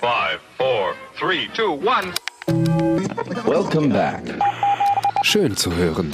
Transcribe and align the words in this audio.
Five, 0.00 0.40
four, 0.58 0.94
three, 1.18 1.48
two, 1.54 1.72
one. 1.72 2.12
Welcome 3.46 3.88
back. 3.88 4.22
Schön 5.22 5.56
zu 5.56 5.74
hören. 5.74 6.12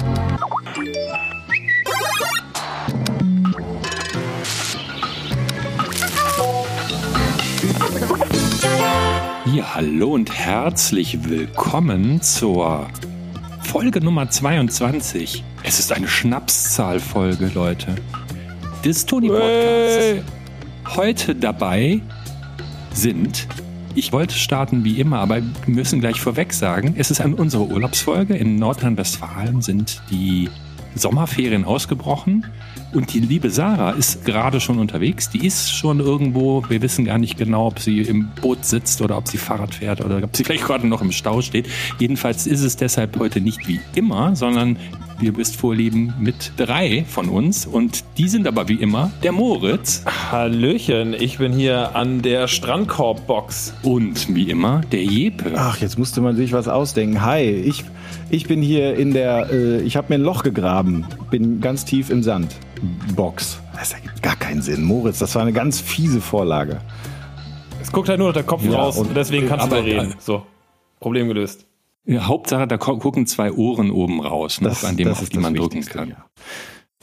Ja, 9.53 9.75
hallo 9.75 10.13
und 10.13 10.33
herzlich 10.33 11.29
willkommen 11.29 12.23
zur 12.23 12.87
Folge 13.65 14.01
Nummer 14.01 14.31
22. 14.31 15.43
Es 15.65 15.81
ist 15.81 15.91
eine 15.91 16.07
Schnapszahlfolge, 16.07 17.51
Leute. 17.53 17.97
Des 18.85 19.05
Tony 19.07 19.27
Podcasts. 19.27 20.25
Heute 20.97 21.35
dabei 21.35 22.01
sind 22.95 23.49
ich 23.95 24.13
wollte 24.13 24.35
starten 24.35 24.85
wie 24.85 25.01
immer, 25.01 25.19
aber 25.19 25.37
wir 25.37 25.75
müssen 25.75 26.01
gleich 26.01 26.21
vorweg 26.21 26.53
sagen, 26.53 26.95
es 26.97 27.11
ist 27.11 27.21
an 27.21 27.35
unsere 27.35 27.65
Urlaubsfolge. 27.65 28.35
In 28.35 28.57
Nordrhein-Westfalen 28.57 29.63
sind 29.63 30.03
die 30.11 30.49
Sommerferien 30.95 31.65
ausgebrochen 31.65 32.47
und 32.95 33.13
die 33.13 33.21
liebe 33.21 33.51
Sarah 33.51 33.91
ist 33.91 34.25
gerade 34.25 34.61
schon 34.61 34.79
unterwegs. 34.79 35.31
Die 35.31 35.47
ist 35.47 35.73
schon 35.73 36.01
irgendwo, 36.01 36.65
wir 36.69 36.83
wissen 36.83 37.05
gar 37.05 37.19
nicht 37.19 37.39
genau, 37.39 37.69
ob 37.69 37.79
sie 37.79 38.01
im 38.01 38.29
Boot 38.41 38.65
sitzt 38.65 39.01
oder 39.01 39.17
ob 39.17 39.29
sie 39.29 39.39
Fahrrad 39.39 39.75
fährt 39.75 40.05
oder 40.05 40.23
ob 40.23 40.37
sie 40.37 40.45
vielleicht 40.45 40.65
gerade 40.65 40.87
noch 40.87 41.03
im 41.03 41.13
Stau 41.13 41.41
steht. 41.41 41.69
Jedenfalls 41.99 42.47
ist 42.47 42.63
es 42.63 42.77
deshalb 42.77 43.19
heute 43.19 43.41
nicht 43.41 43.67
wie 43.67 43.81
immer, 43.95 44.37
sondern 44.37 44.77
wir 45.19 45.33
bist 45.33 45.55
vorlieben 45.57 46.15
mit 46.19 46.53
drei 46.57 47.05
von 47.07 47.29
uns 47.29 47.65
und 47.65 48.05
die 48.19 48.29
sind 48.29 48.49
aber 48.49 48.69
wie 48.69 48.75
immer 48.75 49.13
der 49.23 49.31
Moritz. 49.31 50.05
Hallöchen, 50.33 51.15
ich 51.15 51.39
bin 51.39 51.53
hier 51.53 51.95
an 51.95 52.23
der 52.23 52.49
Strandkorbbox. 52.49 53.75
Und 53.83 54.35
wie 54.35 54.51
immer 54.51 54.81
der 54.91 55.05
Jepe. 55.05 55.53
Ach, 55.55 55.79
jetzt 55.79 55.97
musste 55.97 56.21
man 56.21 56.35
sich 56.35 56.53
was 56.53 56.67
ausdenken. 56.67 57.23
Hi, 57.23 57.43
ich, 57.43 57.85
ich 58.31 58.49
bin 58.49 58.63
hier 58.63 58.97
in 58.97 59.13
der, 59.13 59.49
äh, 59.53 59.81
ich 59.83 59.97
habe 59.97 60.09
mir 60.09 60.17
ein 60.17 60.23
Loch 60.23 60.43
gegraben, 60.43 61.07
bin 61.31 61.61
ganz 61.61 61.85
tief 61.85 62.11
im 62.11 62.25
Sand. 62.25 62.57
Box. 63.15 63.61
Das 63.77 63.93
ergibt 63.93 64.23
gar 64.23 64.37
keinen 64.37 64.63
Sinn. 64.63 64.83
Moritz, 64.85 65.19
das 65.19 65.35
war 65.35 65.43
eine 65.43 65.53
ganz 65.53 65.81
fiese 65.81 66.21
Vorlage. 66.21 66.81
Es 67.81 67.91
guckt 67.93 68.09
halt 68.09 68.19
nur 68.19 68.29
noch 68.29 68.35
der 68.35 68.43
Kopf 68.45 68.65
Ja, 68.65 68.73
raus 68.79 68.97
und- 68.97 69.17
deswegen 69.17 69.49
kannst 69.49 69.71
du 69.71 69.77
reden. 69.77 70.15
So, 70.19 70.45
Problem 71.01 71.29
gelöst. 71.29 71.67
Ja, 72.05 72.27
Hauptsache, 72.27 72.67
da 72.67 72.77
gucken 72.79 73.27
zwei 73.27 73.53
Ohren 73.53 73.91
oben 73.91 74.21
raus, 74.21 74.61
ne, 74.61 74.73
an 74.83 74.97
dem, 74.97 75.09
auf 75.09 75.29
die 75.29 75.39
man 75.39 75.55
drücken 75.55 75.83
kann. 75.85 76.11
Ja. 76.11 76.17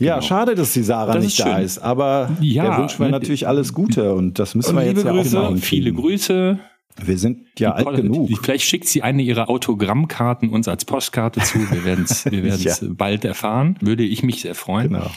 Ja, 0.02 0.16
Genau. 0.16 0.25
schade, 0.27 0.55
dass 0.55 0.72
die 0.73 0.83
Sarah 0.83 1.13
Das 1.13 1.23
nicht 1.23 1.39
ist 1.39 1.45
da 1.45 1.55
schön. 1.55 1.63
ist, 1.66 1.80
aber 1.80 2.30
Ja, 2.39 2.63
der 2.63 2.77
wünschen 2.77 3.00
wir 3.00 3.05
ne, 3.07 3.11
natürlich 3.11 3.47
alles 3.47 3.73
Gute 3.73 4.13
und 4.13 4.39
das 4.39 4.55
müssen 4.55 4.69
Und 4.72 4.75
wir 4.77 4.85
jetzt 4.85 4.97
liebe 4.97 5.09
ja 5.09 5.13
Grüße. 5.16 5.39
auch 5.41 5.50
mal 5.52 5.57
Viele. 5.57 5.91
Grüße. 5.94 6.59
Wir 7.05 7.17
sind 7.17 7.47
ja 7.59 7.72
alt 7.73 7.95
genug. 7.95 8.30
Vielleicht 8.42 8.66
schickt 8.66 8.88
sie 8.88 9.02
eine 9.03 9.22
ihrer 9.22 9.50
Autogrammkarten 9.50 10.50
uns 10.50 10.67
als 10.67 10.86
Postkarte 10.86 11.41
zu. 11.41 11.59
Wir 11.72 11.83
werden 11.86 12.06
es 12.06 12.25
wir 12.31 12.44
werden's 12.44 12.81
Ja. 12.81 12.88
bald 12.91 13.25
erfahren. 13.25 13.75
Würde 13.81 14.03
ich 14.03 14.23
mich 14.23 14.41
sehr 14.41 14.56
freuen. 14.56 14.89
Genau. 14.89 15.09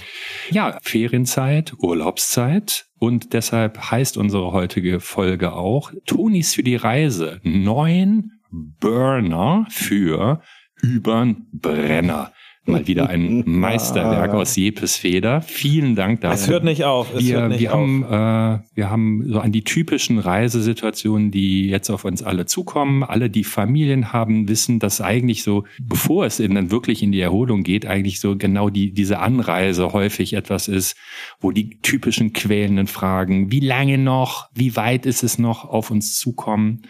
Ja, 0.51 0.79
Ferienzeit, 0.83 1.73
Urlaubszeit. 1.79 2.87
Und 2.99 3.33
deshalb 3.33 3.91
heißt 3.91 4.17
unsere 4.17 4.53
heutige 4.53 5.01
Folge 5.01 5.53
auch 5.55 5.93
Tonis 6.07 6.55
für 6.55 6.63
die 6.63 6.77
Reise. 6.77 7.41
Neun 7.43 8.33
Burner 8.51 9.67
für 9.71 10.41
übern 10.83 11.47
Brenner. 11.53 12.33
Mal 12.65 12.87
wieder 12.87 13.09
ein 13.09 13.43
Meisterwerk 13.47 14.35
aus 14.35 14.55
Jepes 14.55 14.97
Feder. 14.97 15.43
Vielen 15.43 15.97
Dank 15.97 16.21
dafür. 16.21 16.35
Es 16.35 16.49
hört 16.49 16.63
nicht 16.63 16.85
auf. 16.85 17.13
Es 17.13 17.27
wir, 17.27 17.41
hört 17.41 17.49
nicht 17.49 17.61
wir, 17.61 17.75
auf. 17.75 17.81
haben, 17.81 18.05
äh, 18.05 18.77
wir 18.77 18.89
haben 18.89 19.25
so 19.27 19.41
an 19.41 19.51
die 19.51 19.65
typischen 19.65 20.21
Reisesituationen, 20.21 21.33
die 21.33 21.69
jetzt 21.69 21.91
auf 21.91 22.05
uns 22.05 22.23
alle 22.23 22.47
zukommen. 22.47 23.03
Alle, 23.03 23.31
die 23.31 23.43
Familien 23.43 24.13
haben, 24.13 24.47
wissen, 24.49 24.79
dass 24.79 25.01
eigentlich 25.01 25.43
so, 25.43 25.65
bevor 25.81 26.25
es 26.25 26.39
in, 26.39 26.55
dann 26.55 26.71
wirklich 26.71 27.03
in 27.03 27.11
die 27.11 27.21
Erholung 27.21 27.65
geht, 27.65 27.85
eigentlich 27.85 28.21
so 28.21 28.37
genau 28.37 28.71
die, 28.71 28.93
diese 28.93 29.19
Anreise 29.19 29.93
häufig 29.93 30.35
etwas 30.35 30.69
ist, 30.69 30.97
wo 31.41 31.51
die 31.51 31.81
typischen 31.81 32.33
quälenden 32.33 32.87
Fragen, 32.87 33.51
wie 33.51 33.61
lange 33.61 33.99
noch, 33.99 34.49
wie 34.55 34.77
weit 34.77 35.05
ist 35.05 35.25
es 35.25 35.37
noch, 35.37 35.65
auf 35.65 35.91
uns 35.91 36.17
zukommen. 36.17 36.83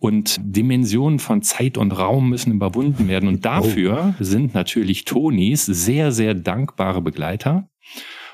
Und 0.00 0.40
Dimensionen 0.42 1.18
von 1.18 1.42
Zeit 1.42 1.76
und 1.76 1.92
Raum 1.92 2.30
müssen 2.30 2.52
überwunden 2.52 3.06
werden. 3.06 3.28
Und 3.28 3.44
dafür 3.44 4.14
sind 4.18 4.54
natürlich 4.54 5.04
Tonis 5.04 5.66
sehr, 5.66 6.10
sehr 6.10 6.32
dankbare 6.34 7.02
Begleiter. 7.02 7.68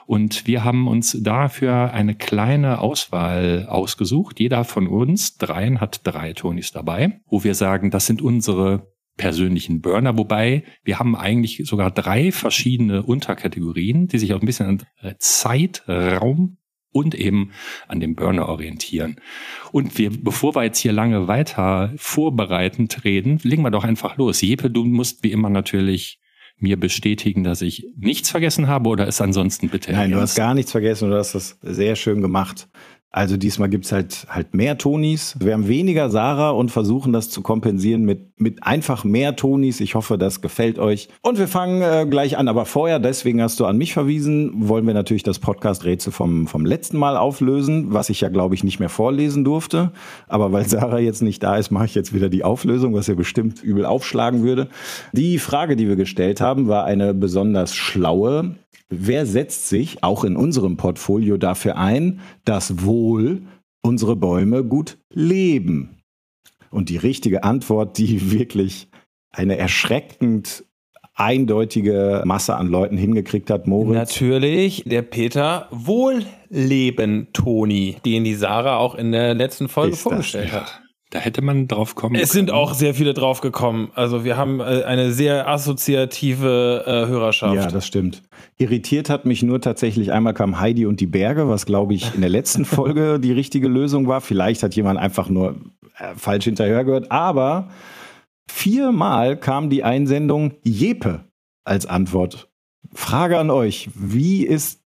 Und 0.06 0.46
wir 0.46 0.62
haben 0.62 0.86
uns 0.86 1.18
dafür 1.20 1.92
eine 1.92 2.14
kleine 2.14 2.80
Auswahl 2.80 3.66
ausgesucht. 3.68 4.38
Jeder 4.38 4.62
von 4.62 4.86
uns, 4.86 5.38
dreien, 5.38 5.80
hat 5.80 6.02
drei 6.04 6.32
Tonis 6.32 6.70
dabei, 6.70 7.20
wo 7.26 7.42
wir 7.42 7.54
sagen, 7.54 7.90
das 7.90 8.06
sind 8.06 8.22
unsere 8.22 8.92
persönlichen 9.16 9.80
Burner, 9.80 10.16
wobei 10.16 10.62
wir 10.84 11.00
haben 11.00 11.16
eigentlich 11.16 11.62
sogar 11.64 11.90
drei 11.90 12.30
verschiedene 12.30 13.02
Unterkategorien, 13.02 14.06
die 14.06 14.18
sich 14.18 14.34
auch 14.34 14.40
ein 14.40 14.46
bisschen 14.46 14.66
an 14.66 15.16
Zeit, 15.18 15.82
Raum 15.88 16.58
und 16.96 17.14
eben 17.14 17.50
an 17.88 18.00
dem 18.00 18.14
Burner 18.14 18.48
orientieren. 18.48 19.16
Und 19.70 19.98
wir, 19.98 20.10
bevor 20.10 20.54
wir 20.56 20.64
jetzt 20.64 20.78
hier 20.78 20.92
lange 20.92 21.28
weiter 21.28 21.92
vorbereitend 21.96 23.04
reden, 23.04 23.38
legen 23.42 23.62
wir 23.62 23.70
doch 23.70 23.84
einfach 23.84 24.16
los. 24.16 24.40
Jeppe, 24.40 24.70
du 24.70 24.84
musst 24.84 25.22
wie 25.22 25.30
immer 25.30 25.50
natürlich 25.50 26.18
mir 26.58 26.80
bestätigen, 26.80 27.44
dass 27.44 27.60
ich 27.60 27.86
nichts 27.98 28.30
vergessen 28.30 28.66
habe 28.66 28.88
oder 28.88 29.06
es 29.06 29.20
ansonsten 29.20 29.68
bitte 29.68 29.92
Nein, 29.92 30.12
du 30.12 30.20
hast 30.20 30.36
gar 30.36 30.54
nichts 30.54 30.72
vergessen, 30.72 31.10
du 31.10 31.16
hast 31.18 31.34
das 31.34 31.58
sehr 31.60 31.96
schön 31.96 32.22
gemacht. 32.22 32.66
Also 33.16 33.38
diesmal 33.38 33.70
gibt's 33.70 33.92
halt 33.92 34.26
halt 34.28 34.52
mehr 34.52 34.76
Tonis. 34.76 35.36
Wir 35.40 35.54
haben 35.54 35.68
weniger 35.68 36.10
Sarah 36.10 36.50
und 36.50 36.70
versuchen 36.70 37.14
das 37.14 37.30
zu 37.30 37.40
kompensieren 37.40 38.04
mit, 38.04 38.38
mit 38.38 38.62
einfach 38.62 39.04
mehr 39.04 39.36
Tonis. 39.36 39.80
Ich 39.80 39.94
hoffe, 39.94 40.18
das 40.18 40.42
gefällt 40.42 40.78
euch. 40.78 41.08
Und 41.22 41.38
wir 41.38 41.48
fangen 41.48 41.80
äh, 41.80 42.06
gleich 42.06 42.36
an. 42.36 42.46
Aber 42.46 42.66
vorher, 42.66 42.98
deswegen 42.98 43.40
hast 43.40 43.58
du 43.58 43.64
an 43.64 43.78
mich 43.78 43.94
verwiesen, 43.94 44.68
wollen 44.68 44.86
wir 44.86 44.92
natürlich 44.92 45.22
das 45.22 45.38
Podcast-Rätsel 45.38 46.12
vom, 46.12 46.46
vom 46.46 46.66
letzten 46.66 46.98
Mal 46.98 47.16
auflösen, 47.16 47.94
was 47.94 48.10
ich 48.10 48.20
ja, 48.20 48.28
glaube 48.28 48.54
ich, 48.54 48.62
nicht 48.62 48.80
mehr 48.80 48.90
vorlesen 48.90 49.44
durfte. 49.44 49.92
Aber 50.28 50.52
weil 50.52 50.68
Sarah 50.68 50.98
jetzt 50.98 51.22
nicht 51.22 51.42
da 51.42 51.56
ist, 51.56 51.70
mache 51.70 51.86
ich 51.86 51.94
jetzt 51.94 52.12
wieder 52.12 52.28
die 52.28 52.44
Auflösung, 52.44 52.92
was 52.92 53.08
ihr 53.08 53.16
bestimmt 53.16 53.62
übel 53.62 53.86
aufschlagen 53.86 54.42
würde. 54.42 54.68
Die 55.12 55.38
Frage, 55.38 55.76
die 55.76 55.88
wir 55.88 55.96
gestellt 55.96 56.42
haben, 56.42 56.68
war 56.68 56.84
eine 56.84 57.14
besonders 57.14 57.74
schlaue. 57.74 58.56
Wer 58.88 59.26
setzt 59.26 59.68
sich 59.68 60.02
auch 60.04 60.24
in 60.24 60.36
unserem 60.36 60.76
Portfolio 60.76 61.36
dafür 61.36 61.76
ein, 61.76 62.20
dass 62.44 62.84
wohl 62.84 63.42
unsere 63.82 64.16
Bäume 64.16 64.64
gut 64.64 64.98
leben? 65.12 65.98
Und 66.70 66.88
die 66.88 66.96
richtige 66.96 67.42
Antwort, 67.42 67.98
die 67.98 68.30
wirklich 68.30 68.88
eine 69.30 69.58
erschreckend 69.58 70.64
eindeutige 71.14 72.22
Masse 72.26 72.56
an 72.56 72.68
Leuten 72.68 72.98
hingekriegt 72.98 73.50
hat, 73.50 73.66
Moritz. 73.66 73.94
Natürlich 73.94 74.84
der 74.84 75.02
Peter 75.02 75.66
Wohlleben 75.70 77.28
Toni, 77.32 77.96
den 78.04 78.24
die 78.24 78.34
Sarah 78.34 78.76
auch 78.76 78.94
in 78.94 79.12
der 79.12 79.34
letzten 79.34 79.68
Folge 79.68 79.92
Ist 79.92 79.98
das, 79.98 80.02
vorgestellt 80.02 80.50
Ja, 80.52 80.60
hat. 80.60 80.82
Da 81.16 81.22
hätte 81.22 81.40
man 81.40 81.66
drauf 81.66 81.94
kommen 81.94 82.14
Es 82.14 82.30
sind 82.30 82.48
können. 82.50 82.58
auch 82.58 82.74
sehr 82.74 82.92
viele 82.92 83.14
drauf 83.14 83.40
gekommen. 83.40 83.90
Also 83.94 84.22
wir 84.22 84.36
haben 84.36 84.60
äh, 84.60 84.82
eine 84.84 85.12
sehr 85.12 85.48
assoziative 85.48 86.84
äh, 86.86 86.90
Hörerschaft. 87.06 87.54
Ja, 87.54 87.68
das 87.68 87.86
stimmt. 87.86 88.22
Irritiert 88.58 89.08
hat 89.08 89.24
mich 89.24 89.42
nur 89.42 89.62
tatsächlich, 89.62 90.12
einmal 90.12 90.34
kam 90.34 90.60
Heidi 90.60 90.84
und 90.84 91.00
die 91.00 91.06
Berge, 91.06 91.48
was 91.48 91.64
glaube 91.64 91.94
ich 91.94 92.14
in 92.14 92.20
der 92.20 92.28
letzten 92.28 92.64
Folge 92.66 93.18
die 93.18 93.32
richtige 93.32 93.66
Lösung 93.66 94.08
war. 94.08 94.20
Vielleicht 94.20 94.62
hat 94.62 94.76
jemand 94.76 94.98
einfach 94.98 95.30
nur 95.30 95.56
äh, 95.98 96.14
falsch 96.16 96.44
hinterher 96.44 96.84
gehört. 96.84 97.10
Aber 97.10 97.70
viermal 98.46 99.38
kam 99.38 99.70
die 99.70 99.84
Einsendung 99.84 100.52
Jepe 100.64 101.24
als 101.64 101.86
Antwort. 101.86 102.50
Frage 102.92 103.38
an 103.38 103.48
euch, 103.50 103.88
wie 103.94 104.44
ist 104.44 104.82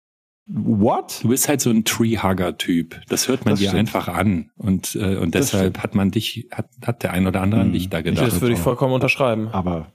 what? 0.47 1.19
Du 1.23 1.29
bist 1.29 1.47
halt 1.49 1.61
so 1.61 1.69
ein 1.69 1.85
Treehugger-Typ. 1.85 3.01
Das 3.09 3.27
hört 3.27 3.45
man 3.45 3.53
Das 3.53 3.59
dir 3.59 3.69
stimmt. 3.69 3.79
einfach 3.95 4.07
an. 4.07 4.49
Und, 4.57 4.95
äh, 4.95 5.15
und 5.17 5.33
deshalb 5.35 5.79
hat 5.83 5.95
man 5.95 6.11
dich, 6.11 6.47
hat, 6.51 6.69
hat 6.85 7.03
der 7.03 7.13
ein 7.13 7.27
oder 7.27 7.41
andere 7.41 7.61
an 7.61 7.67
Hm. 7.67 7.73
dich 7.73 7.89
da 7.89 7.99
Ich, 7.99 8.05
gedacht. 8.05 8.27
das 8.27 8.41
würde 8.41 8.53
ich 8.53 8.59
vollkommen 8.59 8.93
unterschreiben. 8.93 9.47
Aber 9.51 9.87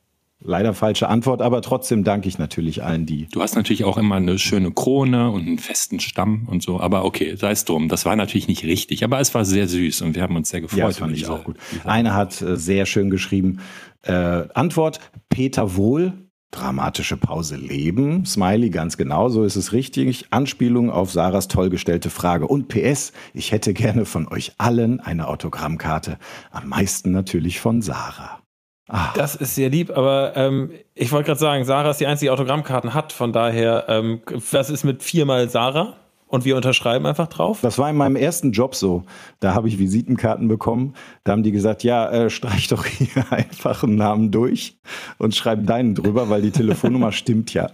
leider 0.43 0.73
falsche 0.75 1.07
Antwort, 1.09 1.43
aber 1.43 1.61
trotzdem 1.63 2.03
danke 2.03 2.27
ich 2.27 2.39
natürlich 2.39 2.83
allen, 2.83 3.05
die. 3.07 3.27
Du 3.31 3.43
hast 3.43 3.55
natürlich 3.57 3.85
auch 3.85 3.99
immer 3.99 4.17
eine 4.17 4.39
schöne 4.39 4.71
Krone 4.73 5.31
und 5.31 5.47
einen 5.47 5.59
festen 5.59 6.01
Stamm 6.01 6.49
und 6.51 6.63
so. 6.63 6.81
Aber 6.81 7.05
okay, 7.05 7.37
sei 7.37 7.51
es 7.51 7.65
drum. 7.67 7.89
Das 7.89 8.05
war 8.07 8.17
natürlich 8.17 8.49
nicht 8.49 8.65
richtig. 8.65 9.05
Aber 9.05 9.21
es 9.21 9.35
war 9.35 9.45
sehr 9.45 9.69
süß 9.69 10.01
und 10.03 10.15
wir 10.15 10.23
haben 10.23 10.37
uns 10.37 10.49
sehr 10.49 10.63
gefreut. 10.63 10.79
Ja, 10.79 10.87
das 10.87 10.99
fand 10.99 11.13
ich 11.13 11.21
diese- 11.21 11.33
auch 11.33 11.45
gut. 11.45 11.57
Eine 11.85 12.15
hat 12.15 12.41
äh, 12.43 12.57
sehr 12.57 12.87
schön 12.87 13.11
geschrieben. 13.11 13.61
Äh, 14.03 14.13
Antwort: 14.55 14.99
Peter 15.29 15.77
Wohl. 15.77 16.15
Dramatische 16.51 17.17
Pause 17.17 17.57
leben. 17.57 18.27
Smiley, 18.27 18.71
ganz 18.71 18.97
genau, 18.97 19.29
so 19.29 19.45
ist 19.45 19.55
es 19.55 19.73
richtig. 19.73 20.27
Anspielung 20.31 20.91
auf 20.91 21.13
Sarahs 21.13 21.47
toll 21.47 21.71
gestellte 21.71 22.11
Frage. 22.11 22.49
Und 22.49 22.67
PS, 22.69 23.13
ich 23.35 23.53
hätte 23.53 23.73
gerne 23.73 24.05
von 24.05 24.27
euch 24.27 24.53
allen 24.59 24.99
eine 24.99 25.29
Autogrammkarte. 25.29 26.19
Am 26.51 26.69
meisten 26.69 27.13
natürlich 27.13 27.61
von 27.61 27.83
Sarah. 27.83 28.41
Ah, 28.89 29.13
Das 29.15 29.37
ist 29.37 29.55
sehr 29.55 29.71
lieb, 29.71 29.97
aber 29.97 30.33
ähm, 30.35 30.73
ich 30.97 31.13
wollte 31.13 31.27
gerade 31.29 31.39
sagen, 31.39 31.65
Sarah 31.65 31.91
ist 31.91 32.01
die 32.01 32.09
einzige 32.09 32.27
die 32.27 32.31
Autogrammkarten 32.31 32.93
hat. 32.93 33.13
Von 33.13 33.33
daher, 33.33 33.85
ähm, 33.87 34.21
was 34.51 34.69
ist 34.69 34.83
mit 34.83 35.05
viermal 35.05 35.49
Sarah? 35.49 36.00
Und 36.31 36.45
wir 36.45 36.57
unterschreiben 36.57 37.07
einfach 37.07 37.29
drauf? 37.29 37.59
Das 37.63 37.79
war 37.79 37.91
in 37.91 37.97
meinem 37.97 38.17
ersten 38.17 38.53
Job 38.53 38.75
so. 38.75 39.03
Da 39.41 39.55
habe 39.55 39.69
ich 39.69 39.79
Visitenkarten 39.79 40.49
bekommen. 40.49 40.95
Da 41.25 41.33
haben 41.33 41.43
die 41.43 41.53
gesagt, 41.53 41.83
ja, 41.83 42.09
äh, 42.11 42.31
streich 42.31 42.69
doch 42.69 42.87
hier 42.87 43.31
einfach 43.31 43.83
einen 43.83 43.97
Namen 43.97 44.31
durch 44.31 44.79
und 45.19 45.35
schreib 45.35 45.67
deinen 45.67 45.95
drüber, 45.95 46.31
weil 46.31 46.43
die 46.43 46.53
Telefonnummer 46.53 47.13
stimmt 47.21 47.53
ja. 47.53 47.69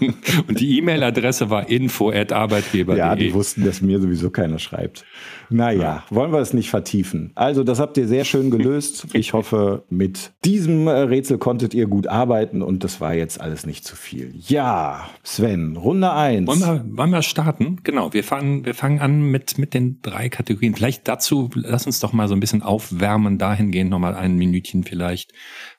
Und 0.48 0.60
die 0.60 0.78
E-Mail-Adresse 0.78 1.50
war 1.50 1.68
info@arbeitgeber.de. 1.68 2.98
Ja, 2.98 3.14
die 3.14 3.34
wussten, 3.34 3.64
dass 3.64 3.82
mir 3.82 4.00
sowieso 4.00 4.30
keiner 4.30 4.58
schreibt. 4.58 5.04
Naja, 5.50 6.04
wollen 6.10 6.32
wir 6.32 6.40
es 6.40 6.54
nicht 6.54 6.70
vertiefen. 6.70 7.32
Also, 7.34 7.64
das 7.64 7.80
habt 7.80 7.96
ihr 7.98 8.08
sehr 8.08 8.24
schön 8.24 8.50
gelöst. 8.50 9.06
Ich 9.12 9.34
hoffe, 9.34 9.84
mit 9.90 10.32
diesem 10.44 10.86
äh, 10.86 10.90
Rätsel 10.90 11.38
konntet 11.38 11.74
ihr 11.74 11.86
gut 11.86 12.06
arbeiten 12.06 12.62
und 12.62 12.82
das 12.82 13.00
war 13.00 13.14
jetzt 13.14 13.40
alles 13.40 13.66
nicht 13.66 13.84
zu 13.84 13.94
viel. 13.94 14.32
Ja, 14.34 15.08
Sven, 15.22 15.76
Runde 15.76 16.12
eins. 16.12 16.48
Wollen 16.48 16.60
wir, 16.60 16.96
wollen 16.96 17.10
wir 17.10 17.22
starten? 17.22 17.78
Genau, 17.82 17.93
wir 18.12 18.24
fangen, 18.24 18.64
wir 18.64 18.74
fangen 18.74 19.00
an 19.00 19.22
mit, 19.30 19.58
mit 19.58 19.74
den 19.74 20.00
drei 20.02 20.28
Kategorien. 20.28 20.74
Vielleicht 20.74 21.08
dazu, 21.08 21.50
lass 21.54 21.86
uns 21.86 22.00
doch 22.00 22.12
mal 22.12 22.28
so 22.28 22.34
ein 22.34 22.40
bisschen 22.40 22.62
aufwärmen, 22.62 23.38
dahingehend 23.38 23.90
nochmal 23.90 24.14
ein 24.14 24.36
Minütchen 24.36 24.84
vielleicht, 24.84 25.32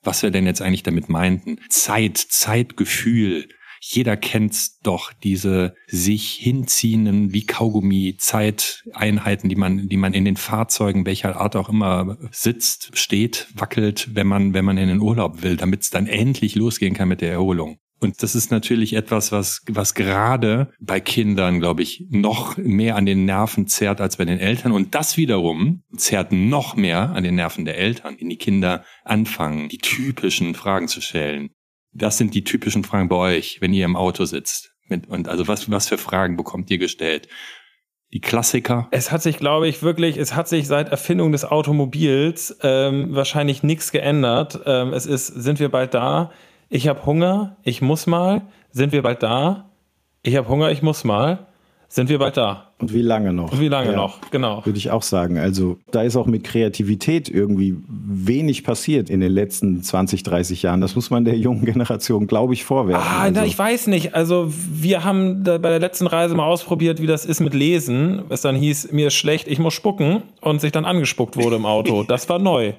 was 0.03 0.23
wir 0.23 0.31
denn 0.31 0.45
jetzt 0.45 0.61
eigentlich 0.61 0.83
damit 0.83 1.09
meinten. 1.09 1.59
Zeit, 1.69 2.17
Zeitgefühl. 2.17 3.47
Jeder 3.81 4.17
kennt's 4.17 4.79
doch, 4.79 5.13
diese 5.13 5.75
sich 5.87 6.31
hinziehenden 6.31 7.33
wie 7.33 7.45
Kaugummi 7.45 8.15
Zeiteinheiten, 8.17 9.47
die 9.47 9.55
man, 9.55 9.87
die 9.87 9.97
man 9.97 10.13
in 10.13 10.25
den 10.25 10.37
Fahrzeugen, 10.37 11.05
welcher 11.05 11.35
Art 11.35 11.55
auch 11.55 11.69
immer 11.69 12.17
sitzt, 12.31 12.97
steht, 12.97 13.47
wackelt, 13.53 14.09
wenn 14.15 14.25
man, 14.25 14.53
wenn 14.55 14.65
man 14.65 14.77
in 14.77 14.87
den 14.87 15.01
Urlaub 15.01 15.43
will, 15.43 15.55
damit 15.55 15.83
es 15.83 15.91
dann 15.91 16.07
endlich 16.07 16.55
losgehen 16.55 16.95
kann 16.95 17.09
mit 17.09 17.21
der 17.21 17.31
Erholung. 17.31 17.77
Und 17.99 18.21
das 18.21 18.35
ist 18.35 18.51
natürlich 18.51 18.93
etwas, 18.93 19.31
was, 19.31 19.61
was 19.69 19.93
gerade 19.93 20.71
bei 20.79 20.99
Kindern, 20.99 21.59
glaube 21.59 21.81
ich, 21.81 22.05
noch 22.09 22.57
mehr 22.57 22.97
an 22.97 23.05
den 23.05 23.25
Nerven 23.25 23.67
zerrt 23.67 24.01
als 24.01 24.17
bei 24.17 24.25
den 24.25 24.39
Eltern. 24.39 24.73
Und 24.73 24.95
das 24.95 25.17
wiederum 25.17 25.83
zerrt 25.95 26.31
noch 26.31 26.75
mehr 26.75 27.11
an 27.11 27.23
den 27.23 27.35
Nerven 27.35 27.65
der 27.65 27.77
Eltern, 27.77 28.17
wenn 28.19 28.29
die 28.29 28.37
Kinder 28.37 28.83
anfangen, 29.05 29.69
die 29.69 29.77
typischen 29.77 30.55
Fragen 30.55 30.87
zu 30.87 31.01
stellen. 31.01 31.51
Was 31.93 32.17
sind 32.17 32.35
die 32.35 32.43
typischen 32.43 32.83
Fragen 32.83 33.07
bei 33.07 33.15
euch, 33.15 33.61
wenn 33.61 33.73
ihr 33.73 33.85
im 33.85 33.95
Auto 33.95 34.25
sitzt? 34.25 34.73
Und 35.07 35.29
also 35.29 35.47
was, 35.47 35.71
was 35.71 35.87
für 35.87 35.97
Fragen 35.97 36.35
bekommt 36.35 36.69
ihr 36.69 36.77
gestellt? 36.77 37.27
Die 38.13 38.19
Klassiker. 38.19 38.87
Es 38.91 39.11
hat 39.11 39.23
sich, 39.23 39.37
glaube 39.37 39.67
ich, 39.67 39.81
wirklich, 39.81 40.17
es 40.17 40.35
hat 40.35 40.47
sich 40.47 40.67
seit 40.67 40.89
Erfindung 40.89 41.31
des 41.31 41.43
Automobils 41.43 42.57
ähm, 42.61 43.15
wahrscheinlich 43.15 43.63
nichts 43.63 43.91
geändert. 43.91 44.59
Ähm, 44.65 44.93
es 44.93 45.05
ist, 45.05 45.27
sind 45.27 45.59
wir 45.59 45.69
bald 45.69 45.93
da? 45.93 46.31
Ich 46.69 46.87
habe 46.87 47.05
Hunger, 47.05 47.57
ich 47.63 47.81
muss 47.81 48.07
mal. 48.07 48.41
Sind 48.71 48.91
wir 48.91 49.01
bald 49.01 49.23
da? 49.23 49.69
Ich 50.23 50.35
habe 50.35 50.47
Hunger, 50.47 50.71
ich 50.71 50.81
muss 50.81 51.03
mal. 51.03 51.47
Sind 51.87 52.09
wir 52.09 52.19
bald 52.19 52.35
da? 52.35 52.73
Und 52.79 52.93
wie 52.93 53.01
lange 53.01 53.31
noch? 53.31 53.53
Und 53.53 53.61
wie 53.61 53.67
lange 53.67 53.91
ja, 53.91 53.95
noch? 53.95 54.19
Genau. 54.31 54.65
Würde 54.65 54.77
ich 54.77 54.91
auch 54.91 55.03
sagen. 55.03 55.37
Also 55.37 55.77
da 55.91 56.01
ist 56.01 56.17
auch 56.17 56.25
mit 56.25 56.43
Kreativität 56.43 57.29
irgendwie 57.29 57.77
wenig 57.87 58.63
passiert 58.63 59.09
in 59.09 59.21
den 59.21 59.31
letzten 59.31 59.81
20, 59.81 60.23
30 60.23 60.63
Jahren. 60.63 60.81
Das 60.81 60.95
muss 60.95 61.09
man 61.09 61.23
der 61.23 61.37
jungen 61.37 61.63
Generation, 61.63 62.27
glaube 62.27 62.53
ich, 62.53 62.65
vorwerfen. 62.65 63.07
Ah, 63.07 63.21
also. 63.21 63.39
na, 63.39 63.45
ich 63.45 63.57
weiß 63.57 63.87
nicht. 63.87 64.13
Also 64.15 64.47
wir 64.49 65.03
haben 65.03 65.43
bei 65.43 65.57
der 65.57 65.79
letzten 65.79 66.07
Reise 66.07 66.35
mal 66.35 66.45
ausprobiert, 66.45 67.01
wie 67.01 67.07
das 67.07 67.23
ist 67.23 67.39
mit 67.39 67.53
Lesen. 67.53 68.23
Es 68.29 68.41
dann 68.41 68.55
hieß, 68.55 68.91
mir 68.91 69.07
ist 69.07 69.13
schlecht, 69.13 69.47
ich 69.47 69.59
muss 69.59 69.73
spucken 69.73 70.23
und 70.41 70.59
sich 70.59 70.71
dann 70.71 70.85
angespuckt 70.85 71.37
wurde 71.37 71.55
im 71.55 71.65
Auto. 71.65 72.03
Das 72.03 72.27
war 72.27 72.39
neu. 72.39 72.73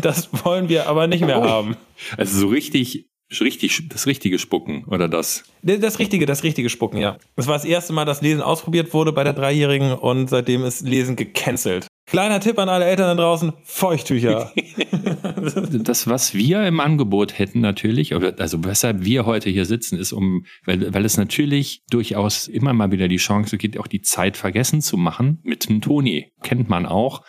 Das 0.00 0.30
wollen 0.44 0.68
wir 0.68 0.88
aber 0.88 1.06
nicht 1.06 1.24
mehr 1.24 1.42
haben. 1.42 1.76
Also 2.16 2.40
so 2.40 2.46
richtig 2.48 3.06
richtig, 3.40 3.88
das 3.88 4.06
richtige 4.06 4.38
Spucken 4.38 4.84
oder 4.84 5.08
das? 5.08 5.44
Das 5.62 5.98
richtige, 5.98 6.26
das 6.26 6.42
richtige 6.42 6.68
Spucken, 6.68 6.98
ja. 6.98 7.18
Das 7.36 7.46
war 7.46 7.54
das 7.54 7.64
erste 7.64 7.92
Mal, 7.92 8.04
dass 8.04 8.22
Lesen 8.22 8.42
ausprobiert 8.42 8.92
wurde 8.92 9.12
bei 9.12 9.24
der 9.24 9.32
Dreijährigen 9.32 9.92
und 9.92 10.28
seitdem 10.28 10.64
ist 10.64 10.82
Lesen 10.82 11.16
gecancelt. 11.16 11.86
Kleiner 12.06 12.38
Tipp 12.38 12.58
an 12.58 12.68
alle 12.68 12.84
Eltern 12.84 13.16
da 13.16 13.22
draußen, 13.22 13.54
Feuchttücher. 13.64 14.52
das, 15.72 16.06
was 16.06 16.34
wir 16.34 16.66
im 16.66 16.78
Angebot 16.80 17.38
hätten 17.38 17.60
natürlich, 17.60 18.14
also 18.14 18.62
weshalb 18.62 19.04
wir 19.04 19.24
heute 19.24 19.48
hier 19.48 19.64
sitzen, 19.64 19.98
ist 19.98 20.12
um, 20.12 20.44
weil, 20.66 20.92
weil 20.92 21.04
es 21.06 21.16
natürlich 21.16 21.82
durchaus 21.88 22.46
immer 22.46 22.74
mal 22.74 22.92
wieder 22.92 23.08
die 23.08 23.16
Chance 23.16 23.56
gibt, 23.56 23.78
auch 23.78 23.86
die 23.86 24.02
Zeit 24.02 24.36
vergessen 24.36 24.82
zu 24.82 24.98
machen 24.98 25.40
mit 25.44 25.68
dem 25.68 25.80
Toni. 25.80 26.32
Kennt 26.42 26.68
man 26.68 26.84
auch. 26.84 27.24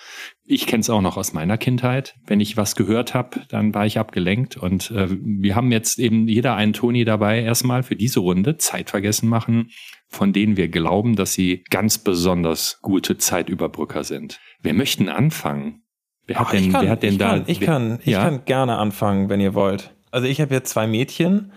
Ich 0.47 0.68
kenne 0.68 0.81
es 0.81 0.92
auch 0.92 1.01
noch 1.01 1.18
aus 1.18 1.33
meiner 1.33 1.57
Kindheit. 1.57 2.15
Wenn 2.27 2.39
ich 2.39 2.56
was 2.56 2.75
gehört 2.75 3.15
habe, 3.15 3.42
dann 3.50 3.74
war 3.74 3.88
ich 3.88 3.97
abgelenkt. 3.97 4.57
Und 4.57 4.92
äh, 4.92 5.07
wir 5.09 5.56
haben 5.56 5.71
jetzt 5.71 5.97
eben 5.97 6.27
jeder 6.27 6.56
einen 6.56 6.74
Toni 6.74 7.03
dabei, 7.03 7.42
erstmal 7.42 7.81
für 7.81 7.95
diese 7.95 8.19
Runde 8.19 8.57
Zeit 8.57 8.92
vergessen 8.92 9.27
machen, 9.27 9.71
von 10.07 10.33
denen 10.33 10.56
wir 10.56 10.68
glauben, 10.68 11.15
dass 11.15 11.33
sie 11.33 11.63
ganz 11.71 11.97
besonders 11.97 12.80
gute 12.83 13.18
Zeitüberbrücker 13.18 14.03
sind. 14.03 14.39
Wir 14.62 14.75
möchten 14.75 15.09
anfangen. 15.09 15.81
Wer 16.27 16.39
hat 16.39 16.48
Ach, 16.48 16.51
denn, 16.51 16.71
kann, 16.71 16.83
wer 16.83 16.91
hat 16.91 17.01
denn 17.01 17.13
ich 17.13 17.19
da? 17.19 17.30
Kann, 17.30 17.44
ich 17.48 17.59
kann, 17.59 18.00
ich 18.01 18.13
ja? 18.13 18.24
kann 18.24 18.45
gerne 18.45 18.77
anfangen, 18.77 19.30
wenn 19.30 19.39
ihr 19.39 19.56
wollt. 19.56 19.95
Also 20.12 20.27
ich 20.27 20.41
habe 20.41 20.53
jetzt 20.53 20.69
zwei 20.69 20.86
Mädchen 20.86 21.51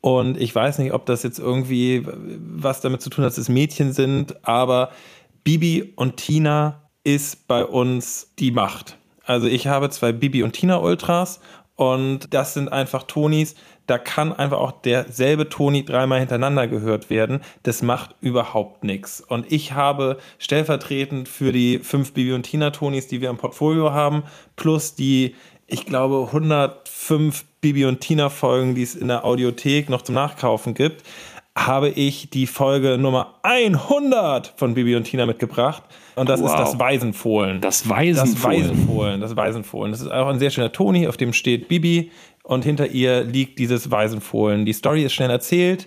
und 0.00 0.40
ich 0.40 0.54
weiß 0.54 0.78
nicht, 0.78 0.94
ob 0.94 1.04
das 1.04 1.22
jetzt 1.22 1.38
irgendwie 1.38 2.06
was 2.06 2.80
damit 2.80 3.02
zu 3.02 3.10
tun 3.10 3.24
hat, 3.24 3.32
dass 3.32 3.38
es 3.38 3.50
Mädchen 3.50 3.92
sind, 3.92 4.46
aber 4.46 4.92
Bibi 5.44 5.92
und 5.94 6.16
Tina 6.16 6.89
ist 7.04 7.46
bei 7.48 7.64
uns 7.64 8.32
die 8.38 8.50
Macht. 8.50 8.96
Also 9.24 9.46
ich 9.46 9.66
habe 9.66 9.90
zwei 9.90 10.12
Bibi 10.12 10.42
und 10.42 10.52
Tina 10.52 10.78
Ultras 10.78 11.40
und 11.76 12.34
das 12.34 12.54
sind 12.54 12.70
einfach 12.70 13.04
Tonis. 13.04 13.54
Da 13.86 13.96
kann 13.96 14.32
einfach 14.32 14.58
auch 14.58 14.72
derselbe 14.82 15.48
Toni 15.48 15.84
dreimal 15.84 16.18
hintereinander 16.18 16.68
gehört 16.68 17.10
werden. 17.10 17.40
Das 17.62 17.82
macht 17.82 18.14
überhaupt 18.20 18.84
nichts. 18.84 19.20
Und 19.20 19.50
ich 19.50 19.72
habe 19.72 20.18
stellvertretend 20.38 21.26
für 21.26 21.52
die 21.52 21.78
fünf 21.78 22.12
Bibi 22.12 22.34
und 22.34 22.42
Tina 22.42 22.70
Tonis, 22.70 23.08
die 23.08 23.20
wir 23.20 23.30
im 23.30 23.38
Portfolio 23.38 23.92
haben, 23.92 24.24
plus 24.56 24.94
die, 24.94 25.34
ich 25.66 25.86
glaube, 25.86 26.26
105 26.26 27.44
Bibi 27.60 27.86
und 27.86 28.00
Tina 28.00 28.28
Folgen, 28.28 28.74
die 28.74 28.82
es 28.82 28.94
in 28.94 29.08
der 29.08 29.24
Audiothek 29.24 29.88
noch 29.88 30.02
zum 30.02 30.16
Nachkaufen 30.16 30.74
gibt, 30.74 31.02
habe 31.56 31.88
ich 31.88 32.30
die 32.30 32.46
Folge 32.46 32.98
Nummer 32.98 33.38
100 33.42 34.52
von 34.56 34.74
Bibi 34.74 34.96
und 34.96 35.04
Tina 35.04 35.26
mitgebracht. 35.26 35.82
Und 36.16 36.28
das 36.28 36.40
wow. 36.40 36.50
ist 36.50 36.56
das 36.58 36.78
Waisenfohlen. 36.78 37.60
Das 37.60 37.88
Waisenfohlen. 37.88 38.30
Das 38.30 38.44
Waisenfohlen. 38.44 39.20
Das 39.20 39.36
Waisenfohlen. 39.36 39.92
Das 39.92 40.00
ist 40.00 40.10
auch 40.10 40.28
ein 40.28 40.38
sehr 40.38 40.50
schöner 40.50 40.72
Toni, 40.72 41.06
auf 41.06 41.16
dem 41.16 41.32
steht 41.32 41.68
Bibi 41.68 42.10
und 42.42 42.64
hinter 42.64 42.88
ihr 42.88 43.22
liegt 43.22 43.58
dieses 43.58 43.90
Waisenfohlen. 43.90 44.64
Die 44.64 44.72
Story 44.72 45.04
ist 45.04 45.12
schnell 45.12 45.30
erzählt. 45.30 45.86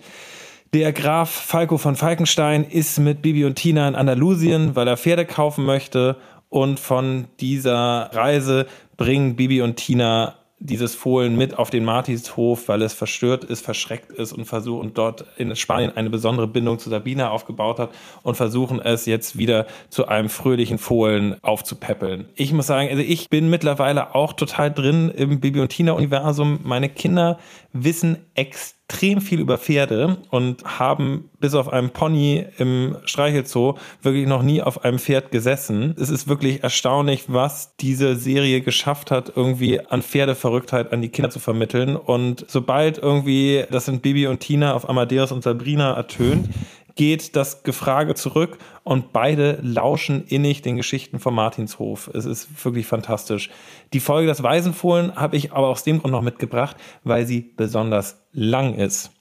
Der 0.72 0.92
Graf 0.92 1.30
Falco 1.30 1.78
von 1.78 1.94
Falkenstein 1.94 2.64
ist 2.64 2.98
mit 2.98 3.22
Bibi 3.22 3.44
und 3.44 3.54
Tina 3.54 3.86
in 3.86 3.94
Andalusien, 3.94 4.74
weil 4.74 4.88
er 4.88 4.96
Pferde 4.96 5.24
kaufen 5.24 5.64
möchte. 5.64 6.16
Und 6.48 6.80
von 6.80 7.26
dieser 7.38 8.10
Reise 8.12 8.66
bringen 8.96 9.36
Bibi 9.36 9.62
und 9.62 9.76
Tina 9.76 10.34
dieses 10.64 10.94
Fohlen 10.94 11.36
mit 11.36 11.58
auf 11.58 11.68
den 11.68 11.84
Martinshof, 11.84 12.68
weil 12.68 12.80
es 12.82 12.94
verstört 12.94 13.44
ist, 13.44 13.62
verschreckt 13.62 14.10
ist 14.10 14.32
und 14.32 14.46
versucht 14.46 14.82
und 14.82 14.98
dort 14.98 15.26
in 15.36 15.54
Spanien 15.56 15.92
eine 15.94 16.08
besondere 16.08 16.48
Bindung 16.48 16.78
zu 16.78 16.88
Sabina 16.88 17.30
aufgebaut 17.30 17.78
hat 17.78 17.90
und 18.22 18.36
versuchen 18.36 18.80
es 18.80 19.04
jetzt 19.04 19.36
wieder 19.36 19.66
zu 19.90 20.08
einem 20.08 20.30
fröhlichen 20.30 20.78
Fohlen 20.78 21.36
aufzupäppeln. 21.42 22.30
Ich 22.34 22.52
muss 22.52 22.66
sagen, 22.66 22.88
also 22.88 23.02
ich 23.02 23.28
bin 23.28 23.50
mittlerweile 23.50 24.14
auch 24.14 24.32
total 24.32 24.72
drin 24.72 25.10
im 25.10 25.38
Bibi 25.38 25.60
und 25.60 25.68
Tina 25.68 25.92
Universum. 25.92 26.60
Meine 26.62 26.88
Kinder 26.88 27.38
wissen 27.72 28.16
extrem 28.34 28.83
extrem 28.86 29.20
viel 29.20 29.40
über 29.40 29.58
Pferde 29.58 30.18
und 30.30 30.62
haben 30.64 31.30
bis 31.40 31.54
auf 31.54 31.72
einen 31.72 31.90
Pony 31.90 32.44
im 32.58 32.96
Streichelzoo 33.04 33.76
wirklich 34.02 34.26
noch 34.26 34.42
nie 34.42 34.62
auf 34.62 34.84
einem 34.84 34.98
Pferd 34.98 35.30
gesessen. 35.30 35.94
Es 35.98 36.10
ist 36.10 36.28
wirklich 36.28 36.62
erstaunlich, 36.62 37.24
was 37.28 37.76
diese 37.76 38.16
Serie 38.16 38.60
geschafft 38.60 39.10
hat, 39.10 39.32
irgendwie 39.34 39.80
an 39.80 40.02
Pferdeverrücktheit 40.02 40.92
an 40.92 41.00
die 41.00 41.08
Kinder 41.08 41.30
zu 41.30 41.40
vermitteln. 41.40 41.96
Und 41.96 42.44
sobald 42.48 42.98
irgendwie, 42.98 43.64
das 43.70 43.86
sind 43.86 44.02
Bibi 44.02 44.26
und 44.26 44.40
Tina 44.40 44.74
auf 44.74 44.88
Amadeus 44.88 45.32
und 45.32 45.42
Sabrina 45.42 45.94
ertönt, 45.94 46.50
geht 46.94 47.36
das 47.36 47.62
Gefrage 47.62 48.14
zurück 48.14 48.58
und 48.84 49.12
beide 49.12 49.58
lauschen 49.62 50.24
innig 50.26 50.62
den 50.62 50.76
Geschichten 50.76 51.18
von 51.18 51.34
Martinshof. 51.34 52.10
Es 52.12 52.24
ist 52.24 52.64
wirklich 52.64 52.86
fantastisch. 52.86 53.50
Die 53.92 54.00
Folge 54.00 54.28
Das 54.28 54.42
Waisenfohlen 54.42 55.14
habe 55.16 55.36
ich 55.36 55.52
aber 55.52 55.68
aus 55.68 55.82
dem 55.84 56.00
Grund 56.00 56.12
noch 56.12 56.22
mitgebracht, 56.22 56.76
weil 57.02 57.26
sie 57.26 57.52
besonders 57.56 58.22
lang 58.32 58.74
ist. 58.74 59.13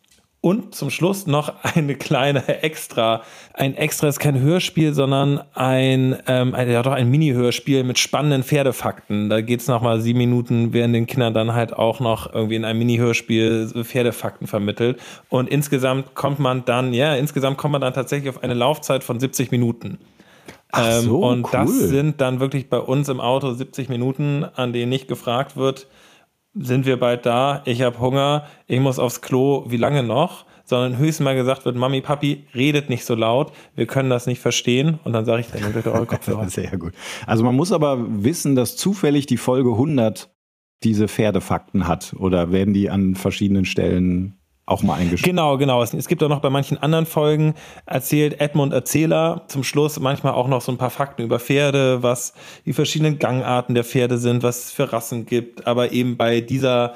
Und 0.46 0.76
zum 0.76 0.90
Schluss 0.90 1.26
noch 1.26 1.54
eine 1.64 1.96
kleine 1.96 2.46
Extra. 2.64 3.22
Ein 3.54 3.76
Extra 3.78 4.10
ist 4.10 4.20
kein 4.20 4.42
Hörspiel, 4.42 4.94
sondern 4.94 5.42
ein, 5.54 6.18
ähm, 6.28 6.54
ein, 6.54 6.70
ja 6.70 6.84
doch 6.84 6.92
ein 6.92 7.10
Mini-Hörspiel 7.10 7.86
mit 7.86 7.98
spannenden 7.98 8.44
Pferdefakten. 8.44 9.30
Da 9.30 9.40
geht's 9.40 9.70
noch 9.70 9.82
mal 9.82 10.02
sieben 10.02 10.20
Minuten, 10.20 10.74
werden 10.74 10.92
den 10.92 11.08
Kindern 11.08 11.34
dann 11.34 11.54
halt 11.54 11.72
auch 11.72 12.02
noch 12.02 12.34
irgendwie 12.34 12.56
in 12.56 12.66
einem 12.66 12.80
Mini-Hörspiel 12.80 13.70
Pferdefakten 13.86 14.46
vermittelt. 14.46 15.00
Und 15.30 15.48
insgesamt 15.48 16.14
kommt 16.14 16.40
man 16.40 16.66
dann, 16.66 16.94
ja, 16.94 17.16
insgesamt 17.16 17.58
kommt 17.58 17.72
man 17.72 17.82
dann 17.82 17.94
tatsächlich 17.94 18.30
auf 18.30 18.44
eine 18.44 18.54
Laufzeit 18.54 19.06
von 19.06 19.22
70 19.22 19.50
Minuten. 19.50 19.98
Ach 20.74 20.98
ähm, 20.98 21.04
so, 21.04 21.24
ähm, 21.24 21.30
und 21.30 21.46
cool. 21.46 21.52
das 21.54 21.70
sind 21.72 22.20
dann 22.20 22.42
wirklich 22.42 22.70
bei 22.70 22.80
uns 22.80 23.08
im 23.08 23.22
Auto 23.22 23.54
70 23.54 23.88
Minuten, 23.88 24.44
an 24.44 24.74
denen 24.74 24.90
nicht 24.90 25.08
gefragt 25.08 25.56
wird, 25.56 25.88
sind 26.54 26.86
wir 26.86 27.00
bald 27.00 27.26
da, 27.26 27.62
ich 27.66 27.82
habe 27.82 28.00
Hunger, 28.00 28.46
ich 28.68 28.80
muss 28.80 29.00
aufs 29.00 29.22
Klo, 29.22 29.66
wie 29.68 29.78
lange 29.78 30.04
noch, 30.04 30.46
sondern 30.66 30.98
höchstens 30.98 31.26
mal 31.26 31.36
gesagt 31.36 31.66
wird, 31.66 31.76
Mami, 31.76 32.02
Papi, 32.02 32.46
redet 32.56 32.90
nicht 32.90 33.06
so 33.06 33.16
laut, 33.16 33.52
wir 33.76 33.86
können 33.86 34.10
das 34.10 34.28
nicht 34.28 34.40
verstehen. 34.40 35.00
Und 35.04 35.14
dann 35.14 35.26
sage 35.26 35.42
ich, 35.42 35.48
dann 35.48 35.76
euch 35.76 35.86
eure 35.86 36.06
Kopfhörer. 36.06 36.50
Sehr 36.50 36.78
gut. 36.78 36.94
Also 37.26 37.44
man 37.44 37.56
muss 37.56 37.72
aber 37.72 37.98
wissen, 38.24 38.56
dass 38.56 38.76
zufällig 38.76 39.26
die 39.26 39.38
Folge 39.38 39.72
100 39.72 40.30
diese 40.84 41.08
Pferdefakten 41.08 41.88
hat 41.88 42.14
oder 42.18 42.52
werden 42.52 42.74
die 42.74 42.90
an 42.90 43.16
verschiedenen 43.16 43.66
Stellen 43.66 44.40
auch 44.66 44.82
mal 44.84 44.96
eingeschrieben. 44.96 45.36
Genau, 45.36 45.58
genau. 45.58 45.82
Es, 45.82 45.94
es, 45.94 46.08
gibt 46.08 46.24
auch 46.24 46.30
noch 46.30 46.40
bei 46.40 46.50
manchen 46.50 46.78
anderen 46.78 47.06
Folgen 47.06 47.54
erzählt 47.86 48.40
Edmund 48.40 48.74
Erzähler 48.74 49.44
zum 49.48 49.64
Schluss 49.64 50.00
manchmal 50.00 50.34
auch 50.34 50.48
noch 50.48 50.62
so 50.62 50.72
ein 50.72 50.78
paar 50.78 50.90
Fakten 50.90 51.24
über 51.24 51.40
Pferde, 51.40 52.02
was 52.02 52.34
die 52.66 52.74
verschiedenen 52.74 53.20
Gangarten 53.20 53.76
der 53.76 53.84
Pferde 53.84 54.18
sind, 54.18 54.44
was 54.44 54.66
es 54.66 54.72
für 54.72 54.94
Rassen 54.94 55.26
gibt. 55.26 55.68
Aber 55.68 55.92
eben 55.92 56.16
bei 56.16 56.40
dieser 56.40 56.94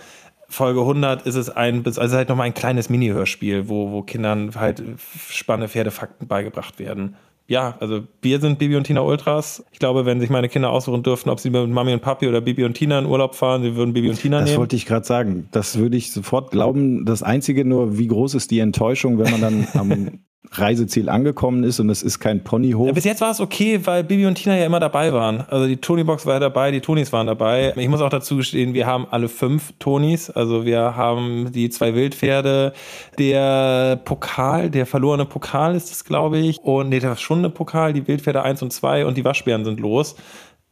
Folge 0.50 0.80
100 0.80 1.24
ist 1.24 1.36
es 1.36 1.50
ein, 1.50 1.86
also 1.86 2.16
halt 2.16 2.30
nochmal 2.30 2.48
ein 2.48 2.54
kleines 2.54 2.90
Mini-Hörspiel, 2.90 3.68
wo, 3.68 3.92
wo 3.92 4.02
Kindern 4.02 4.56
halt 4.56 4.82
spannende 5.30 5.68
Pferdefakten 5.68 6.28
beigebracht 6.28 6.80
werden 6.80 7.18
ja, 7.48 7.78
also 7.80 8.02
wir 8.22 8.40
sind 8.40 8.60
Bibi 8.60 8.76
und 8.76 8.84
Tina 8.84 9.02
Ultras. 9.02 9.64
Ich 9.72 9.80
glaube, 9.80 10.06
wenn 10.06 10.20
sich 10.20 10.30
meine 10.30 10.50
Kinder 10.50 10.70
aussuchen 10.70 11.02
dürften, 11.02 11.30
ob 11.30 11.40
sie 11.40 11.50
mit 11.50 11.70
Mami 11.70 11.94
und 11.94 12.02
Papi 12.02 12.28
oder 12.28 12.42
Bibi 12.42 12.66
und 12.66 12.74
Tina 12.74 13.00
in 13.00 13.06
Urlaub 13.06 13.36
fahren, 13.36 13.62
sie 13.64 13.76
würden 13.76 13.94
Bibi 13.94 14.10
und 14.10 14.20
Tina 14.20 14.40
das 14.40 14.46
nehmen. 14.46 14.56
Das 14.56 14.60
wollte 14.60 14.76
ich 14.76 14.86
gerade 14.86 15.06
sagen. 15.06 15.48
Das 15.52 15.78
würde 15.78 15.96
ich 15.96 16.12
sofort 16.12 16.52
glauben. 16.52 17.06
Das 17.06 17.24
Einzige 17.24 17.64
nur, 17.64 17.98
wie 17.98 18.08
groß 18.08 18.34
ist 18.36 18.52
die 18.52 18.60
Enttäuschung, 18.60 19.18
wenn 19.18 19.32
man 19.32 19.42
dann 19.42 19.68
am 19.76 20.20
Reiseziel 20.52 21.10
angekommen 21.10 21.64
ist 21.64 21.80
und 21.80 21.90
es 21.90 22.04
ist 22.04 22.20
kein 22.20 22.44
Ponyhof. 22.44 22.88
Ja, 22.88 22.94
bis 22.94 23.04
jetzt 23.04 23.22
war 23.22 23.32
es 23.32 23.40
okay, 23.40 23.80
weil 23.84 24.04
Bibi 24.04 24.26
und 24.26 24.36
Tina 24.36 24.58
ja 24.58 24.66
immer 24.66 24.80
dabei 24.80 25.14
waren. 25.14 25.42
Also 25.42 25.68
die 25.68 25.78
Tony-Box 25.78 26.26
war 26.26 26.36
ja 26.36 26.40
dabei, 26.40 26.72
die 26.72 26.82
Tonys 26.82 27.12
waren 27.14 27.28
dabei. 27.28 27.74
Ich 27.76 27.90
muss 27.90 28.02
auch 28.02 28.10
dazu 28.10 28.38
gestehen, 28.38 28.74
wir 28.74 28.86
haben 28.86 29.08
alle 29.10 29.30
fünf 29.30 29.74
Tonys. 29.80 30.30
Also 30.30 30.66
wir 30.66 30.96
haben 30.96 31.52
die 31.52 31.70
zwei 31.70 31.96
Wildpferde, 31.96 32.74
der 33.18 34.00
Pokal, 34.04 34.70
der 34.70 34.86
verlorene 34.86 35.26
Pokal 35.26 35.76
ist 35.76 35.92
es, 35.92 36.04
glaube 36.04 36.40
ich. 36.40 36.60
Und 36.60 36.90
nee, 36.90 37.00
der 37.00 37.10
verschwundene 37.10 37.50
Pokal, 37.50 37.94
die 37.94 38.08
Wildpferde 38.08 38.44
1 38.44 38.62
und 38.62 38.72
2 38.72 39.06
und 39.06 39.18
die 39.18 39.26
Waschbären 39.26 39.66
sind 39.66 39.80
los. 39.80 40.16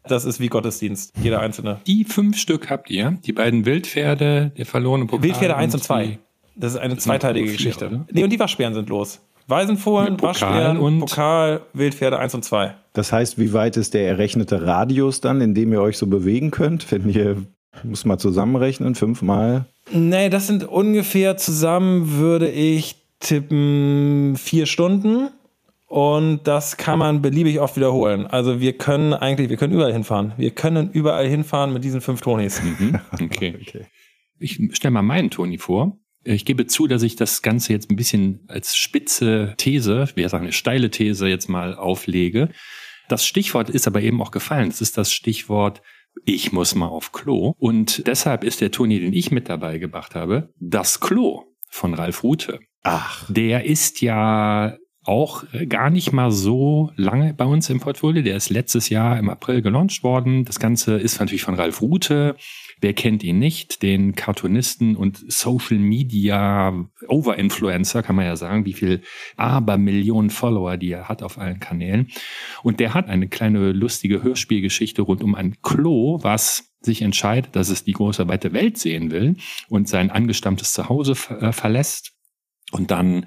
Das 0.07 0.23
ist 0.23 0.39
wie 0.39 0.49
Gottesdienst, 0.49 1.13
jeder 1.21 1.39
einzelne. 1.39 1.79
Die 1.87 2.03
fünf 2.03 2.37
Stück 2.37 2.69
habt 2.69 2.91
ihr, 2.91 3.17
die 3.25 3.33
beiden 3.33 3.65
Wildpferde, 3.65 4.51
der 4.55 4.65
verlorene 4.65 5.05
Pokal. 5.05 5.23
Wildpferde 5.23 5.55
1 5.55 5.73
und 5.73 5.83
2. 5.83 6.19
Das 6.55 6.73
ist 6.73 6.79
eine 6.79 6.97
zweiteilige 6.97 7.51
Geschichte. 7.51 7.89
Vier, 7.89 8.05
nee, 8.11 8.23
und 8.23 8.29
die 8.29 8.39
Waschbären 8.39 8.73
sind 8.73 8.87
los. 8.89 9.19
Weisenfohlen, 9.47 10.19
Waschbären, 10.21 10.77
und 10.77 10.99
Pokal, 10.99 11.61
Wildpferde 11.73 12.17
1 12.17 12.33
und 12.35 12.43
2. 12.43 12.75
Das 12.93 13.11
heißt, 13.11 13.37
wie 13.37 13.53
weit 13.53 13.77
ist 13.77 13.93
der 13.93 14.07
errechnete 14.07 14.65
Radius 14.65 15.21
dann, 15.21 15.41
in 15.41 15.53
dem 15.53 15.71
ihr 15.71 15.81
euch 15.81 15.97
so 15.97 16.07
bewegen 16.07 16.51
könnt? 16.51 16.91
Wenn 16.91 17.09
ihr, 17.09 17.43
muss 17.83 18.05
mal 18.05 18.17
zusammenrechnen, 18.17 18.95
fünfmal? 18.95 19.65
Nee, 19.91 20.29
das 20.29 20.47
sind 20.47 20.63
ungefähr 20.63 21.37
zusammen, 21.37 22.17
würde 22.17 22.49
ich 22.49 22.95
tippen, 23.19 24.35
vier 24.37 24.65
Stunden. 24.65 25.29
Und 25.87 26.41
das 26.45 26.77
kann 26.77 26.97
man 26.97 27.21
beliebig 27.21 27.59
oft 27.59 27.77
wiederholen. 27.77 28.25
Also 28.25 28.59
wir 28.59 28.73
können 28.73 29.13
eigentlich, 29.13 29.49
wir 29.49 29.57
können 29.57 29.73
überall 29.73 29.93
hinfahren. 29.93 30.33
Wir 30.35 30.51
können 30.51 30.89
überall 30.91 31.27
hinfahren 31.27 31.71
mit 31.71 31.83
diesen 31.83 32.01
fünf 32.01 32.21
Tonis. 32.21 32.61
Mhm. 32.61 32.99
Okay. 33.13 33.55
okay. 33.61 33.85
Ich 34.39 34.59
stelle 34.73 34.91
mal 34.91 35.03
meinen 35.03 35.29
Toni 35.29 35.57
vor. 35.57 35.97
Ich 36.25 36.43
gebe 36.43 36.67
zu, 36.67 36.87
dass 36.87 37.03
ich 37.03 37.15
das 37.15 37.41
Ganze 37.41 37.71
jetzt 37.71 37.89
ein 37.89 37.95
bisschen 37.95 38.41
als 38.47 38.75
spitze 38.75 39.53
These, 39.57 40.09
wir 40.15 40.27
sagen 40.27 40.45
eine 40.45 40.53
steile 40.53 40.89
These 40.89 41.27
jetzt 41.27 41.47
mal 41.47 41.75
auflege. 41.75 42.49
Das 43.07 43.25
Stichwort 43.25 43.69
ist 43.69 43.87
aber 43.87 44.01
eben 44.01 44.21
auch 44.21 44.31
gefallen. 44.31 44.69
Es 44.69 44.81
ist 44.81 44.97
das 44.97 45.13
Stichwort 45.13 45.81
ich 46.23 46.51
muss 46.51 46.75
mal 46.75 46.87
auf 46.87 47.11
Klo. 47.11 47.53
Und 47.57 48.07
deshalb 48.07 48.43
ist 48.43 48.61
der 48.61 48.71
Toni, 48.71 48.99
den 48.99 49.13
ich 49.13 49.31
mit 49.31 49.49
dabei 49.49 49.77
gebracht 49.77 50.15
habe, 50.15 50.49
das 50.59 50.99
Klo 50.99 51.43
von 51.69 51.93
Ralf 51.93 52.23
Rute. 52.23 52.59
Ach. 52.83 53.25
Der 53.29 53.65
ist 53.65 54.01
ja 54.01 54.77
auch 55.03 55.43
gar 55.69 55.89
nicht 55.89 56.13
mal 56.13 56.31
so 56.31 56.91
lange 56.95 57.33
bei 57.33 57.45
uns 57.45 57.69
im 57.69 57.79
Portfolio. 57.79 58.23
Der 58.23 58.37
ist 58.37 58.49
letztes 58.49 58.89
Jahr 58.89 59.19
im 59.19 59.29
April 59.29 59.61
gelauncht 59.61 60.03
worden. 60.03 60.45
Das 60.45 60.59
Ganze 60.59 60.97
ist 60.97 61.19
natürlich 61.19 61.43
von 61.43 61.55
Ralf 61.55 61.81
Rute. 61.81 62.35
Wer 62.85 62.93
kennt 62.93 63.23
ihn 63.23 63.39
nicht? 63.39 63.81
Den 63.81 64.13
Cartoonisten 64.13 64.95
und 64.95 65.17
Social 65.27 65.79
Media 65.79 66.85
Overinfluencer, 67.07 68.03
kann 68.03 68.15
man 68.15 68.25
ja 68.25 68.35
sagen, 68.35 68.65
wie 68.65 68.73
viel 68.73 69.01
Abermillionen 69.37 70.29
Follower 70.29 70.77
die 70.77 70.91
er 70.91 71.09
hat 71.09 71.23
auf 71.23 71.39
allen 71.39 71.59
Kanälen. 71.59 72.09
Und 72.61 72.79
der 72.79 72.93
hat 72.93 73.09
eine 73.09 73.27
kleine 73.27 73.71
lustige 73.71 74.21
Hörspielgeschichte 74.21 75.01
rund 75.01 75.23
um 75.23 75.33
ein 75.33 75.55
Klo, 75.63 76.19
was 76.21 76.75
sich 76.79 77.01
entscheidet, 77.01 77.55
dass 77.55 77.69
es 77.69 77.85
die 77.85 77.93
große 77.93 78.27
weite 78.27 78.53
Welt 78.53 78.77
sehen 78.77 79.09
will 79.09 79.37
und 79.67 79.89
sein 79.89 80.11
angestammtes 80.11 80.73
Zuhause 80.73 81.13
äh, 81.39 81.51
verlässt 81.51 82.14
und 82.75 82.91
dann 82.91 83.25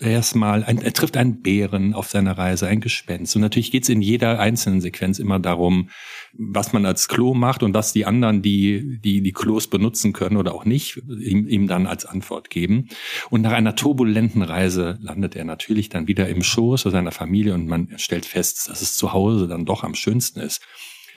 erstmal, 0.00 0.62
er 0.62 0.92
trifft 0.92 1.16
einen 1.16 1.42
Bären 1.42 1.94
auf 1.94 2.08
seiner 2.08 2.36
Reise, 2.36 2.66
ein 2.66 2.80
Gespenst. 2.80 3.34
Und 3.34 3.42
natürlich 3.42 3.70
geht 3.70 3.84
es 3.84 3.88
in 3.88 4.02
jeder 4.02 4.38
einzelnen 4.40 4.80
Sequenz 4.80 5.18
immer 5.18 5.38
darum, 5.38 5.88
was 6.32 6.72
man 6.72 6.84
als 6.84 7.08
Klo 7.08 7.34
macht 7.34 7.62
und 7.62 7.74
was 7.74 7.92
die 7.92 8.04
anderen, 8.04 8.42
die 8.42 8.98
die, 9.02 9.22
die 9.22 9.32
Klos 9.32 9.68
benutzen 9.68 10.12
können 10.12 10.36
oder 10.36 10.54
auch 10.54 10.64
nicht, 10.64 10.96
ihm, 10.96 11.48
ihm 11.48 11.66
dann 11.66 11.86
als 11.86 12.04
Antwort 12.04 12.50
geben. 12.50 12.88
Und 13.30 13.42
nach 13.42 13.52
einer 13.52 13.74
turbulenten 13.74 14.42
Reise 14.42 14.98
landet 15.00 15.34
er 15.36 15.44
natürlich 15.44 15.88
dann 15.88 16.06
wieder 16.06 16.28
im 16.28 16.42
Schoß 16.42 16.82
seiner 16.82 17.12
Familie 17.12 17.54
und 17.54 17.66
man 17.66 17.88
stellt 17.96 18.26
fest, 18.26 18.68
dass 18.68 18.82
es 18.82 18.94
zu 18.94 19.12
Hause 19.12 19.48
dann 19.48 19.64
doch 19.64 19.84
am 19.84 19.94
schönsten 19.94 20.40
ist. 20.40 20.62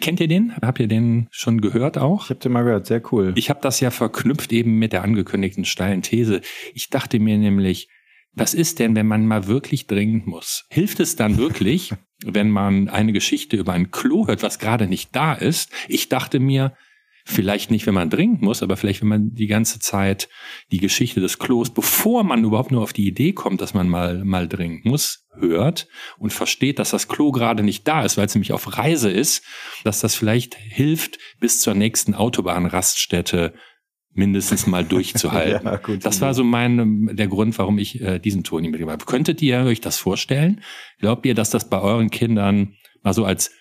Kennt 0.01 0.20
ihr 0.20 0.27
den? 0.27 0.53
Habt 0.62 0.79
ihr 0.79 0.88
den 0.88 1.27
schon 1.29 1.62
gehört 1.62 1.98
auch? 1.98 2.25
Ich 2.25 2.29
habe 2.31 2.39
den 2.39 2.51
mal 2.51 2.63
gehört, 2.63 2.88
sehr 2.88 3.01
cool. 3.12 3.34
Ich 3.36 3.51
habe 3.51 3.60
das 3.62 3.79
ja 3.79 3.91
verknüpft 3.91 4.51
eben 4.51 4.79
mit 4.79 4.93
der 4.93 5.03
angekündigten 5.03 5.63
steilen 5.63 6.01
These. 6.01 6.41
Ich 6.74 6.89
dachte 6.89 7.20
mir 7.20 7.38
nämlich, 7.38 7.88
was 8.34 8.55
ist 8.55 8.79
denn, 8.79 8.96
wenn 8.96 9.08
man 9.08 9.27
mal 9.27 9.46
wirklich 9.46 9.86
dringend 9.86 10.25
muss? 10.25 10.65
Hilft 10.70 11.00
es 11.00 11.15
dann 11.15 11.38
wirklich, 11.38 11.93
wenn 12.25 12.50
man 12.50 12.89
eine 12.89 13.13
Geschichte 13.13 13.58
über 13.58 13.74
ein 13.74 13.91
Klo 13.91 14.27
hört, 14.27 14.41
was 14.41 14.58
gerade 14.58 14.88
nicht 14.88 15.15
da 15.15 15.34
ist? 15.34 15.72
Ich 15.88 16.10
dachte 16.10 16.39
mir, 16.39 16.74
Vielleicht 17.25 17.72
nicht, 17.72 17.86
wenn 17.86 17.94
man 17.94 18.10
dringend 18.10 18.42
muss, 18.42 18.63
aber 18.63 18.78
vielleicht, 18.78 19.01
wenn 19.01 19.08
man 19.08 19.34
die 19.34 19.48
ganze 19.48 19.80
Zeit 19.80 20.30
die 20.72 20.80
Geschichte 20.80 21.20
des 21.20 21.40
Klos, 21.40 21.70
bevor 21.70 22.24
man 22.24 22.44
überhaupt 22.44 22.72
nur 22.72 22.82
auf 22.82 22.94
die 22.94 23.08
Idee 23.08 23.34
kommt, 23.34 23.62
dass 23.62 23.74
man 23.74 23.90
mal, 23.90 24.24
mal 24.24 24.48
dringend 24.48 24.86
muss, 24.86 25.28
hört 25.36 25.88
und 26.18 26.34
versteht, 26.34 26.80
dass 26.80 26.92
das 26.92 27.08
Klo 27.08 27.32
gerade 27.32 27.63
nicht 27.63 27.88
da 27.88 28.04
ist, 28.04 28.18
weil 28.18 28.25
es 28.25 28.36
nämlich 28.36 28.54
auf 28.54 28.78
Reise 28.78 29.10
ist, 29.10 29.44
dass 29.84 30.00
das 30.00 30.16
vielleicht 30.16 30.56
hilft, 30.56 31.20
bis 31.40 31.62
zur 31.62 31.74
nächsten 31.74 32.16
Autobahnraststätte 32.16 33.54
mindestens 34.13 34.68
mal 34.68 34.84
durchzuhalten. 34.84 35.66
ja, 35.66 35.78
gut, 35.78 36.06
das 36.06 36.22
war 36.22 36.34
so 36.34 36.44
mein 36.44 37.16
der 37.16 37.28
Grund, 37.28 37.58
warum 37.58 37.78
ich 37.78 38.01
äh, 38.01 38.20
diesen 38.20 38.44
Ton 38.44 38.63
mitgebracht 38.63 39.01
habe. 39.01 39.06
Könntet 39.06 39.42
ihr 39.42 39.60
euch 39.60 39.80
das 39.82 39.98
vorstellen? 39.98 40.62
Glaubt 41.00 41.25
ihr, 41.25 41.34
dass 41.34 41.50
das 41.50 41.70
bei 41.70 41.80
euren 41.80 42.10
Kindern 42.10 42.75
mal 43.04 43.13
so 43.13 43.25
als 43.25 43.51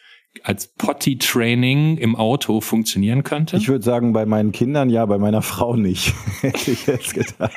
als 0.42 0.68
Potty-Training 0.68 1.98
im 1.98 2.16
Auto 2.16 2.60
funktionieren 2.60 3.24
könnte? 3.24 3.56
Ich 3.56 3.68
würde 3.68 3.84
sagen, 3.84 4.12
bei 4.12 4.26
meinen 4.26 4.52
Kindern 4.52 4.90
ja, 4.90 5.04
bei 5.06 5.18
meiner 5.18 5.42
Frau 5.42 5.76
nicht. 5.76 6.14
Hätte 6.40 6.70
ich 6.70 6.86
jetzt 6.86 7.14
getan. 7.14 7.50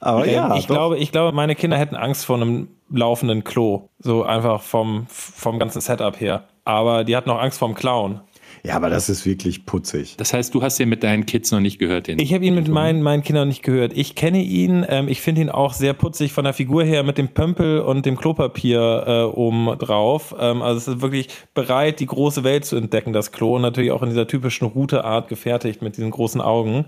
Aber 0.00 0.26
ähm, 0.26 0.34
ja. 0.34 0.56
Ich 0.56 0.66
glaube, 0.66 0.98
ich 0.98 1.12
glaube, 1.12 1.34
meine 1.34 1.54
Kinder 1.54 1.76
hätten 1.76 1.96
Angst 1.96 2.24
vor 2.24 2.36
einem 2.36 2.68
laufenden 2.90 3.44
Klo. 3.44 3.88
So 3.98 4.22
einfach 4.22 4.62
vom, 4.62 5.06
vom 5.08 5.58
ganzen 5.58 5.80
Setup 5.80 6.20
her. 6.20 6.44
Aber 6.64 7.04
die 7.04 7.16
hatten 7.16 7.30
auch 7.30 7.40
Angst 7.40 7.58
vorm 7.58 7.74
Clown. 7.74 8.20
Ja, 8.68 8.76
aber 8.76 8.90
das 8.90 9.08
ist 9.08 9.24
wirklich 9.24 9.64
putzig. 9.64 10.18
Das 10.18 10.34
heißt, 10.34 10.54
du 10.54 10.60
hast 10.60 10.78
den 10.78 10.90
mit 10.90 11.02
deinen 11.02 11.24
Kids 11.24 11.50
noch 11.52 11.60
nicht 11.60 11.78
gehört? 11.78 12.06
Den 12.06 12.18
ich 12.18 12.34
habe 12.34 12.44
ihn 12.44 12.54
mit 12.54 12.68
meinen, 12.68 13.00
meinen 13.00 13.22
Kindern 13.22 13.48
nicht 13.48 13.62
gehört. 13.62 13.96
Ich 13.96 14.14
kenne 14.14 14.42
ihn. 14.42 14.84
Ähm, 14.86 15.08
ich 15.08 15.22
finde 15.22 15.40
ihn 15.40 15.48
auch 15.48 15.72
sehr 15.72 15.94
putzig 15.94 16.34
von 16.34 16.44
der 16.44 16.52
Figur 16.52 16.84
her 16.84 17.02
mit 17.02 17.16
dem 17.16 17.28
Pömpel 17.28 17.80
und 17.80 18.04
dem 18.04 18.18
Klopapier 18.18 19.04
äh, 19.06 19.22
oben 19.22 19.78
drauf. 19.78 20.34
Ähm, 20.38 20.60
also 20.60 20.76
es 20.76 20.86
ist 20.86 21.00
wirklich 21.00 21.28
bereit, 21.54 21.98
die 21.98 22.04
große 22.04 22.44
Welt 22.44 22.66
zu 22.66 22.76
entdecken, 22.76 23.14
das 23.14 23.32
Klo. 23.32 23.56
Und 23.56 23.62
natürlich 23.62 23.90
auch 23.90 24.02
in 24.02 24.10
dieser 24.10 24.26
typischen 24.26 24.66
Routeart 24.66 25.28
gefertigt 25.28 25.80
mit 25.80 25.96
diesen 25.96 26.10
großen 26.10 26.42
Augen. 26.42 26.84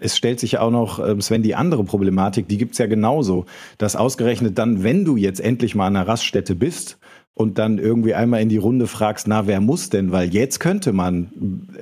es 0.00 0.16
stellt 0.16 0.40
sich 0.40 0.52
ja 0.52 0.60
auch 0.60 0.72
noch, 0.72 0.98
ähm, 0.98 1.20
Sven, 1.20 1.44
die 1.44 1.54
andere 1.54 1.84
Problematik, 1.84 2.48
die 2.48 2.58
gibt's 2.58 2.78
ja 2.78 2.86
genauso. 2.86 3.46
Dass 3.78 3.94
ausgerechnet 3.94 4.58
dann, 4.58 4.82
wenn 4.82 5.04
du 5.04 5.16
jetzt 5.16 5.38
endlich 5.38 5.76
mal 5.76 5.86
an 5.86 5.94
einer 5.94 6.08
Raststätte 6.08 6.56
bist 6.56 6.98
und 7.38 7.56
dann 7.58 7.78
irgendwie 7.78 8.14
einmal 8.14 8.42
in 8.42 8.48
die 8.48 8.56
Runde 8.56 8.88
fragst, 8.88 9.28
na, 9.28 9.46
wer 9.46 9.60
muss 9.60 9.90
denn? 9.90 10.10
Weil 10.10 10.28
jetzt 10.34 10.58
könnte 10.58 10.92
man 10.92 11.30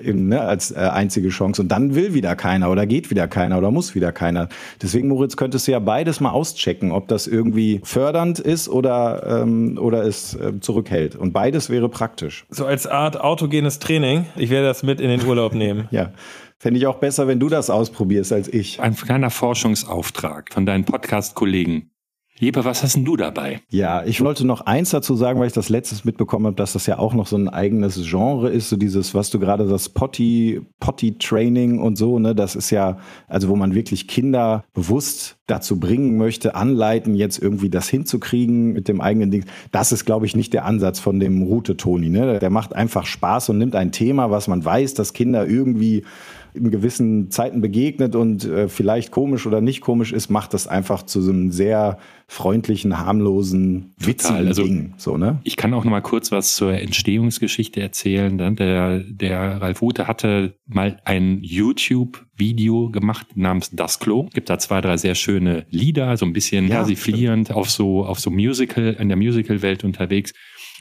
ne, 0.03 0.43
als 0.43 0.71
äh, 0.71 0.77
einzige 0.77 1.31
Chance 1.31 1.63
und 1.63 1.69
dann 1.69 1.95
will 1.95 2.13
wieder 2.13 2.37
keiner 2.37 2.71
oder 2.71 2.87
geht 2.87 3.09
wieder 3.09 3.27
keiner 3.27 3.57
oder 3.57 3.71
muss 3.71 3.95
wieder 3.95 4.13
keiner. 4.13 4.51
Deswegen, 4.83 5.09
Moritz, 5.09 5.39
könntest 5.39 5.67
du 5.67 5.73
ja 5.73 5.79
beides 5.79 6.21
mal 6.21 6.31
auschecken, 6.31 6.93
ob 6.93 7.09
das 7.09 7.27
irgendwie 7.27 7.81
fördernd 7.85 8.39
ist 8.39 8.69
oder, 8.69 9.43
ähm, 9.43 9.79
oder 9.81 10.05
es 10.05 10.35
äh, 10.35 10.61
zurückhält. 10.61 11.17
Und 11.17 11.33
beides 11.33 11.71
wäre 11.71 11.89
praktisch. 11.89 12.45
So 12.51 12.67
als 12.67 12.87
Art 12.87 13.19
autogenes 13.19 13.79
Training. 13.79 14.27
Ich 14.37 14.51
werde 14.51 14.67
das 14.67 14.83
mit 14.83 15.01
in 15.01 15.09
den 15.09 15.25
Urlaub 15.25 15.55
nehmen. 15.55 15.89
ja. 15.91 16.13
Fände 16.59 16.79
ich 16.79 16.87
auch 16.87 16.97
besser, 16.97 17.29
wenn 17.29 17.41
du 17.41 17.49
das 17.49 17.71
ausprobierst 17.71 18.33
als 18.33 18.49
ich. 18.49 18.81
Ein 18.81 18.95
kleiner 18.95 19.31
Forschungsauftrag 19.31 20.53
von 20.53 20.67
deinen 20.67 20.85
Podcast-Kollegen. 20.85 21.91
Jeppe, 22.39 22.67
was 22.67 22.83
hast 22.83 22.97
denn 22.97 23.05
du 23.05 23.17
dabei? 23.17 23.63
Ja, 23.71 24.05
ich 24.05 24.21
wollte 24.21 24.47
noch 24.47 24.63
eins 24.63 24.91
dazu 24.91 25.15
sagen, 25.15 25.41
weil 25.41 25.47
ich 25.47 25.55
das 25.55 25.71
letztes 25.71 26.05
mitbekommen 26.05 26.47
habe, 26.47 26.57
dass 26.57 26.75
das 26.75 26.87
ja 26.87 26.99
auch 26.99 27.15
noch 27.15 27.27
so 27.27 27.37
ein 27.37 27.49
eigenes 27.49 27.99
Genre 28.05 28.51
ist, 28.51 28.69
so 28.69 28.77
dieses, 28.77 29.15
was 29.15 29.31
du 29.31 29.39
gerade 29.39 29.67
das 29.67 29.89
Potty, 29.89 30.61
Potty 30.79 31.17
Training 31.19 31.79
und 31.79 31.97
so, 31.97 32.19
ne, 32.19 32.35
das 32.35 32.55
ist 32.55 32.71
ja, 32.71 32.99
also 33.27 33.49
wo 33.49 33.57
man 33.57 33.75
wirklich 33.75 34.07
Kinder 34.07 34.65
bewusst 34.75 35.39
dazu 35.47 35.81
bringen 35.81 36.19
möchte, 36.19 36.55
anleiten, 36.55 37.15
jetzt 37.15 37.41
irgendwie 37.41 37.71
das 37.71 37.89
hinzukriegen 37.89 38.73
mit 38.73 38.89
dem 38.89 39.01
eigenen 39.01 39.31
Ding. 39.31 39.45
Das 39.73 39.93
ist, 39.93 40.05
glaube 40.05 40.27
ich, 40.27 40.37
nicht 40.37 40.53
der 40.53 40.67
Ansatz 40.67 40.99
von 40.99 41.21
dem 41.21 41.43
Route 41.43 41.77
Toni, 41.77 42.11
ne? 42.11 42.39
Der 42.39 42.51
macht 42.51 42.75
einfach 42.75 43.07
Spaß 43.07 43.49
und 43.51 43.59
nimmt 43.59 43.77
ein 43.77 43.93
Thema, 43.93 44.31
was 44.31 44.49
man 44.49 44.65
weiß, 44.65 44.95
dass 44.95 45.13
Kinder 45.13 45.47
irgendwie 45.47 46.05
in 46.57 46.71
gewissen 46.71 47.31
Zeiten 47.31 47.61
begegnet 47.61 48.17
und 48.17 48.45
äh, 48.45 48.69
vielleicht 48.69 49.11
komisch 49.11 49.47
oder 49.47 49.61
nicht 49.61 49.81
komisch 49.81 50.13
ist, 50.13 50.31
macht 50.31 50.55
das 50.55 50.67
einfach 50.67 51.03
zu 51.05 51.21
so 51.21 51.31
einem 51.31 51.53
sehr 51.53 51.99
freundlichen, 52.29 52.99
harmlosen, 52.99 53.95
witzigen 53.99 54.49
also, 54.49 54.65
Ding. 54.65 54.95
So, 54.97 55.17
ne? 55.17 55.41
Ich 55.45 55.57
kann 55.57 55.73
auch 55.75 55.85
noch 55.85 55.91
mal 55.91 56.01
kurz 56.01 56.33
was 56.33 56.57
zur 56.57 56.73
Entstehungsgeschichte 56.73 57.81
erzählen. 57.81 58.35
Ne? 58.35 58.53
Der, 58.55 59.01
der 59.01 59.61
Ralf 59.61 59.81
Ute 59.81 60.09
hatte 60.09 60.55
mal 60.67 61.01
ein 61.05 61.39
YouTube-Video 61.43 62.91
gemacht 62.91 63.37
namens 63.37 63.71
Das 63.71 64.01
Klo. 64.01 64.27
Gibt 64.35 64.51
da 64.51 64.59
zwei, 64.59 64.81
drei 64.81 64.97
sehr 64.97 65.15
schöne 65.15 65.67
Lieder, 65.71 66.17
so 66.17 66.27
ein 66.27 66.33
bisschen 66.33 66.67
ja, 66.67 66.77
persiflierend 66.77 67.53
auf 67.53 67.71
so, 67.71 68.05
auf 68.05 68.19
so 68.19 68.31
Musical, 68.31 68.97
in 68.99 69.09
der 69.09 69.17
Musical-Welt 69.17 69.85
unterwegs. 69.85 70.33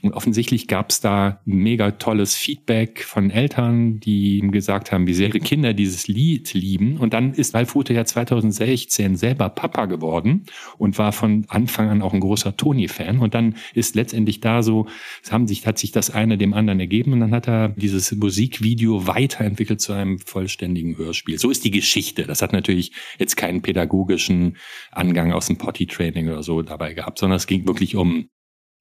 Und 0.05 0.13
offensichtlich 0.13 0.67
gab 0.67 0.91
es 0.91 1.01
da 1.01 1.41
mega 1.45 1.89
tolles 1.89 2.35
Feedback 2.35 3.03
von 3.03 3.31
Eltern, 3.31 3.99
die 3.99 4.37
ihm 4.37 4.51
gesagt 4.51 4.91
haben, 4.91 5.07
wie 5.07 5.15
sehr 5.15 5.29
ihre 5.29 5.39
Kinder 5.39 5.73
dieses 5.73 6.07
Lied 6.07 6.53
lieben. 6.53 6.97
Und 6.97 7.15
dann 7.15 7.33
ist 7.33 7.55
Ralf 7.55 7.75
ja 7.89 8.05
2016 8.05 9.15
selber 9.15 9.49
Papa 9.49 9.85
geworden 9.85 10.45
und 10.77 10.99
war 10.99 11.11
von 11.11 11.45
Anfang 11.47 11.89
an 11.89 12.03
auch 12.03 12.13
ein 12.13 12.19
großer 12.19 12.55
Tony-Fan. 12.55 13.17
Und 13.17 13.33
dann 13.33 13.55
ist 13.73 13.95
letztendlich 13.95 14.41
da 14.41 14.61
so, 14.61 14.85
haben 15.31 15.47
sich, 15.47 15.65
hat 15.65 15.79
sich 15.79 15.91
das 15.91 16.11
eine 16.11 16.37
dem 16.37 16.53
anderen 16.53 16.79
ergeben 16.79 17.11
und 17.13 17.21
dann 17.21 17.31
hat 17.31 17.47
er 17.47 17.69
dieses 17.69 18.11
Musikvideo 18.11 19.07
weiterentwickelt 19.07 19.81
zu 19.81 19.93
einem 19.93 20.19
vollständigen 20.19 20.97
Hörspiel. 20.97 21.39
So 21.39 21.49
ist 21.49 21.65
die 21.65 21.71
Geschichte. 21.71 22.25
Das 22.27 22.43
hat 22.43 22.53
natürlich 22.53 22.91
jetzt 23.17 23.37
keinen 23.37 23.63
pädagogischen 23.63 24.57
Angang 24.91 25.33
aus 25.33 25.47
dem 25.47 25.57
Potty-Training 25.57 26.27
oder 26.27 26.43
so 26.43 26.61
dabei 26.61 26.93
gehabt, 26.93 27.17
sondern 27.17 27.37
es 27.37 27.47
ging 27.47 27.65
wirklich 27.67 27.95
um 27.95 28.29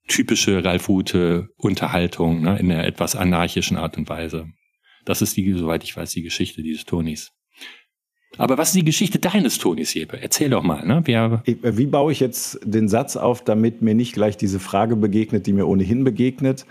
typische 0.08 0.64
Ralf 0.64 0.88
Rute 0.88 1.49
Unterhaltung 1.56 2.42
ne, 2.42 2.58
in 2.58 2.70
einer 2.70 2.84
etwas 2.84 3.16
anarchischen 3.16 3.76
Art 3.76 3.96
und 3.96 4.08
Weise. 4.08 4.46
Das 5.04 5.23
ist 5.23 5.37
die, 5.37 5.52
soweit 5.52 5.84
ich 5.84 5.96
weiß, 5.96 6.11
die 6.11 6.23
Geschichte 6.23 6.62
dieses 6.62 6.84
Tonis. 6.84 7.32
Aber 8.37 8.58
was 8.58 8.68
ist 8.68 8.76
die 8.76 8.84
Geschichte 8.84 9.18
deines 9.18 9.58
Tonis, 9.58 9.94
Jeppe? 9.94 10.20
Erzähl 10.20 10.50
doch 10.50 10.62
mal. 10.62 10.84
Ne? 10.84 11.02
Wer 11.04 11.42
Wie 11.44 11.87
baue 11.87 12.12
ich 12.12 12.20
jetzt 12.20 12.58
den 12.64 12.88
Satz 12.88 13.16
auf, 13.16 13.44
damit 13.44 13.82
mir 13.82 13.94
nicht 13.94 14.12
gleich 14.12 14.37
diese 14.37 14.58
Frage 14.58 14.96
begegnet, 14.96 15.46
die 15.46 15.52
mir 15.52 15.66
ohnehin 15.66 16.04
begegnet? 16.04 16.66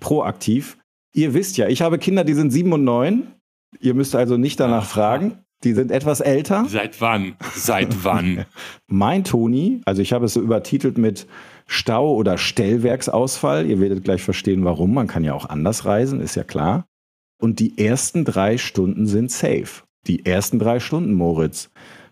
Proaktiv. 0.00 0.78
Ihr 1.12 1.34
wisst 1.34 1.56
ja, 1.56 1.68
ich 1.68 1.82
habe 1.82 1.98
Kinder, 1.98 2.24
die 2.24 2.34
sind 2.34 2.50
sieben 2.50 2.72
und 2.72 2.84
neun. 2.84 3.28
Ihr 3.80 3.94
müsst 3.94 4.14
also 4.14 4.36
nicht 4.36 4.58
danach 4.60 4.84
Ach, 4.84 4.90
fragen. 4.90 5.38
Die 5.64 5.72
sind 5.72 5.90
etwas 5.90 6.20
älter. 6.20 6.66
Seit 6.68 7.00
wann? 7.00 7.34
Seit 7.54 8.04
wann? 8.04 8.44
mein 8.86 9.24
Toni, 9.24 9.80
also 9.84 10.02
ich 10.02 10.12
habe 10.12 10.26
es 10.26 10.34
so 10.34 10.40
übertitelt 10.40 10.98
mit 10.98 11.26
Stau- 11.68 12.14
oder 12.14 12.38
Stellwerksausfall. 12.38 13.66
Ihr 13.66 13.78
werdet 13.78 14.02
gleich 14.02 14.22
verstehen, 14.22 14.64
warum. 14.64 14.94
Man 14.94 15.06
kann 15.06 15.22
ja 15.22 15.34
auch 15.34 15.48
anders 15.48 15.84
reisen, 15.84 16.20
ist 16.20 16.34
ja 16.34 16.42
klar. 16.42 16.86
Und 17.40 17.60
die 17.60 17.78
ersten 17.78 18.24
drei 18.24 18.58
Stunden 18.58 19.06
sind 19.06 19.30
safe. 19.30 19.84
Die 20.06 20.26
ersten 20.26 20.58
drei 20.58 20.80
Stunden, 20.80 21.12
Moritz. 21.12 21.70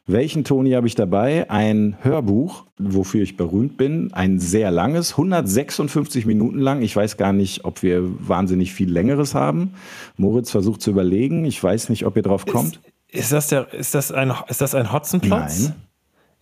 Welchen 0.08 0.44
Toni 0.44 0.70
habe 0.72 0.86
ich 0.86 0.94
dabei? 0.94 1.50
Ein 1.50 1.96
Hörbuch, 2.02 2.66
wofür 2.78 3.22
ich 3.22 3.36
berühmt 3.36 3.76
bin. 3.76 4.12
Ein 4.12 4.38
sehr 4.38 4.70
langes, 4.70 5.12
156 5.12 6.26
Minuten 6.26 6.60
lang. 6.60 6.82
Ich 6.82 6.94
weiß 6.94 7.16
gar 7.16 7.32
nicht, 7.32 7.64
ob 7.64 7.82
wir 7.82 8.02
wahnsinnig 8.28 8.72
viel 8.72 8.92
längeres 8.92 9.34
haben. 9.34 9.72
Moritz 10.16 10.50
versucht 10.52 10.82
zu 10.82 10.90
überlegen. 10.90 11.44
Ich 11.44 11.60
weiß 11.60 11.88
nicht, 11.88 12.04
ob 12.06 12.14
ihr 12.14 12.22
drauf 12.22 12.46
kommt. 12.46 12.78
Ist, 13.08 13.22
ist 13.22 13.32
das, 13.32 13.48
der, 13.48 13.72
ist 13.72 13.96
das 13.96 14.12
ein, 14.12 14.32
ist 14.48 14.60
das 14.60 14.76
ein 14.76 14.92
Hotzenplotz? 14.92 15.64
Nein. 15.64 15.74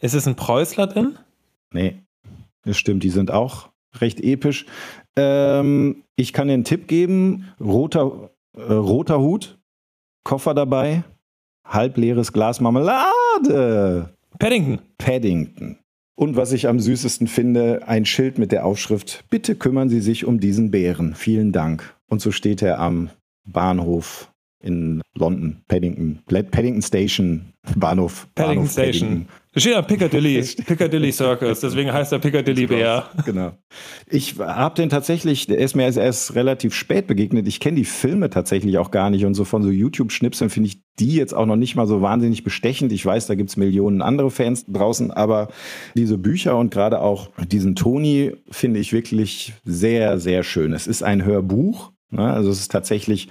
Ist 0.00 0.14
es 0.14 0.27
ein 0.27 0.35
Preußler 0.35 0.88
drin? 0.88 1.16
Nee. 1.72 2.03
Das 2.64 2.77
stimmt, 2.77 3.03
die 3.03 3.11
sind 3.11 3.31
auch 3.31 3.70
recht 4.00 4.20
episch. 4.20 4.66
Ähm, 5.16 6.05
ich 6.16 6.33
kann 6.33 6.48
dir 6.48 6.55
einen 6.55 6.64
Tipp 6.64 6.88
geben: 6.88 7.53
roter, 7.61 8.31
äh, 8.57 8.72
roter 8.72 9.20
Hut, 9.20 9.59
Koffer 10.24 10.55
dabei, 10.55 11.05
halbleeres 11.66 12.33
Glas 12.33 12.61
Marmelade. 12.61 14.14
Paddington. 14.38 14.81
Paddington. 14.98 15.79
Und 16.16 16.37
was 16.37 16.53
ich 16.53 16.68
am 16.68 16.79
süßesten 16.79 17.27
finde, 17.27 17.87
ein 17.88 18.05
Schild 18.05 18.38
mit 18.38 18.53
der 18.53 18.64
Aufschrift: 18.64 19.24
Bitte 19.31 19.57
kümmern 19.57 19.88
Sie 19.88 20.00
sich 20.00 20.24
um 20.24 20.40
diesen 20.40 20.70
Bären. 20.70 21.14
Vielen 21.14 21.53
Dank. 21.53 21.96
Und 22.09 22.20
so 22.20 22.31
steht 22.31 22.62
er 22.62 22.79
am 22.79 23.11
Bahnhof 23.44 24.33
in 24.62 25.03
London, 25.14 25.62
Paddington, 25.68 26.20
Paddington 26.27 26.83
Station, 26.83 27.53
Bahnhof. 27.77 28.29
Paddington 28.35 28.57
Bahnhof 28.57 28.72
Station. 28.72 29.09
Paddington. 29.09 29.43
Da 29.54 29.60
steht 29.60 29.72
ja 29.72 29.82
Piccadilly, 29.82 30.42
Piccadilly 30.66 31.12
Circus, 31.12 31.60
deswegen 31.60 31.92
heißt 31.92 32.12
er 32.12 32.18
Piccadilly 32.18 32.66
Bär. 32.66 33.08
Genau. 33.24 33.52
Ich 34.10 34.36
habe 34.40 34.74
den 34.74 34.88
tatsächlich, 34.88 35.46
der 35.46 35.58
ist 35.58 35.76
mir 35.76 35.84
erst, 35.84 35.96
erst 35.96 36.34
relativ 36.34 36.74
spät 36.74 37.06
begegnet. 37.06 37.46
Ich 37.46 37.60
kenne 37.60 37.76
die 37.76 37.84
Filme 37.84 38.30
tatsächlich 38.30 38.78
auch 38.78 38.90
gar 38.90 39.10
nicht 39.10 39.24
und 39.24 39.34
so 39.34 39.44
von 39.44 39.62
so 39.62 39.70
YouTube-Schnipseln 39.70 40.50
finde 40.50 40.70
ich 40.70 40.82
die 40.98 41.14
jetzt 41.14 41.34
auch 41.34 41.46
noch 41.46 41.56
nicht 41.56 41.76
mal 41.76 41.86
so 41.86 42.02
wahnsinnig 42.02 42.42
bestechend. 42.42 42.92
Ich 42.92 43.06
weiß, 43.06 43.26
da 43.26 43.36
gibt's 43.36 43.56
Millionen 43.56 44.02
andere 44.02 44.32
Fans 44.32 44.64
draußen, 44.66 45.12
aber 45.12 45.48
diese 45.94 46.18
Bücher 46.18 46.56
und 46.56 46.72
gerade 46.72 47.00
auch 47.00 47.30
diesen 47.46 47.76
Toni 47.76 48.32
finde 48.50 48.80
ich 48.80 48.92
wirklich 48.92 49.54
sehr, 49.64 50.18
sehr 50.18 50.42
schön. 50.42 50.72
Es 50.72 50.88
ist 50.88 51.04
ein 51.04 51.24
Hörbuch, 51.24 51.92
ne? 52.10 52.32
also 52.32 52.50
es 52.50 52.58
ist 52.58 52.72
tatsächlich 52.72 53.28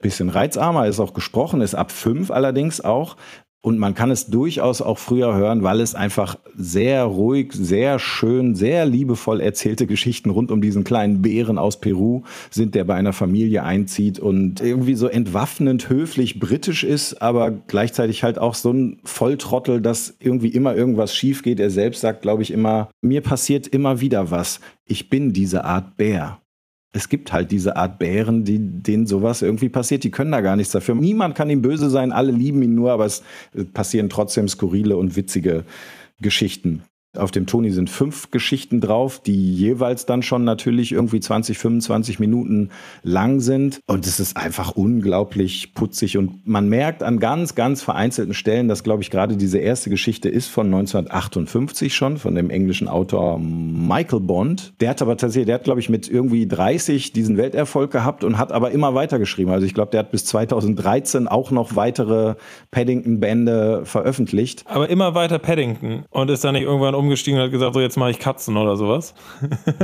bisschen 0.00 0.28
reizarmer, 0.28 0.86
ist 0.86 1.00
auch 1.00 1.14
gesprochen, 1.14 1.60
ist 1.60 1.74
ab 1.74 1.90
fünf 1.90 2.30
allerdings 2.30 2.80
auch. 2.80 3.16
Und 3.62 3.78
man 3.78 3.94
kann 3.94 4.12
es 4.12 4.26
durchaus 4.26 4.80
auch 4.80 4.98
früher 4.98 5.34
hören, 5.34 5.64
weil 5.64 5.80
es 5.80 5.96
einfach 5.96 6.38
sehr 6.56 7.02
ruhig, 7.02 7.52
sehr 7.52 7.98
schön, 7.98 8.54
sehr 8.54 8.86
liebevoll 8.86 9.40
erzählte 9.40 9.86
Geschichten 9.88 10.30
rund 10.30 10.52
um 10.52 10.60
diesen 10.60 10.84
kleinen 10.84 11.20
Bären 11.20 11.58
aus 11.58 11.80
Peru 11.80 12.22
sind, 12.50 12.76
der 12.76 12.84
bei 12.84 12.94
einer 12.94 13.12
Familie 13.12 13.64
einzieht 13.64 14.20
und 14.20 14.60
irgendwie 14.60 14.94
so 14.94 15.08
entwaffnend 15.08 15.88
höflich 15.88 16.38
britisch 16.38 16.84
ist, 16.84 17.20
aber 17.20 17.50
gleichzeitig 17.50 18.22
halt 18.22 18.38
auch 18.38 18.54
so 18.54 18.72
ein 18.72 19.00
Volltrottel, 19.02 19.80
dass 19.80 20.14
irgendwie 20.20 20.48
immer 20.48 20.76
irgendwas 20.76 21.14
schief 21.14 21.42
geht. 21.42 21.58
Er 21.58 21.70
selbst 21.70 22.02
sagt, 22.02 22.22
glaube 22.22 22.42
ich, 22.42 22.52
immer, 22.52 22.88
mir 23.00 23.20
passiert 23.20 23.66
immer 23.66 24.00
wieder 24.00 24.30
was. 24.30 24.60
Ich 24.84 25.10
bin 25.10 25.32
diese 25.32 25.64
Art 25.64 25.96
Bär 25.96 26.38
es 26.96 27.08
gibt 27.08 27.32
halt 27.32 27.50
diese 27.50 27.76
Art 27.76 27.98
Bären, 27.98 28.44
die, 28.44 28.58
denen 28.58 29.06
sowas 29.06 29.42
irgendwie 29.42 29.68
passiert. 29.68 30.02
Die 30.02 30.10
können 30.10 30.32
da 30.32 30.40
gar 30.40 30.56
nichts 30.56 30.72
dafür. 30.72 30.94
Niemand 30.94 31.34
kann 31.34 31.50
ihm 31.50 31.62
böse 31.62 31.90
sein, 31.90 32.10
alle 32.10 32.32
lieben 32.32 32.62
ihn 32.62 32.74
nur, 32.74 32.90
aber 32.92 33.04
es 33.04 33.22
passieren 33.74 34.08
trotzdem 34.08 34.48
skurrile 34.48 34.96
und 34.96 35.14
witzige 35.14 35.64
Geschichten. 36.20 36.82
Auf 37.16 37.30
dem 37.30 37.46
Toni 37.46 37.70
sind 37.70 37.90
fünf 37.90 38.30
Geschichten 38.30 38.80
drauf, 38.80 39.20
die 39.20 39.54
jeweils 39.54 40.06
dann 40.06 40.22
schon 40.22 40.44
natürlich 40.44 40.92
irgendwie 40.92 41.20
20, 41.20 41.58
25 41.58 42.18
Minuten 42.18 42.70
lang 43.02 43.40
sind. 43.40 43.80
Und 43.86 44.06
es 44.06 44.20
ist 44.20 44.36
einfach 44.36 44.72
unglaublich 44.72 45.74
putzig. 45.74 46.18
Und 46.18 46.46
man 46.46 46.68
merkt 46.68 47.02
an 47.02 47.18
ganz, 47.18 47.54
ganz 47.54 47.82
vereinzelten 47.82 48.34
Stellen, 48.34 48.68
dass, 48.68 48.82
glaube 48.82 49.02
ich, 49.02 49.10
gerade 49.10 49.36
diese 49.36 49.58
erste 49.58 49.90
Geschichte 49.90 50.28
ist 50.28 50.48
von 50.48 50.66
1958 50.66 51.94
schon, 51.94 52.16
von 52.16 52.34
dem 52.34 52.50
englischen 52.50 52.88
Autor 52.88 53.38
Michael 53.38 54.20
Bond. 54.20 54.74
Der 54.80 54.90
hat 54.90 55.02
aber 55.02 55.16
tatsächlich, 55.16 55.46
der 55.46 55.56
hat, 55.56 55.64
glaube 55.64 55.80
ich, 55.80 55.88
mit 55.88 56.08
irgendwie 56.08 56.46
30 56.46 57.12
diesen 57.12 57.36
Welterfolg 57.36 57.90
gehabt 57.90 58.24
und 58.24 58.38
hat 58.38 58.52
aber 58.52 58.70
immer 58.70 58.94
weitergeschrieben. 58.94 59.52
Also 59.52 59.66
ich 59.66 59.74
glaube, 59.74 59.90
der 59.90 60.00
hat 60.00 60.10
bis 60.10 60.24
2013 60.26 61.28
auch 61.28 61.50
noch 61.50 61.76
weitere 61.76 62.34
Paddington-Bände 62.70 63.82
veröffentlicht. 63.84 64.64
Aber 64.66 64.88
immer 64.88 65.14
weiter 65.14 65.38
Paddington 65.38 66.04
und 66.10 66.30
ist 66.30 66.44
dann 66.44 66.54
nicht 66.54 66.64
irgendwann 66.64 66.94
um 66.94 67.05
umgestiegen 67.06 67.38
und 67.38 67.44
hat 67.44 67.52
gesagt, 67.52 67.74
so 67.74 67.80
jetzt 67.80 67.96
mache 67.96 68.10
ich 68.10 68.18
Katzen 68.18 68.56
oder 68.56 68.76
sowas? 68.76 69.14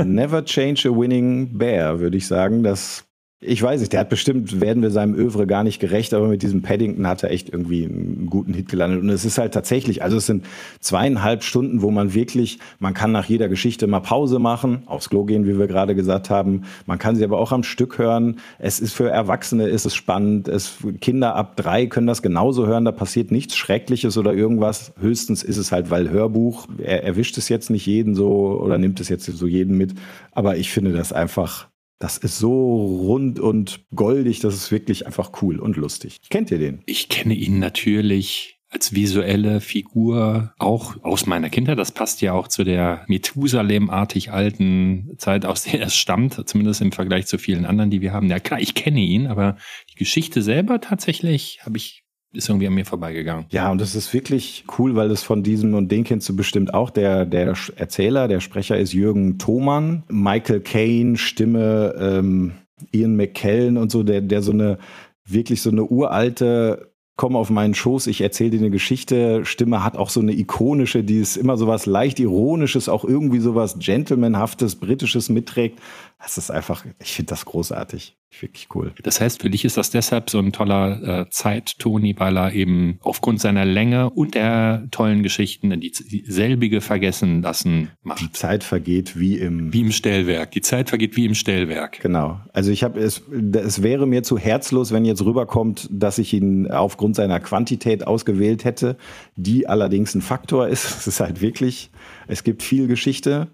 Never 0.03 0.43
change 0.45 0.87
a 0.87 0.91
winning 0.91 1.57
bear, 1.57 1.99
würde 1.99 2.17
ich 2.17 2.27
sagen. 2.27 2.63
Das 2.63 3.05
ich 3.45 3.61
weiß 3.61 3.79
nicht, 3.81 3.93
der 3.93 4.01
hat 4.01 4.09
bestimmt, 4.09 4.61
werden 4.61 4.81
wir 4.81 4.91
seinem 4.91 5.15
Övre 5.15 5.45
gar 5.47 5.63
nicht 5.63 5.79
gerecht, 5.79 6.13
aber 6.13 6.27
mit 6.27 6.41
diesem 6.43 6.61
Paddington 6.61 7.07
hat 7.07 7.23
er 7.23 7.31
echt 7.31 7.49
irgendwie 7.49 7.85
einen 7.85 8.27
guten 8.29 8.53
Hit 8.53 8.69
gelandet. 8.69 9.01
Und 9.01 9.09
es 9.09 9.25
ist 9.25 9.37
halt 9.37 9.53
tatsächlich, 9.53 10.01
also 10.03 10.17
es 10.17 10.25
sind 10.25 10.45
zweieinhalb 10.79 11.43
Stunden, 11.43 11.81
wo 11.81 11.91
man 11.91 12.13
wirklich, 12.13 12.59
man 12.79 12.93
kann 12.93 13.11
nach 13.11 13.25
jeder 13.25 13.49
Geschichte 13.49 13.87
mal 13.87 13.99
Pause 13.99 14.39
machen, 14.39 14.83
aufs 14.85 15.09
Klo 15.09 15.25
gehen, 15.25 15.45
wie 15.45 15.59
wir 15.59 15.67
gerade 15.67 15.95
gesagt 15.95 16.29
haben. 16.29 16.63
Man 16.85 16.99
kann 16.99 17.15
sie 17.15 17.23
aber 17.23 17.39
auch 17.39 17.51
am 17.51 17.63
Stück 17.63 17.97
hören. 17.97 18.37
Es 18.59 18.79
ist 18.79 18.93
für 18.93 19.09
Erwachsene 19.09 19.67
ist 19.67 19.85
es 19.85 19.95
spannend. 19.95 20.47
Es, 20.47 20.77
Kinder 21.01 21.35
ab 21.35 21.55
drei 21.57 21.87
können 21.87 22.07
das 22.07 22.21
genauso 22.21 22.65
hören. 22.65 22.85
Da 22.85 22.91
passiert 22.91 23.31
nichts 23.31 23.55
Schreckliches 23.55 24.17
oder 24.17 24.33
irgendwas. 24.33 24.93
Höchstens 24.99 25.43
ist 25.43 25.57
es 25.57 25.71
halt, 25.71 25.89
weil 25.89 26.09
Hörbuch, 26.09 26.67
er 26.77 27.03
erwischt 27.03 27.37
es 27.37 27.49
jetzt 27.49 27.69
nicht 27.69 27.85
jeden 27.85 28.15
so 28.15 28.59
oder 28.61 28.77
nimmt 28.77 28.99
es 28.99 29.09
jetzt 29.09 29.25
so 29.25 29.47
jeden 29.47 29.77
mit. 29.77 29.93
Aber 30.31 30.57
ich 30.57 30.71
finde 30.71 30.93
das 30.93 31.11
einfach 31.11 31.67
das 31.99 32.17
ist 32.17 32.37
so 32.37 32.85
rund 32.85 33.39
und 33.39 33.85
goldig, 33.95 34.39
das 34.39 34.55
ist 34.55 34.71
wirklich 34.71 35.05
einfach 35.05 35.41
cool 35.41 35.59
und 35.59 35.77
lustig. 35.77 36.19
Kennt 36.29 36.51
ihr 36.51 36.59
den? 36.59 36.81
Ich 36.85 37.09
kenne 37.09 37.33
ihn 37.33 37.59
natürlich 37.59 38.59
als 38.73 38.93
visuelle 38.93 39.61
Figur 39.61 40.53
auch 40.57 40.95
aus 41.03 41.25
meiner 41.27 41.49
Kindheit. 41.49 41.77
Das 41.77 41.91
passt 41.91 42.21
ja 42.21 42.33
auch 42.33 42.47
zu 42.47 42.63
der 42.63 43.05
Methusalem-artig 43.07 44.31
alten 44.31 45.11
Zeit, 45.17 45.45
aus 45.45 45.63
der 45.63 45.81
er 45.81 45.89
stammt, 45.89 46.49
zumindest 46.49 46.81
im 46.81 46.91
Vergleich 46.91 47.27
zu 47.27 47.37
vielen 47.37 47.65
anderen, 47.65 47.91
die 47.91 48.01
wir 48.01 48.13
haben. 48.13 48.29
Ja 48.29 48.39
klar, 48.39 48.59
ich 48.59 48.73
kenne 48.73 48.99
ihn, 48.99 49.27
aber 49.27 49.57
die 49.91 49.95
Geschichte 49.95 50.41
selber 50.41 50.81
tatsächlich 50.81 51.59
habe 51.63 51.77
ich 51.77 52.02
ist 52.33 52.49
irgendwie 52.49 52.67
an 52.67 52.73
mir 52.73 52.85
vorbeigegangen. 52.85 53.45
Ja, 53.49 53.71
und 53.71 53.79
das 53.79 53.95
ist 53.95 54.13
wirklich 54.13 54.65
cool, 54.77 54.95
weil 54.95 55.11
es 55.11 55.23
von 55.23 55.43
diesem, 55.43 55.73
und 55.75 55.91
den 55.91 56.03
kennst 56.03 56.27
du 56.29 56.35
bestimmt 56.35 56.73
auch, 56.73 56.89
der, 56.89 57.25
der 57.25 57.53
Erzähler, 57.75 58.27
der 58.27 58.39
Sprecher 58.39 58.77
ist 58.77 58.93
Jürgen 58.93 59.37
Thomann. 59.37 60.03
Michael 60.09 60.61
Caine, 60.61 61.17
Stimme, 61.17 61.95
ähm, 61.99 62.53
Ian 62.91 63.15
McKellen 63.15 63.77
und 63.77 63.91
so, 63.91 64.03
der, 64.03 64.21
der 64.21 64.41
so 64.41 64.51
eine, 64.51 64.79
wirklich 65.25 65.61
so 65.61 65.69
eine 65.69 65.83
uralte 65.83 66.93
komm 67.15 67.35
auf 67.35 67.49
meinen 67.49 67.75
Schoß, 67.75 68.07
ich 68.07 68.21
erzähle 68.21 68.51
dir 68.51 68.59
eine 68.59 68.69
Geschichte. 68.71 69.45
Stimme 69.45 69.83
hat 69.83 69.97
auch 69.97 70.09
so 70.09 70.19
eine 70.19 70.33
ikonische, 70.33 71.03
die 71.03 71.19
ist 71.19 71.37
immer 71.37 71.57
so 71.57 71.67
was 71.67 71.85
leicht 71.85 72.19
ironisches, 72.19 72.89
auch 72.89 73.05
irgendwie 73.05 73.39
so 73.39 73.53
was 73.53 73.77
gentlemanhaftes, 73.77 74.75
britisches 74.77 75.29
mitträgt. 75.29 75.79
Das 76.23 76.37
ist 76.37 76.51
einfach, 76.51 76.85
ich 76.99 77.11
finde 77.11 77.31
das 77.31 77.43
großartig. 77.43 78.17
Wirklich 78.39 78.69
cool. 78.73 78.93
Das 79.03 79.21
heißt, 79.21 79.41
für 79.41 79.49
dich 79.49 79.63
ist 79.63 79.77
das 79.77 79.91
deshalb 79.91 80.29
so 80.29 80.39
ein 80.39 80.51
toller 80.51 81.21
äh, 81.21 81.29
Zeit-Toni, 81.29 82.15
weil 82.17 82.35
er 82.37 82.53
eben 82.53 82.97
aufgrund 83.01 83.39
seiner 83.39 83.65
Länge 83.65 84.09
und 84.09 84.33
der 84.33 84.87
tollen 84.89 85.21
Geschichten 85.21 85.79
die, 85.79 85.91
die 85.91 86.23
selbige 86.25 86.81
vergessen 86.81 87.43
lassen 87.43 87.91
macht. 88.01 88.21
Die 88.21 88.31
Zeit 88.31 88.63
vergeht 88.63 89.19
wie 89.19 89.37
im... 89.37 89.71
Wie 89.71 89.81
im 89.81 89.91
Stellwerk. 89.91 90.51
Die 90.51 90.61
Zeit 90.61 90.89
vergeht 90.89 91.15
wie 91.15 91.25
im 91.25 91.35
Stellwerk. 91.35 91.99
Genau. 91.99 92.39
Also 92.53 92.71
ich 92.71 92.83
habe 92.83 92.99
es, 92.99 93.21
es 93.53 93.83
wäre 93.83 94.07
mir 94.07 94.23
zu 94.23 94.39
herzlos, 94.39 94.91
wenn 94.91 95.05
jetzt 95.05 95.23
rüberkommt, 95.23 95.87
dass 95.91 96.17
ich 96.17 96.33
ihn 96.33 96.71
aufgrund 96.71 97.15
seiner 97.15 97.39
Quantität 97.39 98.07
ausgewählt 98.07 98.63
hätte, 98.63 98.97
die 99.35 99.67
allerdings 99.67 100.15
ein 100.15 100.21
Faktor 100.21 100.67
ist. 100.69 100.85
Es 101.03 101.07
ist 101.07 101.19
halt 101.19 101.41
wirklich, 101.41 101.91
es 102.27 102.43
gibt 102.43 102.63
viel 102.63 102.87
Geschichte 102.87 103.49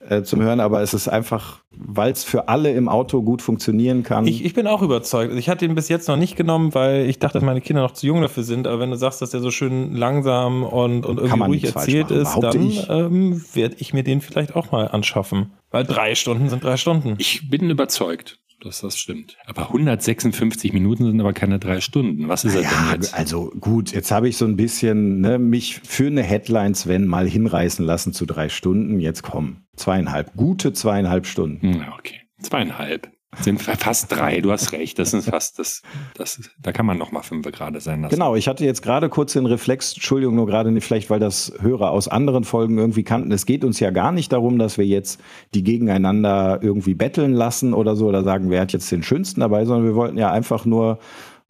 äh, 0.00 0.22
zum 0.22 0.42
Hören, 0.42 0.60
aber 0.60 0.82
es 0.82 0.92
ist 0.92 1.08
einfach, 1.08 1.60
weil 1.70 2.12
es 2.12 2.24
für 2.24 2.48
alle 2.48 2.72
im 2.72 2.88
Auto 2.88 3.22
gut 3.22 3.40
funktionieren 3.40 4.02
kann. 4.02 4.26
Ich, 4.26 4.44
ich 4.44 4.52
bin 4.52 4.66
auch 4.66 4.82
überzeugt. 4.82 5.30
Also 5.30 5.38
ich 5.38 5.48
hatte 5.48 5.64
ihn 5.64 5.74
bis 5.74 5.88
jetzt 5.88 6.08
noch 6.08 6.16
nicht 6.16 6.36
genommen, 6.36 6.74
weil 6.74 7.08
ich 7.08 7.18
dachte, 7.18 7.34
dass 7.38 7.44
meine 7.44 7.60
Kinder 7.60 7.82
noch 7.82 7.92
zu 7.92 8.06
jung 8.06 8.20
dafür 8.20 8.42
sind. 8.42 8.66
Aber 8.66 8.80
wenn 8.80 8.90
du 8.90 8.96
sagst, 8.96 9.22
dass 9.22 9.30
der 9.30 9.40
so 9.40 9.50
schön 9.50 9.94
langsam 9.94 10.62
und, 10.62 11.06
und 11.06 11.18
irgendwie 11.18 11.44
ruhig 11.44 11.64
erzählt 11.64 12.10
ist, 12.10 12.36
dann 12.36 12.72
ähm, 12.88 13.44
werde 13.54 13.76
ich 13.78 13.94
mir 13.94 14.02
den 14.02 14.20
vielleicht 14.20 14.54
auch 14.54 14.72
mal 14.72 14.88
anschaffen. 14.88 15.52
Weil 15.70 15.84
drei 15.84 16.14
Stunden 16.14 16.48
sind 16.50 16.62
drei 16.62 16.76
Stunden. 16.76 17.14
Ich 17.18 17.48
bin 17.48 17.70
überzeugt 17.70 18.38
dass 18.64 18.80
das 18.80 18.98
stimmt. 18.98 19.36
Aber 19.46 19.68
156 19.68 20.72
Minuten 20.72 21.04
sind 21.04 21.20
aber 21.20 21.32
keine 21.32 21.58
drei 21.58 21.80
Stunden. 21.80 22.28
Was 22.28 22.44
ist 22.44 22.56
das 22.56 22.62
denn 22.62 22.92
jetzt? 22.92 23.14
Also 23.14 23.50
gut, 23.60 23.92
jetzt 23.92 24.10
habe 24.10 24.28
ich 24.28 24.36
so 24.36 24.44
ein 24.44 24.56
bisschen 24.56 25.20
ne, 25.20 25.38
mich 25.38 25.80
für 25.84 26.06
eine 26.06 26.22
Headline 26.22 26.74
Sven 26.74 27.06
mal 27.06 27.28
hinreißen 27.28 27.84
lassen 27.84 28.12
zu 28.12 28.26
drei 28.26 28.48
Stunden. 28.48 29.00
Jetzt 29.00 29.22
kommen 29.22 29.66
zweieinhalb, 29.76 30.34
gute 30.34 30.72
zweieinhalb 30.72 31.26
Stunden. 31.26 31.84
Okay. 31.98 32.20
Zweieinhalb. 32.40 33.13
Sind 33.40 33.60
fast 33.60 34.10
drei, 34.10 34.40
du 34.40 34.50
hast 34.52 34.72
recht. 34.72 34.98
Das 34.98 35.12
ist 35.12 35.28
fast 35.28 35.58
das, 35.58 35.82
das 36.16 36.40
da 36.60 36.72
kann 36.72 36.86
man 36.86 36.98
noch 36.98 37.12
mal 37.12 37.22
fünf 37.22 37.44
gerade 37.46 37.80
sein 37.80 38.02
lassen. 38.02 38.14
Genau, 38.14 38.36
ich 38.36 38.48
hatte 38.48 38.64
jetzt 38.64 38.82
gerade 38.82 39.08
kurz 39.08 39.32
den 39.32 39.46
Reflex, 39.46 39.94
Entschuldigung, 39.94 40.36
nur 40.36 40.46
gerade 40.46 40.70
nicht, 40.70 40.84
vielleicht 40.84 41.10
weil 41.10 41.20
das 41.20 41.52
Hörer 41.60 41.90
aus 41.90 42.08
anderen 42.08 42.44
Folgen 42.44 42.78
irgendwie 42.78 43.04
kannten. 43.04 43.32
Es 43.32 43.46
geht 43.46 43.64
uns 43.64 43.80
ja 43.80 43.90
gar 43.90 44.12
nicht 44.12 44.32
darum, 44.32 44.58
dass 44.58 44.78
wir 44.78 44.86
jetzt 44.86 45.20
die 45.54 45.62
gegeneinander 45.62 46.60
irgendwie 46.62 46.94
betteln 46.94 47.32
lassen 47.32 47.74
oder 47.74 47.96
so 47.96 48.06
oder 48.06 48.22
sagen, 48.22 48.50
wer 48.50 48.62
hat 48.62 48.72
jetzt 48.72 48.90
den 48.90 49.02
schönsten 49.02 49.40
dabei, 49.40 49.64
sondern 49.64 49.86
wir 49.86 49.94
wollten 49.94 50.18
ja 50.18 50.30
einfach 50.30 50.64
nur 50.64 50.98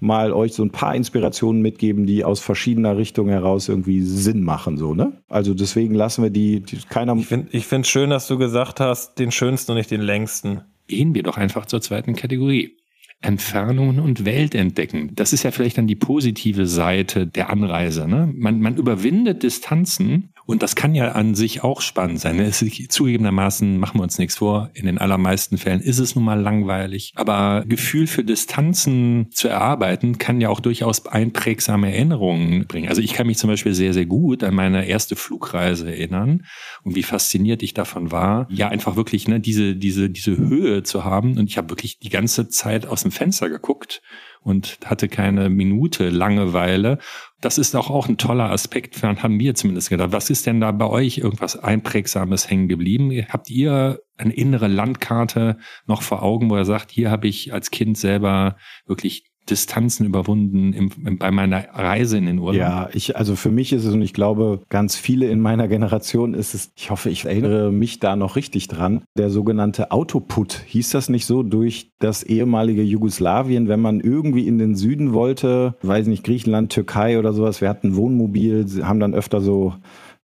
mal 0.00 0.32
euch 0.32 0.52
so 0.52 0.62
ein 0.62 0.70
paar 0.70 0.94
Inspirationen 0.94 1.62
mitgeben, 1.62 2.06
die 2.06 2.24
aus 2.24 2.40
verschiedener 2.40 2.96
Richtung 2.96 3.28
heraus 3.28 3.68
irgendwie 3.68 4.02
Sinn 4.02 4.42
machen, 4.42 4.76
so, 4.76 4.94
ne? 4.94 5.12
Also 5.28 5.54
deswegen 5.54 5.94
lassen 5.94 6.22
wir 6.22 6.30
die, 6.30 6.60
die 6.60 6.78
keiner. 6.88 7.16
Ich 7.16 7.26
finde 7.26 7.48
ich 7.52 7.66
finde 7.66 7.88
schön, 7.88 8.10
dass 8.10 8.26
du 8.26 8.36
gesagt 8.36 8.80
hast, 8.80 9.18
den 9.18 9.30
schönsten 9.30 9.72
und 9.72 9.78
nicht 9.78 9.90
den 9.90 10.02
längsten 10.02 10.62
gehen 10.86 11.14
wir 11.14 11.22
doch 11.22 11.36
einfach 11.36 11.66
zur 11.66 11.80
zweiten 11.80 12.14
Kategorie. 12.14 12.76
Entfernungen 13.20 14.00
und 14.00 14.26
Welt 14.26 14.54
entdecken. 14.54 15.10
Das 15.14 15.32
ist 15.32 15.44
ja 15.44 15.50
vielleicht 15.50 15.78
dann 15.78 15.86
die 15.86 15.96
positive 15.96 16.66
Seite 16.66 17.26
der 17.26 17.48
Anreise. 17.48 18.06
Ne? 18.06 18.30
Man, 18.34 18.60
man 18.60 18.76
überwindet 18.76 19.42
Distanzen 19.42 20.33
und 20.46 20.62
das 20.62 20.74
kann 20.74 20.94
ja 20.94 21.12
an 21.12 21.34
sich 21.34 21.64
auch 21.64 21.80
spannend 21.80 22.20
sein. 22.20 22.38
Es 22.38 22.60
ist, 22.60 22.92
zugegebenermaßen 22.92 23.78
machen 23.78 23.98
wir 23.98 24.02
uns 24.02 24.18
nichts 24.18 24.36
vor. 24.36 24.70
In 24.74 24.86
den 24.86 24.98
allermeisten 24.98 25.56
Fällen 25.56 25.80
ist 25.80 25.98
es 25.98 26.14
nun 26.14 26.24
mal 26.24 26.40
langweilig. 26.40 27.12
Aber 27.14 27.64
Gefühl 27.66 28.06
für 28.06 28.24
Distanzen 28.24 29.28
zu 29.30 29.48
erarbeiten 29.48 30.18
kann 30.18 30.40
ja 30.40 30.50
auch 30.50 30.60
durchaus 30.60 31.06
einprägsame 31.06 31.92
Erinnerungen 31.92 32.66
bringen. 32.66 32.88
Also 32.88 33.00
ich 33.00 33.14
kann 33.14 33.26
mich 33.26 33.38
zum 33.38 33.48
Beispiel 33.48 33.74
sehr, 33.74 33.94
sehr 33.94 34.06
gut 34.06 34.44
an 34.44 34.54
meine 34.54 34.86
erste 34.86 35.16
Flugreise 35.16 35.90
erinnern 35.90 36.44
und 36.82 36.94
wie 36.94 37.02
fasziniert 37.02 37.62
ich 37.62 37.72
davon 37.72 38.12
war, 38.12 38.46
ja 38.50 38.68
einfach 38.68 38.96
wirklich 38.96 39.26
ne, 39.28 39.40
diese, 39.40 39.74
diese, 39.74 40.10
diese 40.10 40.36
Höhe 40.36 40.82
zu 40.82 41.04
haben. 41.04 41.38
Und 41.38 41.48
ich 41.48 41.56
habe 41.56 41.70
wirklich 41.70 41.98
die 41.98 42.10
ganze 42.10 42.48
Zeit 42.48 42.86
aus 42.86 43.02
dem 43.02 43.10
Fenster 43.10 43.48
geguckt 43.48 44.02
und 44.44 44.78
hatte 44.84 45.08
keine 45.08 45.48
Minute 45.48 46.10
Langeweile. 46.10 46.98
Das 47.44 47.58
ist 47.58 47.76
auch, 47.76 47.90
auch 47.90 48.08
ein 48.08 48.16
toller 48.16 48.50
Aspekt, 48.50 49.02
haben 49.02 49.38
wir 49.38 49.54
zumindest 49.54 49.90
gedacht. 49.90 50.12
Was 50.12 50.30
ist 50.30 50.46
denn 50.46 50.62
da 50.62 50.72
bei 50.72 50.86
euch 50.86 51.18
irgendwas 51.18 51.58
Einprägsames 51.58 52.48
hängen 52.48 52.68
geblieben? 52.68 53.10
Habt 53.28 53.50
ihr 53.50 54.00
eine 54.16 54.32
innere 54.32 54.66
Landkarte 54.66 55.58
noch 55.86 56.00
vor 56.00 56.22
Augen, 56.22 56.48
wo 56.48 56.56
er 56.56 56.64
sagt, 56.64 56.90
hier 56.90 57.10
habe 57.10 57.28
ich 57.28 57.52
als 57.52 57.70
Kind 57.70 57.98
selber 57.98 58.56
wirklich 58.86 59.30
Distanzen 59.50 60.06
überwunden 60.06 60.72
im, 60.72 60.90
im, 61.04 61.18
bei 61.18 61.30
meiner 61.30 61.64
Reise 61.72 62.18
in 62.18 62.26
den 62.26 62.38
Urlaub? 62.38 62.54
Ja, 62.54 62.88
ich, 62.92 63.16
also 63.16 63.36
für 63.36 63.50
mich 63.50 63.72
ist 63.72 63.84
es 63.84 63.92
und 63.92 64.02
ich 64.02 64.14
glaube, 64.14 64.62
ganz 64.68 64.96
viele 64.96 65.28
in 65.28 65.40
meiner 65.40 65.68
Generation 65.68 66.34
ist 66.34 66.54
es, 66.54 66.72
ich 66.76 66.90
hoffe, 66.90 67.10
ich 67.10 67.24
erinnere 67.24 67.70
mich 67.70 68.00
da 68.00 68.16
noch 68.16 68.36
richtig 68.36 68.68
dran, 68.68 69.02
der 69.16 69.30
sogenannte 69.30 69.90
Autoput. 69.90 70.62
Hieß 70.66 70.90
das 70.90 71.08
nicht 71.08 71.26
so 71.26 71.42
durch 71.42 71.92
das 71.98 72.22
ehemalige 72.22 72.82
Jugoslawien, 72.82 73.68
wenn 73.68 73.80
man 73.80 74.00
irgendwie 74.00 74.46
in 74.46 74.58
den 74.58 74.74
Süden 74.74 75.12
wollte, 75.12 75.76
weiß 75.82 76.06
nicht, 76.06 76.24
Griechenland, 76.24 76.72
Türkei 76.72 77.18
oder 77.18 77.32
sowas, 77.32 77.60
wir 77.60 77.68
hatten 77.68 77.96
Wohnmobil, 77.96 78.66
haben 78.82 79.00
dann 79.00 79.14
öfter 79.14 79.40
so 79.40 79.74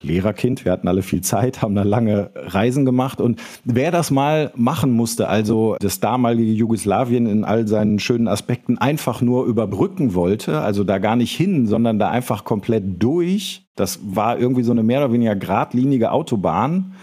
Lehrerkind. 0.02 0.64
Wir 0.64 0.72
hatten 0.72 0.88
alle 0.88 1.02
viel 1.02 1.20
Zeit, 1.20 1.62
haben 1.62 1.74
da 1.74 1.82
lange 1.82 2.30
Reisen 2.34 2.84
gemacht. 2.84 3.20
Und 3.20 3.40
wer 3.64 3.90
das 3.90 4.10
mal 4.10 4.50
machen 4.56 4.92
musste, 4.92 5.28
also 5.28 5.76
das 5.80 6.00
damalige 6.00 6.52
Jugoslawien 6.52 7.26
in 7.26 7.44
all 7.44 7.68
seinen 7.68 7.98
schönen 7.98 8.28
Aspekten 8.28 8.78
einfach 8.78 9.20
nur 9.20 9.44
überbrücken 9.46 10.14
wollte, 10.14 10.60
also 10.60 10.84
da 10.84 10.98
gar 10.98 11.16
nicht 11.16 11.36
hin, 11.36 11.66
sondern 11.66 11.98
da 11.98 12.10
einfach 12.10 12.44
komplett 12.44 13.02
durch, 13.02 13.66
das 13.76 14.00
war 14.02 14.38
irgendwie 14.38 14.62
so 14.62 14.72
eine 14.72 14.82
mehr 14.82 15.00
oder 15.04 15.12
weniger 15.12 15.36
geradlinige 15.36 16.12
Autobahn 16.12 16.94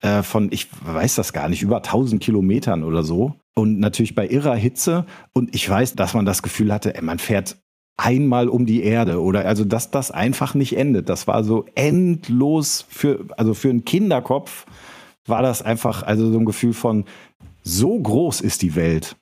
äh, 0.00 0.22
von, 0.22 0.48
ich 0.50 0.68
weiß 0.84 1.16
das 1.16 1.32
gar 1.32 1.48
nicht, 1.48 1.62
über 1.62 1.78
1000 1.78 2.22
Kilometern 2.22 2.84
oder 2.84 3.02
so. 3.02 3.34
Und 3.54 3.80
natürlich 3.80 4.14
bei 4.14 4.28
irrer 4.28 4.54
Hitze. 4.54 5.04
Und 5.32 5.54
ich 5.54 5.68
weiß, 5.68 5.96
dass 5.96 6.14
man 6.14 6.24
das 6.24 6.42
Gefühl 6.42 6.72
hatte, 6.72 6.94
ey, 6.94 7.02
man 7.02 7.18
fährt 7.18 7.56
einmal 7.98 8.48
um 8.48 8.64
die 8.64 8.82
Erde 8.82 9.20
oder 9.20 9.44
also 9.44 9.64
dass 9.64 9.90
das 9.90 10.10
einfach 10.10 10.54
nicht 10.54 10.76
endet. 10.76 11.10
Das 11.10 11.26
war 11.26 11.44
so 11.44 11.66
endlos 11.74 12.86
für 12.88 13.26
also 13.36 13.52
für 13.52 13.68
einen 13.68 13.84
Kinderkopf 13.84 14.64
war 15.26 15.42
das 15.42 15.60
einfach 15.60 16.02
also 16.04 16.32
so 16.32 16.38
ein 16.38 16.46
Gefühl 16.46 16.72
von 16.72 17.04
so 17.62 17.98
groß 17.98 18.40
ist 18.40 18.62
die 18.62 18.74
Welt. 18.76 19.16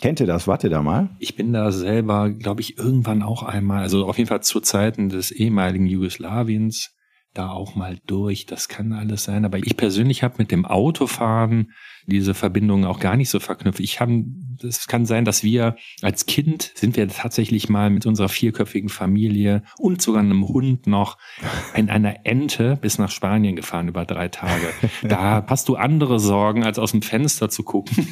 Kennt 0.00 0.20
ihr 0.20 0.26
das? 0.26 0.46
Wart 0.46 0.62
ihr 0.62 0.70
da 0.70 0.82
mal? 0.82 1.08
Ich 1.18 1.36
bin 1.36 1.54
da 1.54 1.72
selber, 1.72 2.28
glaube 2.30 2.60
ich, 2.60 2.76
irgendwann 2.78 3.22
auch 3.22 3.42
einmal, 3.42 3.82
also 3.82 4.06
auf 4.06 4.18
jeden 4.18 4.28
Fall 4.28 4.42
zu 4.42 4.60
Zeiten 4.60 5.08
des 5.08 5.30
ehemaligen 5.30 5.86
Jugoslawiens, 5.86 6.94
da 7.36 7.50
auch 7.50 7.74
mal 7.74 7.98
durch. 8.06 8.46
Das 8.46 8.68
kann 8.68 8.92
alles 8.92 9.24
sein. 9.24 9.44
Aber 9.44 9.58
ich 9.58 9.76
persönlich 9.76 10.22
habe 10.22 10.36
mit 10.38 10.50
dem 10.50 10.64
Autofahren 10.64 11.72
diese 12.06 12.34
Verbindungen 12.34 12.84
auch 12.84 13.00
gar 13.00 13.16
nicht 13.16 13.30
so 13.30 13.40
verknüpft. 13.40 13.80
Ich 13.80 14.00
habe, 14.00 14.24
es 14.62 14.86
kann 14.86 15.06
sein, 15.06 15.24
dass 15.24 15.42
wir 15.42 15.76
als 16.02 16.26
Kind 16.26 16.72
sind 16.74 16.96
wir 16.96 17.08
tatsächlich 17.08 17.68
mal 17.68 17.90
mit 17.90 18.06
unserer 18.06 18.28
vierköpfigen 18.28 18.88
Familie 18.88 19.62
und 19.78 20.00
sogar 20.00 20.22
einem 20.22 20.46
Hund 20.46 20.86
noch 20.86 21.18
in 21.74 21.90
einer 21.90 22.24
Ente 22.24 22.76
bis 22.80 22.98
nach 22.98 23.10
Spanien 23.10 23.56
gefahren 23.56 23.88
über 23.88 24.04
drei 24.04 24.28
Tage. 24.28 24.66
Da 25.02 25.44
hast 25.46 25.68
du 25.68 25.76
andere 25.76 26.18
Sorgen, 26.18 26.64
als 26.64 26.78
aus 26.78 26.92
dem 26.92 27.02
Fenster 27.02 27.48
zu 27.48 27.62
gucken. 27.62 28.08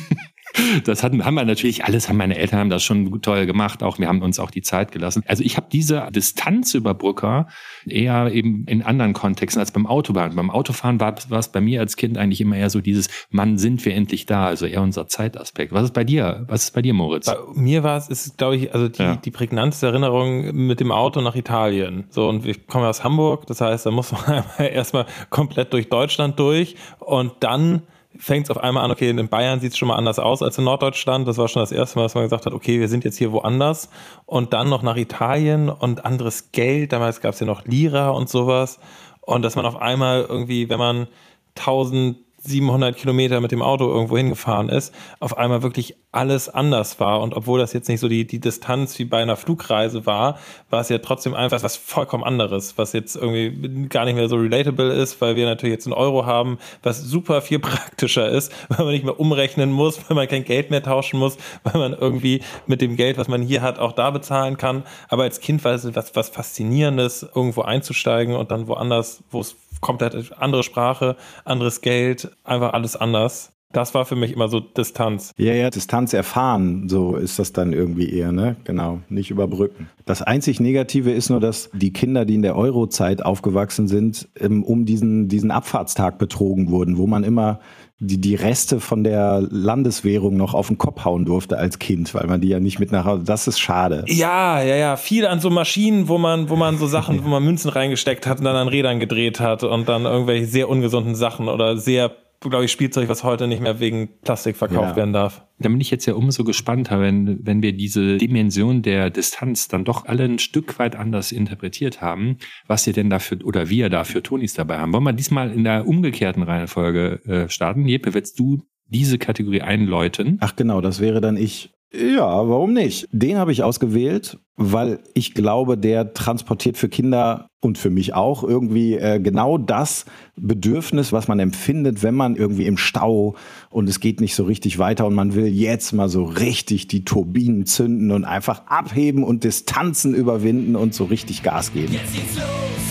Das 0.85 1.03
hatten, 1.03 1.25
haben 1.25 1.35
wir 1.35 1.45
natürlich 1.45 1.85
alles, 1.85 2.09
haben 2.09 2.17
meine 2.17 2.37
Eltern 2.37 2.61
haben 2.61 2.71
das 2.71 2.83
schon 2.83 3.21
toll 3.23 3.47
gemacht, 3.47 3.83
auch 3.83 3.99
wir 3.99 4.09
haben 4.09 4.23
uns 4.23 4.39
auch 4.39 4.51
die 4.51 4.63
Zeit 4.63 4.93
gelassen. 4.93 5.23
Also 5.27 5.43
ich 5.43 5.57
habe 5.57 5.67
diese 5.73 6.09
Distanzüberbrücker 6.11 7.49
eher 7.87 8.33
eben 8.33 8.65
in 8.67 8.83
anderen 8.83 9.13
Kontexten 9.13 9.61
als 9.61 9.73
beim 9.73 9.87
Autofahren. 9.87 10.37
Beim 10.37 10.51
Autofahren 10.51 11.01
war, 11.01 11.17
war 11.29 11.39
es 11.39 11.49
bei 11.49 11.61
mir 11.61 11.81
als 11.81 11.97
Kind 11.97 12.19
eigentlich 12.19 12.41
immer 12.41 12.57
eher 12.57 12.71
so 12.71 12.81
dieses, 12.81 13.09
Mann, 13.31 13.59
sind 13.59 13.85
wir 13.85 13.95
endlich 13.95 14.27
da, 14.27 14.47
also 14.47 14.67
eher 14.67 14.83
unser 14.83 15.09
Zeitaspekt. 15.09 15.73
Was 15.73 15.85
ist 15.85 15.95
bei 15.95 16.05
dir? 16.05 16.45
Was 16.49 16.65
ist 16.65 16.75
bei 16.75 16.83
dir, 16.83 16.95
Moritz? 16.95 17.27
Bei 17.27 17.37
mir 17.55 17.83
war 17.83 17.97
es, 17.97 18.09
ist, 18.09 18.39
glaube 18.39 18.57
ich, 18.57 18.75
also 18.75 18.89
die, 18.89 19.03
ja. 19.03 19.17
die 19.17 19.31
prägnanteste 19.31 19.87
Erinnerung 19.87 20.55
mit 20.55 20.81
dem 20.81 20.93
Auto 20.93 21.21
nach 21.21 21.35
Italien. 21.35 22.05
So, 22.11 22.29
und 22.29 22.45
wir 22.45 22.55
kommen 22.55 22.85
aus 22.85 23.05
Hamburg, 23.05 23.47
das 23.47 23.61
heißt, 23.61 23.87
da 23.87 23.91
muss 23.91 24.13
man 24.13 24.45
erstmal 24.59 25.07
komplett 25.31 25.73
durch 25.73 25.89
Deutschland 25.89 26.39
durch 26.39 26.77
und 27.01 27.33
dann 27.41 27.83
fängt 28.19 28.47
es 28.47 28.51
auf 28.51 28.63
einmal 28.63 28.85
an, 28.85 28.91
okay, 28.91 29.11
in 29.11 29.29
Bayern 29.29 29.61
sieht 29.61 29.73
es 29.73 29.79
schon 29.79 29.89
mal 29.89 29.97
anders 29.97 30.19
aus 30.19 30.43
als 30.43 30.59
in 30.59 30.65
Norddeutschland. 30.65 31.27
Das 31.27 31.39
war 31.39 31.49
schon 31.49 31.61
das 31.61 31.73
erste 31.73 31.99
Mal, 31.99 32.05
dass 32.05 32.15
man 32.15 32.25
gesagt 32.25 32.47
hat, 32.47 32.53
okay, 32.53 32.81
wir 32.81 32.89
sind 32.89 33.05
jetzt 33.05 33.19
hier 33.19 33.33
woanders. 33.33 33.89
Und 34.27 34.53
dann 34.53 34.69
noch 34.69 34.83
nach 34.83 34.97
Italien 34.97 35.69
und 35.69 36.05
anderes 36.05 36.53
Geld. 36.53 36.93
Damals 36.93 37.21
gab 37.21 37.35
es 37.35 37.41
ja 37.41 37.47
noch 37.47 37.65
Lira 37.65 38.11
und 38.11 38.29
sowas. 38.29 38.79
Und 39.21 39.43
dass 39.43 39.57
man 39.57 39.67
auf 39.67 39.81
einmal 39.81 40.27
irgendwie, 40.29 40.69
wenn 40.69 40.79
man 40.79 41.09
1000 41.57 42.19
700 42.45 42.97
Kilometer 42.97 43.41
mit 43.41 43.53
dem 43.53 43.63
Auto 43.63 43.91
irgendwo 43.91 44.17
hingefahren 44.17 44.69
ist, 44.69 44.95
auf 45.19 45.39
einmal 45.39 45.63
wirklich 45.63 45.97
alles 46.13 46.49
anders 46.49 47.01
war. 47.01 47.21
Und 47.21 47.35
obwohl 47.35 47.59
das 47.59 47.73
jetzt 47.73 47.89
nicht 47.89 48.01
so 48.01 48.09
die, 48.09 48.27
die 48.27 48.39
Distanz 48.39 48.99
wie 48.99 49.05
bei 49.05 49.23
einer 49.23 49.37
Flugreise 49.37 50.07
war, 50.07 50.39
war 50.71 50.81
es 50.81 50.89
ja 50.89 50.99
trotzdem 50.99 51.35
einfach 51.35 51.63
was 51.63 51.77
vollkommen 51.77 52.23
anderes, 52.23 52.77
was 52.77 52.93
jetzt 52.93 53.17
irgendwie 53.17 53.89
gar 53.89 54.05
nicht 54.05 54.15
mehr 54.15 54.29
so 54.29 54.37
relatable 54.37 54.93
ist, 54.93 55.21
weil 55.21 55.37
wir 55.37 55.47
natürlich 55.47 55.73
jetzt 55.73 55.87
einen 55.87 55.95
Euro 55.95 56.27
haben, 56.27 56.59
was 56.83 57.01
super 57.01 57.41
viel 57.43 57.59
praktischer 57.61 58.29
ist, 58.29 58.53
weil 58.69 58.85
man 58.85 58.95
nicht 58.95 59.05
mehr 59.05 59.19
umrechnen 59.19 59.73
muss, 59.73 59.99
weil 60.09 60.15
man 60.15 60.29
kein 60.29 60.45
Geld 60.45 60.71
mehr 60.71 60.83
tauschen 60.83 61.19
muss, 61.19 61.39
weil 61.65 61.81
man 61.81 61.99
irgendwie 61.99 62.43
mit 62.67 62.81
dem 62.81 62.97
Geld, 62.97 63.17
was 63.19 63.29
man 63.29 63.43
hier 63.43 63.63
hat, 63.63 63.79
auch 63.79 63.93
da 63.93 64.11
bezahlen 64.11 64.57
kann. 64.57 64.85
Aber 65.09 65.23
als 65.23 65.41
Kind 65.41 65.65
war 65.65 65.73
es 65.73 65.95
was, 65.95 66.15
was 66.15 66.29
Faszinierendes, 66.29 67.27
irgendwo 67.35 67.63
einzusteigen 67.63 68.37
und 68.37 68.51
dann 68.51 68.69
woanders, 68.69 69.23
wo 69.31 69.41
es 69.41 69.57
komplett 69.81 70.33
andere 70.39 70.63
Sprache, 70.63 71.17
anderes 71.45 71.81
Geld, 71.81 72.31
einfach 72.45 72.73
alles 72.73 72.97
anders. 72.97 73.55
Das 73.75 73.93
war 73.93 74.05
für 74.05 74.15
mich 74.15 74.33
immer 74.33 74.49
so 74.49 74.61
Distanz. 74.61 75.33
Ja, 75.37 75.53
ja, 75.53 75.69
Distanz 75.69 76.13
erfahren, 76.13 76.89
so 76.89 77.17
ist 77.17 77.41
das 77.41 77.53
dann 77.53 77.73
irgendwie 77.73 78.09
eher, 78.09 78.31
ne? 78.31 78.55
Genau, 78.63 79.01
nicht 79.09 79.33
überbrücken. 79.33 79.91
Das 80.05 80.23
einzig 80.23 80.61
Negative 80.61 81.11
ist 81.11 81.29
nur, 81.29 81.41
dass 81.41 81.71
die 81.73 81.93
Kinder, 81.93 82.25
die 82.25 82.37
in 82.37 82.43
der 82.43 82.55
Eurozeit 82.55 83.25
aufgewachsen 83.25 83.89
sind, 83.89 84.29
um 84.41 84.85
diesen, 84.85 85.27
diesen 85.27 85.51
Abfahrtstag 85.51 86.19
betrogen 86.19 86.71
wurden, 86.71 86.99
wo 86.99 87.09
man 87.09 87.25
immer 87.25 87.59
die, 88.07 88.21
die 88.21 88.35
Reste 88.35 88.81
von 88.81 89.05
der 89.05 89.47
Landeswährung 89.51 90.37
noch 90.37 90.55
auf 90.55 90.69
den 90.69 90.79
Kopf 90.79 91.05
hauen 91.05 91.25
durfte 91.25 91.59
als 91.59 91.79
Kind, 91.79 92.15
weil 92.15 92.27
man 92.27 92.41
die 92.41 92.49
ja 92.49 92.61
nicht 92.61 92.79
mit 92.79 92.93
nach 92.93 93.05
Hause. 93.05 93.25
Das 93.25 93.47
ist 93.47 93.59
schade. 93.59 94.05
Ja, 94.09 94.63
ja, 94.63 94.77
ja. 94.77 94.97
Viel 94.97 95.27
an 95.27 95.41
so 95.41 95.51
Maschinen, 95.51 96.09
wo 96.09 96.19
man, 96.19 96.49
wo 96.49 96.57
man 96.57 96.79
so 96.79 96.87
Sachen, 96.87 97.25
wo 97.25 97.29
man 97.29 97.45
Münzen 97.45 97.71
reingesteckt 97.71 98.27
hat 98.27 98.39
und 98.39 98.45
dann 98.45 98.57
an 98.57 98.69
Rädern 98.69 99.01
gedreht 99.01 99.41
hat 99.41 99.63
und 99.65 99.89
dann 99.89 100.05
irgendwelche 100.05 100.47
sehr 100.47 100.69
ungesunden 100.69 101.15
Sachen 101.15 101.49
oder 101.49 101.77
sehr 101.77 102.13
glaube 102.51 102.65
ich, 102.65 102.73
Spielzeug, 102.73 103.09
was 103.09 103.25
heute 103.25 103.47
nicht 103.47 103.61
mehr 103.61 103.81
wegen 103.81 104.09
Plastik 104.23 104.57
verkauft 104.57 104.91
ja. 104.91 104.97
werden 104.97 105.13
darf. 105.13 105.47
Da 105.59 105.69
bin 105.69 105.81
ich 105.81 105.91
jetzt 105.91 106.07
ja 106.07 106.15
umso 106.15 106.45
gespannter, 106.45 107.01
wenn, 107.01 107.45
wenn 107.47 107.63
wir 107.63 107.73
diese 107.73 108.19
Dimension 108.19 108.83
der 108.83 109.11
Distanz 109.11 109.69
dann 109.69 109.85
doch 109.85 110.07
alle 110.07 110.25
ein 110.25 110.39
Stück 110.39 110.79
weit 110.79 110.97
anders 110.97 111.33
interpretiert 111.33 112.01
haben, 112.01 112.39
was 112.67 112.87
ihr 112.87 112.93
denn 112.93 113.11
dafür 113.11 113.39
oder 113.45 113.69
wir 113.69 113.89
dafür 113.89 114.23
Tonis 114.23 114.55
dabei 114.55 114.79
haben. 114.79 114.93
Wollen 114.93 115.05
wir 115.05 115.13
diesmal 115.13 115.53
in 115.53 115.65
der 115.65 115.87
umgekehrten 115.87 116.43
Reihenfolge 116.43 117.21
äh, 117.25 117.49
starten? 117.49 117.87
Jeppe, 117.87 118.15
willst 118.15 118.39
du 118.39 118.63
diese 118.87 119.19
Kategorie 119.19 119.63
einläuten? 119.63 120.39
Ach 120.41 120.57
genau, 120.57 120.81
das 120.81 121.01
wäre 121.01 121.21
dann 121.21 121.37
ich. 121.37 121.74
Ja, 121.97 122.49
warum 122.49 122.73
nicht? 122.73 123.09
Den 123.13 123.39
habe 123.39 123.53
ich 123.53 123.63
ausgewählt, 123.63 124.39
weil 124.57 124.99
ich 125.15 125.35
glaube, 125.35 125.79
der 125.79 126.13
transportiert 126.13 126.77
für 126.77 126.89
Kinder 126.89 127.47
und 127.61 127.79
für 127.79 127.91
mich 127.91 128.15
auch 128.15 128.43
irgendwie 128.43 128.95
äh, 128.95 129.21
genau 129.21 129.59
das 129.59 130.05
Bedürfnis, 130.37 131.13
was 131.13 131.29
man 131.29 131.39
empfindet, 131.39 132.03
wenn 132.03 132.15
man 132.15 132.35
irgendwie 132.35 132.67
im 132.67 132.77
Stau 132.77 133.37
und 133.71 133.89
es 133.89 134.01
geht 134.01 134.21
nicht 134.21 134.35
so 134.35 134.45
richtig 134.45 134.79
weiter 134.79 135.07
und 135.07 135.15
man 135.15 135.35
will 135.35 135.47
jetzt 135.47 135.93
mal 135.93 136.09
so 136.09 136.25
richtig 136.25 136.89
die 136.89 137.05
Turbinen 137.05 137.65
zünden 137.65 138.11
und 138.11 138.25
einfach 138.25 138.67
abheben 138.67 139.23
und 139.23 139.45
Distanzen 139.45 140.15
überwinden 140.15 140.75
und 140.75 140.95
so 140.95 141.05
richtig 141.05 141.43
Gas 141.43 141.73
geben. 141.73 141.93
Jetzt 141.93 142.13
geht's 142.13 142.37
los. 142.37 142.84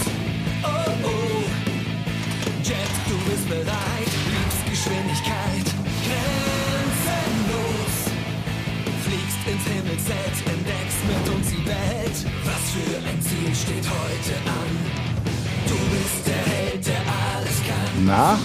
Na? 18.05 18.37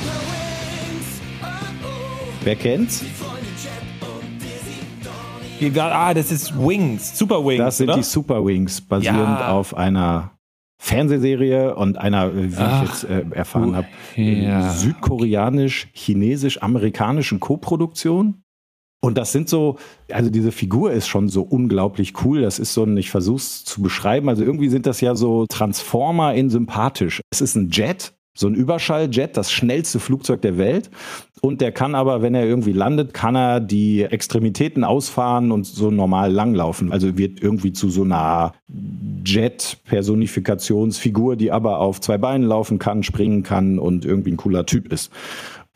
Wer 2.44 2.56
kennt's? 2.56 3.04
Ah, 5.76 6.14
das 6.14 6.30
ist 6.30 6.56
Wings, 6.56 7.18
Super 7.18 7.44
Wings. 7.44 7.58
Das 7.58 7.78
sind 7.78 7.88
oder? 7.88 7.98
die 7.98 8.04
Super 8.04 8.46
Wings, 8.46 8.80
basierend 8.80 9.40
ja. 9.40 9.50
auf 9.50 9.76
einer 9.76 10.38
Fernsehserie 10.80 11.74
und 11.74 11.98
einer, 11.98 12.32
wie 12.34 12.54
Ach, 12.56 12.84
ich 12.84 12.88
jetzt 12.88 13.02
äh, 13.04 13.24
erfahren 13.32 13.74
habe, 13.74 13.88
ja. 14.14 14.72
südkoreanisch-chinesisch-amerikanischen 14.72 17.40
Koproduktion. 17.40 18.44
Und 19.00 19.16
das 19.16 19.30
sind 19.30 19.48
so, 19.48 19.76
also 20.10 20.28
diese 20.28 20.50
Figur 20.50 20.90
ist 20.90 21.06
schon 21.06 21.28
so 21.28 21.42
unglaublich 21.42 22.24
cool. 22.24 22.42
Das 22.42 22.58
ist 22.58 22.74
so 22.74 22.82
ein, 22.82 22.96
ich 22.96 23.10
versuche 23.10 23.36
es 23.36 23.64
zu 23.64 23.80
beschreiben. 23.80 24.28
Also 24.28 24.42
irgendwie 24.42 24.68
sind 24.68 24.86
das 24.86 25.00
ja 25.00 25.14
so 25.14 25.46
Transformer 25.48 26.34
in 26.34 26.50
sympathisch. 26.50 27.20
Es 27.30 27.40
ist 27.40 27.54
ein 27.54 27.70
Jet, 27.70 28.12
so 28.38 28.48
ein 28.48 28.54
Überschalljet, 28.54 29.36
das 29.36 29.52
schnellste 29.52 30.00
Flugzeug 30.00 30.42
der 30.42 30.58
Welt. 30.58 30.90
Und 31.40 31.60
der 31.60 31.70
kann 31.70 31.94
aber, 31.94 32.22
wenn 32.22 32.34
er 32.34 32.44
irgendwie 32.44 32.72
landet, 32.72 33.14
kann 33.14 33.36
er 33.36 33.60
die 33.60 34.02
Extremitäten 34.02 34.82
ausfahren 34.82 35.52
und 35.52 35.64
so 35.64 35.90
normal 35.90 36.32
langlaufen. 36.32 36.90
Also 36.90 37.16
wird 37.16 37.40
irgendwie 37.40 37.72
zu 37.72 37.90
so 37.90 38.02
einer 38.02 38.54
Jet-Personifikationsfigur, 39.24 41.36
die 41.36 41.52
aber 41.52 41.78
auf 41.78 42.00
zwei 42.00 42.18
Beinen 42.18 42.48
laufen 42.48 42.78
kann, 42.78 43.04
springen 43.04 43.44
kann 43.44 43.78
und 43.78 44.04
irgendwie 44.04 44.32
ein 44.32 44.36
cooler 44.36 44.66
Typ 44.66 44.92
ist. 44.92 45.12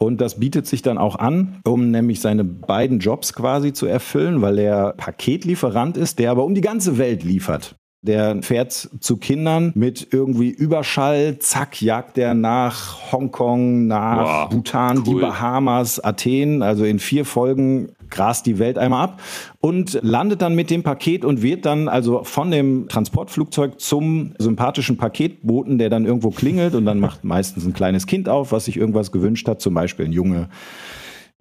Und 0.03 0.21
das 0.21 0.41
bietet 0.41 0.67
sich 0.67 0.83
dann 0.83 0.99
auch 0.99 1.15
an, 1.15 1.61
um 1.65 1.93
nämlich 1.93 2.21
seine 2.21 2.43
beiden 2.43 2.99
Jobs 2.99 3.35
quasi 3.35 3.73
zu 3.73 3.87
erfüllen, 3.87 4.43
weil 4.43 4.59
er 4.59 4.95
Paketlieferant 4.95 5.97
ist, 5.97 6.19
der 6.19 6.33
aber 6.33 6.45
um 6.45 6.57
die 6.57 6.61
ganze 6.61 6.99
Welt 6.99 7.23
liefert. 7.23 7.77
Der 8.05 8.43
fährt 8.43 8.73
zu 8.73 9.17
Kindern 9.17 9.71
mit 9.77 10.09
irgendwie 10.11 10.49
Überschall, 10.49 11.39
zack, 11.39 11.81
jagt 11.81 12.17
der 12.17 12.35
nach 12.35 13.13
Hongkong, 13.13 13.87
nach 13.87 14.49
wow, 14.49 14.49
Bhutan, 14.51 14.99
cool. 14.99 15.05
die 15.05 15.15
Bahamas, 15.21 16.01
Athen, 16.01 16.63
also 16.63 16.85
in 16.85 16.99
vier 16.99 17.25
Folgen 17.25 17.93
grast 18.13 18.47
die 18.47 18.61
Welt 18.61 18.79
einmal 18.79 19.03
ab 19.03 19.21
und 19.61 19.99
landet 20.03 20.41
dann 20.43 20.55
mit 20.55 20.71
dem 20.71 20.85
Paket 20.85 21.25
und 21.25 21.43
wird 21.43 21.67
dann 21.67 21.89
also 21.89 22.23
von 22.23 22.53
dem 22.53 22.87
Transportflugzeug 22.89 23.81
zum 23.81 24.35
sympathischen 24.39 24.97
Paketboten, 24.97 25.79
der 25.79 25.91
dann 25.91 26.05
irgendwo 26.05 26.31
klingelt 26.31 26.77
und 26.77 26.87
dann 26.87 27.01
macht 27.01 27.25
meistens 27.25 27.67
ein 27.67 27.73
kleines 27.73 28.07
Kind 28.07 28.29
auf, 28.29 28.53
was 28.53 28.67
sich 28.67 28.77
irgendwas 28.77 29.11
gewünscht 29.11 29.49
hat, 29.49 29.61
zum 29.61 29.75
Beispiel 29.75 30.05
ein 30.05 30.13
Junge 30.13 30.49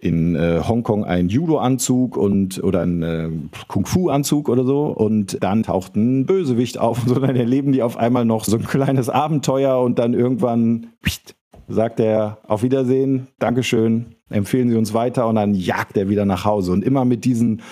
in 0.02 0.34
äh, 0.34 0.60
Hongkong 0.66 1.04
ein 1.04 1.28
Judo-Anzug 1.28 2.16
und 2.16 2.62
oder 2.64 2.80
ein 2.80 3.02
äh, 3.04 3.30
Kung-Fu-Anzug 3.68 4.48
oder 4.48 4.64
so. 4.64 4.86
Und 4.86 5.38
dann 5.40 5.62
taucht 5.62 5.94
ein 5.94 6.26
Bösewicht 6.26 6.76
auf 6.76 7.02
und 7.02 7.08
so, 7.08 7.20
dann 7.20 7.36
erleben 7.36 7.70
die 7.70 7.84
auf 7.84 7.96
einmal 7.96 8.24
noch 8.24 8.44
so 8.44 8.56
ein 8.56 8.64
kleines 8.66 9.08
Abenteuer 9.08 9.80
und 9.80 10.00
dann 10.00 10.12
irgendwann 10.12 10.88
pst, 11.06 11.36
sagt 11.68 12.00
er 12.00 12.38
auf 12.48 12.64
Wiedersehen, 12.64 13.28
Dankeschön, 13.38 14.16
empfehlen 14.32 14.70
Sie 14.70 14.76
uns 14.76 14.94
weiter 14.94 15.26
und 15.26 15.36
dann 15.36 15.54
jagt 15.54 15.96
er 15.96 16.08
wieder 16.08 16.24
nach 16.24 16.44
Hause 16.44 16.72
und 16.72 16.84
immer 16.84 17.04
mit 17.04 17.24
diesen 17.24 17.62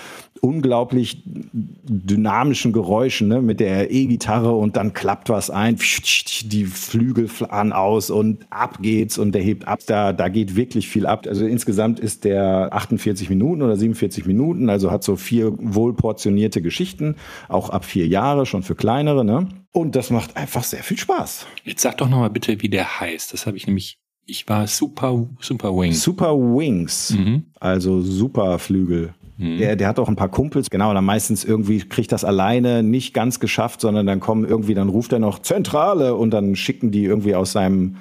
unglaublich 0.41 1.23
dynamischen 1.25 2.73
Geräuschen, 2.73 3.29
ne? 3.29 3.43
mit 3.43 3.61
der 3.61 3.91
E-Gitarre 3.91 4.55
und 4.55 4.77
dann 4.77 4.93
klappt 4.93 5.29
was 5.29 5.51
ein, 5.51 5.77
die 5.77 6.65
Flügel 6.65 7.29
fahren 7.29 7.73
aus 7.73 8.11
und 8.11 8.47
ab 8.51 8.79
geht's 8.81 9.19
und 9.19 9.33
der 9.33 9.43
hebt 9.43 9.69
ab. 9.69 9.81
Da, 9.87 10.13
da 10.13 10.29
geht 10.29 10.57
wirklich 10.57 10.89
viel 10.89 11.07
ab. 11.07 11.27
Also 11.29 11.45
insgesamt 11.45 12.01
ist 12.01 12.25
der 12.25 12.73
48 12.73 13.29
Minuten 13.29 13.63
oder 13.63 13.77
47 13.77 14.27
Minuten, 14.27 14.71
also 14.71 14.91
hat 14.91 15.05
so 15.05 15.17
vier 15.17 15.53
wohlportionierte 15.59 16.63
Geschichten, 16.63 17.17
auch 17.49 17.71
ab 17.71 17.85
vier 17.85 18.07
Jahre, 18.07 18.47
schon 18.47 18.63
für 18.63 18.75
kleinere. 18.75 19.25
Ne? 19.25 19.49
Und 19.73 19.95
das 19.95 20.11
macht 20.11 20.37
einfach 20.37 20.65
sehr 20.65 20.83
viel 20.83 20.99
Spaß. 20.99 21.47
Jetzt 21.65 21.83
sag 21.83 21.99
doch 21.99 22.09
nochmal 22.09 22.31
bitte, 22.31 22.61
wie 22.63 22.69
der 22.69 23.01
heißt. 23.01 23.33
Das 23.33 23.47
habe 23.47 23.57
ich 23.57 23.67
nämlich 23.67 24.00
ich 24.31 24.49
war 24.49 24.67
Super, 24.67 25.27
Super 25.41 25.77
Wings. 25.77 26.03
Super 26.03 26.35
Wings, 26.35 27.17
mhm. 27.19 27.45
also 27.59 28.01
Superflügel. 28.01 29.13
Mhm. 29.37 29.59
Der, 29.59 29.77
der 29.77 29.89
hat 29.89 29.99
auch 29.99 30.09
ein 30.09 30.17
paar 30.17 30.29
Kumpels, 30.29 30.71
genau, 30.71 30.95
dann 30.95 31.05
meistens 31.05 31.45
irgendwie 31.45 31.81
kriegt 31.81 32.13
das 32.13 32.25
alleine 32.25 32.83
nicht 32.83 33.13
ganz 33.13 33.41
geschafft, 33.41 33.81
sondern 33.81 34.07
dann 34.07 34.21
kommen 34.21 34.45
irgendwie, 34.45 34.75
dann 34.75 34.89
ruft 34.89 35.13
er 35.13 35.19
noch 35.19 35.41
Zentrale 35.41 36.15
und 36.15 36.31
dann 36.31 36.55
schicken 36.57 36.91
die 36.91 37.05
irgendwie 37.05 37.35
aus 37.35 37.53
seinem 37.53 37.97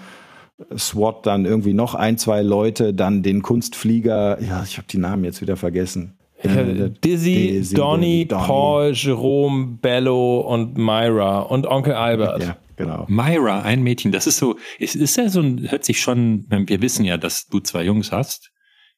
SWAT 0.77 1.25
dann 1.25 1.45
irgendwie 1.45 1.73
noch 1.73 1.95
ein, 1.95 2.17
zwei 2.17 2.41
Leute, 2.41 2.93
dann 2.93 3.23
den 3.23 3.41
Kunstflieger, 3.41 4.41
ja, 4.41 4.63
ich 4.63 4.77
habe 4.77 4.87
die 4.87 4.97
Namen 4.97 5.23
jetzt 5.23 5.41
wieder 5.41 5.55
vergessen. 5.55 6.13
Hatte 6.41 6.89
Dizzy, 6.89 7.59
Dizzy, 7.59 7.75
Donny, 7.75 8.25
Donny. 8.25 8.45
Paul, 8.45 8.91
Jerome, 8.93 9.77
Bello 9.81 10.39
und 10.41 10.77
Myra 10.77 11.39
und 11.39 11.67
Onkel 11.67 11.93
Albert. 11.93 12.43
Ja, 12.43 12.55
genau. 12.79 13.05
Myra, 13.07 13.61
ein 13.61 13.83
Mädchen, 13.83 14.11
das 14.11 14.25
ist 14.25 14.37
so, 14.37 14.57
es 14.79 14.95
ist 14.95 15.17
ja 15.17 15.29
so 15.29 15.41
ein, 15.41 15.69
hört 15.69 15.85
sich 15.85 16.01
schon, 16.01 16.45
wir 16.49 16.81
wissen 16.81 17.05
ja, 17.05 17.17
dass 17.17 17.45
du 17.45 17.59
zwei 17.59 17.83
Jungs 17.83 18.11
hast. 18.11 18.51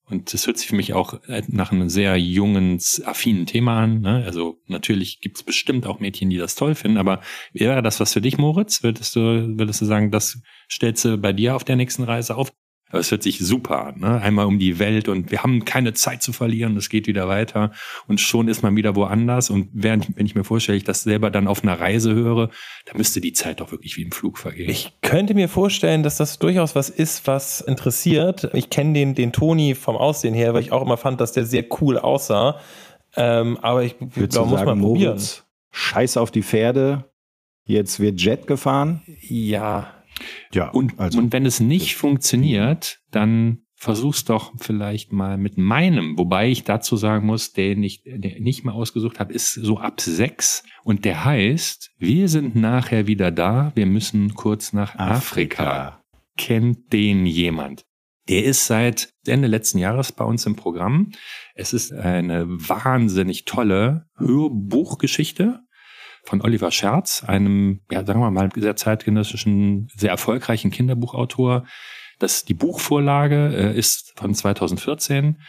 Und 0.05 0.33
das 0.33 0.45
hört 0.45 0.57
sich 0.57 0.67
für 0.67 0.75
mich 0.75 0.93
auch 0.93 1.21
nach 1.47 1.71
einem 1.71 1.87
sehr 1.87 2.17
jungen, 2.17 2.79
affinen 3.05 3.45
Thema 3.45 3.83
an. 3.83 4.01
Ne? 4.01 4.23
Also 4.25 4.59
natürlich 4.67 5.21
gibt 5.21 5.37
es 5.37 5.43
bestimmt 5.43 5.85
auch 5.85 5.99
Mädchen, 5.99 6.29
die 6.29 6.37
das 6.37 6.55
toll 6.55 6.75
finden, 6.75 6.97
aber 6.97 7.21
wäre 7.53 7.81
das 7.81 8.01
was 8.01 8.11
für 8.11 8.19
dich, 8.19 8.37
Moritz? 8.37 8.83
Würdest 8.83 9.15
du, 9.15 9.57
würdest 9.57 9.79
du 9.79 9.85
sagen, 9.85 10.11
das 10.11 10.41
stellst 10.69 11.05
du 11.05 11.17
bei 11.17 11.31
dir 11.31 11.55
auf 11.55 11.63
der 11.63 11.77
nächsten 11.77 12.03
Reise 12.03 12.35
auf? 12.35 12.51
Aber 12.91 12.99
es 12.99 13.11
hört 13.11 13.23
sich 13.23 13.39
super 13.39 13.87
an. 13.87 13.99
Ne? 13.99 14.21
Einmal 14.21 14.45
um 14.45 14.59
die 14.59 14.79
Welt 14.79 15.07
und 15.07 15.31
wir 15.31 15.43
haben 15.43 15.65
keine 15.65 15.93
Zeit 15.93 16.21
zu 16.21 16.33
verlieren, 16.33 16.75
es 16.77 16.89
geht 16.89 17.07
wieder 17.07 17.27
weiter 17.27 17.71
und 18.07 18.19
schon 18.19 18.47
ist 18.47 18.63
man 18.63 18.75
wieder 18.75 18.95
woanders. 18.95 19.49
Und 19.49 19.69
während, 19.73 20.15
wenn 20.17 20.25
ich 20.25 20.35
mir 20.35 20.43
vorstelle, 20.43 20.77
ich 20.77 20.83
das 20.83 21.03
selber 21.03 21.31
dann 21.31 21.47
auf 21.47 21.63
einer 21.63 21.79
Reise 21.79 22.13
höre, 22.13 22.49
da 22.85 22.97
müsste 22.97 23.21
die 23.21 23.33
Zeit 23.33 23.61
doch 23.61 23.71
wirklich 23.71 23.97
wie 23.97 24.03
im 24.03 24.11
Flug 24.11 24.37
vergehen. 24.37 24.69
Ich 24.69 24.91
könnte 25.01 25.33
mir 25.33 25.49
vorstellen, 25.49 26.03
dass 26.03 26.17
das 26.17 26.39
durchaus 26.39 26.75
was 26.75 26.89
ist, 26.89 27.27
was 27.27 27.61
interessiert. 27.61 28.49
Ich 28.53 28.69
kenne 28.69 28.93
den, 28.93 29.15
den 29.15 29.31
Toni 29.31 29.75
vom 29.75 29.95
Aussehen 29.95 30.33
her, 30.33 30.53
weil 30.53 30.61
ich 30.61 30.71
auch 30.71 30.81
immer 30.81 30.97
fand, 30.97 31.21
dass 31.21 31.31
der 31.31 31.45
sehr 31.45 31.65
cool 31.81 31.97
aussah. 31.97 32.59
Ähm, 33.15 33.57
aber 33.61 33.83
ich 33.83 33.97
glaube, 33.97 34.19
muss 34.21 34.33
sagen, 34.33 34.65
man 34.65 34.81
probieren. 34.81 35.13
Moritz, 35.13 35.43
scheiß 35.71 36.17
auf 36.17 36.31
die 36.31 36.43
Pferde, 36.43 37.05
jetzt 37.65 37.99
wird 37.99 38.21
Jet 38.21 38.47
gefahren? 38.47 39.01
Ja, 39.21 39.93
Ja, 40.53 40.69
Und, 40.69 40.99
also 40.99 41.19
und 41.19 41.33
wenn 41.33 41.45
es 41.45 41.59
nicht 41.59 41.95
funktioniert, 41.95 42.99
dann 43.11 43.63
versuch's 43.81 44.25
doch 44.25 44.53
vielleicht 44.59 45.11
mal 45.11 45.39
mit 45.39 45.57
meinem, 45.57 46.15
wobei 46.15 46.49
ich 46.49 46.63
dazu 46.63 46.97
sagen 46.97 47.25
muss, 47.25 47.51
den 47.51 47.81
ich 47.81 48.03
der 48.05 48.39
nicht 48.39 48.63
mehr 48.63 48.75
ausgesucht 48.75 49.19
habe, 49.19 49.33
ist 49.33 49.53
so 49.53 49.79
ab 49.79 49.99
sechs 50.01 50.63
und 50.83 51.03
der 51.03 51.25
heißt, 51.25 51.91
wir 51.97 52.29
sind 52.29 52.55
nachher 52.55 53.07
wieder 53.07 53.31
da, 53.31 53.71
wir 53.73 53.87
müssen 53.87 54.35
kurz 54.35 54.71
nach 54.71 54.95
Afrika. 54.95 56.03
Kennt 56.37 56.93
den 56.93 57.25
jemand? 57.25 57.85
Der 58.29 58.45
ist 58.45 58.67
seit 58.67 59.13
Ende 59.25 59.47
letzten 59.47 59.79
Jahres 59.79 60.11
bei 60.11 60.25
uns 60.25 60.45
im 60.45 60.55
Programm. 60.55 61.11
Es 61.55 61.73
ist 61.73 61.91
eine 61.91 62.45
wahnsinnig 62.47 63.45
tolle 63.45 64.05
Hörbuchgeschichte 64.15 65.61
von 66.23 66.41
Oliver 66.41 66.71
Scherz, 66.71 67.23
einem, 67.25 67.81
ja, 67.91 68.05
sagen 68.05 68.19
wir 68.19 68.31
mal, 68.31 68.49
sehr 68.55 68.75
zeitgenössischen, 68.75 69.87
sehr 69.95 70.11
erfolgreichen 70.11 70.71
Kinderbuchautor. 70.71 71.65
Das, 72.19 72.45
die 72.45 72.53
Buchvorlage 72.53 73.53
äh, 73.55 73.77
ist 73.77 74.13
von 74.15 74.33
2014 74.33 75.41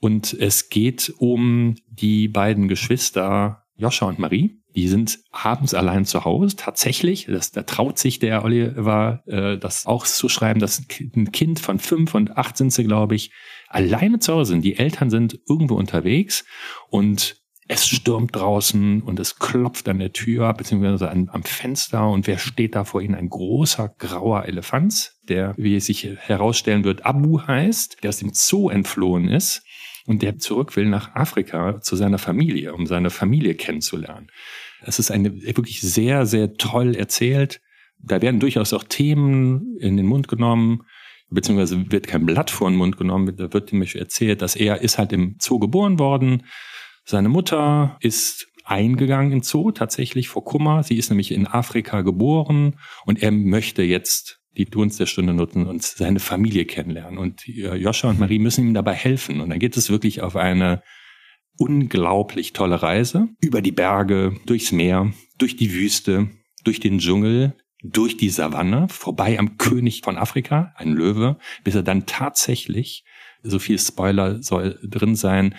und 0.00 0.34
es 0.34 0.68
geht 0.68 1.12
um 1.18 1.76
die 1.86 2.28
beiden 2.28 2.68
Geschwister 2.68 3.62
Joscha 3.76 4.06
und 4.06 4.18
Marie. 4.18 4.58
Die 4.74 4.88
sind 4.88 5.18
abends 5.30 5.74
allein 5.74 6.04
zu 6.04 6.24
Hause. 6.24 6.56
Tatsächlich, 6.56 7.26
das, 7.26 7.50
da 7.50 7.62
traut 7.62 7.98
sich 7.98 8.18
der 8.18 8.44
Oliver, 8.44 9.22
äh, 9.26 9.58
das 9.58 9.86
auch 9.86 10.06
zu 10.06 10.28
schreiben, 10.28 10.60
dass 10.60 10.82
ein 11.14 11.30
Kind 11.32 11.60
von 11.60 11.78
fünf 11.78 12.14
und 12.14 12.36
acht 12.36 12.56
sind 12.56 12.72
sie, 12.72 12.84
glaube 12.84 13.14
ich, 13.14 13.32
alleine 13.68 14.18
zu 14.18 14.32
Hause 14.32 14.52
sind. 14.52 14.64
Die 14.64 14.78
Eltern 14.78 15.10
sind 15.10 15.38
irgendwo 15.46 15.74
unterwegs 15.74 16.44
und 16.88 17.41
es 17.68 17.86
stürmt 17.86 18.34
draußen 18.34 19.02
und 19.02 19.20
es 19.20 19.38
klopft 19.38 19.88
an 19.88 20.00
der 20.00 20.12
Tür 20.12 20.52
beziehungsweise 20.52 21.10
am 21.10 21.42
Fenster 21.44 22.08
und 22.08 22.26
wer 22.26 22.38
steht 22.38 22.74
da 22.74 22.84
vor 22.84 23.00
ihnen? 23.00 23.14
Ein 23.14 23.28
großer 23.28 23.94
grauer 23.98 24.44
Elefant, 24.46 25.12
der, 25.28 25.54
wie 25.56 25.76
es 25.76 25.86
sich 25.86 26.04
herausstellen 26.18 26.84
wird, 26.84 27.06
Abu 27.06 27.40
heißt, 27.40 28.02
der 28.02 28.08
aus 28.08 28.18
dem 28.18 28.30
Zoo 28.32 28.68
entflohen 28.68 29.28
ist 29.28 29.62
und 30.06 30.22
der 30.22 30.38
zurück 30.38 30.74
will 30.76 30.86
nach 30.86 31.14
Afrika 31.14 31.80
zu 31.80 31.96
seiner 31.96 32.18
Familie, 32.18 32.74
um 32.74 32.86
seine 32.86 33.10
Familie 33.10 33.54
kennenzulernen. 33.54 34.28
Es 34.82 34.98
ist 34.98 35.10
eine 35.10 35.42
wirklich 35.42 35.80
sehr, 35.80 36.26
sehr 36.26 36.54
toll 36.54 36.96
erzählt. 36.96 37.60
Da 37.98 38.20
werden 38.20 38.40
durchaus 38.40 38.72
auch 38.72 38.82
Themen 38.82 39.76
in 39.78 39.96
den 39.96 40.06
Mund 40.06 40.26
genommen, 40.26 40.82
beziehungsweise 41.30 41.90
wird 41.92 42.08
kein 42.08 42.26
Blatt 42.26 42.50
vor 42.50 42.68
den 42.68 42.76
Mund 42.76 42.96
genommen. 42.96 43.36
Da 43.36 43.52
wird 43.52 43.72
nämlich 43.72 43.94
erzählt, 43.94 44.42
dass 44.42 44.56
er 44.56 44.82
ist 44.82 44.98
halt 44.98 45.12
im 45.12 45.36
Zoo 45.40 45.60
geboren 45.60 46.00
worden. 46.00 46.42
Seine 47.04 47.28
Mutter 47.28 47.96
ist 48.00 48.48
eingegangen 48.64 49.32
im 49.32 49.42
Zoo, 49.42 49.72
tatsächlich 49.72 50.28
vor 50.28 50.44
Kummer. 50.44 50.82
Sie 50.82 50.96
ist 50.96 51.10
nämlich 51.10 51.32
in 51.32 51.46
Afrika 51.46 52.02
geboren 52.02 52.78
und 53.04 53.22
er 53.22 53.32
möchte 53.32 53.82
jetzt 53.82 54.40
die 54.56 54.66
Gunst 54.66 55.00
der 55.00 55.06
Stunde 55.06 55.32
nutzen 55.32 55.66
und 55.66 55.82
seine 55.82 56.20
Familie 56.20 56.64
kennenlernen. 56.64 57.18
Und 57.18 57.48
äh, 57.48 57.74
Joscha 57.74 58.10
und 58.10 58.20
Marie 58.20 58.38
müssen 58.38 58.68
ihm 58.68 58.74
dabei 58.74 58.94
helfen. 58.94 59.40
Und 59.40 59.50
dann 59.50 59.58
geht 59.58 59.76
es 59.76 59.90
wirklich 59.90 60.20
auf 60.20 60.36
eine 60.36 60.82
unglaublich 61.58 62.52
tolle 62.52 62.82
Reise 62.82 63.28
über 63.40 63.62
die 63.62 63.72
Berge, 63.72 64.36
durchs 64.46 64.72
Meer, 64.72 65.12
durch 65.38 65.56
die 65.56 65.72
Wüste, 65.72 66.30
durch 66.64 66.80
den 66.80 66.98
Dschungel, 66.98 67.54
durch 67.82 68.16
die 68.16 68.30
Savanne, 68.30 68.88
vorbei 68.88 69.38
am 69.38 69.58
König 69.58 70.02
von 70.04 70.16
Afrika, 70.16 70.72
ein 70.76 70.92
Löwe, 70.92 71.38
bis 71.64 71.74
er 71.74 71.82
dann 71.82 72.06
tatsächlich, 72.06 73.04
so 73.42 73.58
viel 73.58 73.78
Spoiler 73.78 74.42
soll 74.42 74.78
drin 74.82 75.16
sein, 75.16 75.56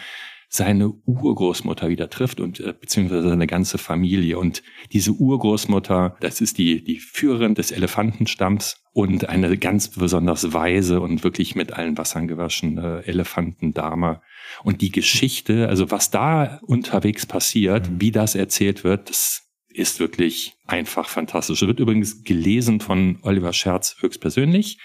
seine 0.56 0.90
Urgroßmutter 0.90 1.90
wieder 1.90 2.12
trifft 2.12 2.40
und 2.40 2.60
äh, 2.60 2.76
beziehungsweise 2.80 3.28
seine 3.28 3.48
ganze 3.48 3.80
Familie. 3.80 4.38
Und 4.38 4.62
diese 4.92 5.12
Urgroßmutter, 5.12 6.16
das 6.20 6.42
ist 6.42 6.60
die, 6.60 6.84
die 6.84 7.00
Führerin 7.00 7.56
des 7.56 7.72
Elefantenstamms 7.72 8.84
und 8.92 9.28
eine 9.30 9.58
ganz 9.58 9.88
besonders 9.90 10.54
weise 10.54 11.02
und 11.02 11.24
wirklich 11.24 11.56
mit 11.56 11.74
allen 11.74 11.98
Wassern 11.98 12.28
gewaschene 12.28 13.02
Elefantendame. 13.08 14.22
Und 14.64 14.82
die 14.82 14.92
Geschichte, 14.92 15.70
also 15.70 15.90
was 15.90 16.12
da 16.12 16.60
unterwegs 16.62 17.26
passiert, 17.26 17.90
wie 17.98 18.12
das 18.12 18.36
erzählt 18.36 18.84
wird, 18.84 19.10
das 19.10 19.50
ist 19.70 20.00
wirklich 20.00 20.54
einfach 20.68 21.10
fantastisch. 21.10 21.64
Es 21.64 21.68
wird 21.68 21.80
übrigens 21.80 22.24
gelesen 22.24 22.80
von 22.80 23.18
Oliver 23.24 23.54
Scherz 23.54 23.96
höchstpersönlich. 24.02 24.78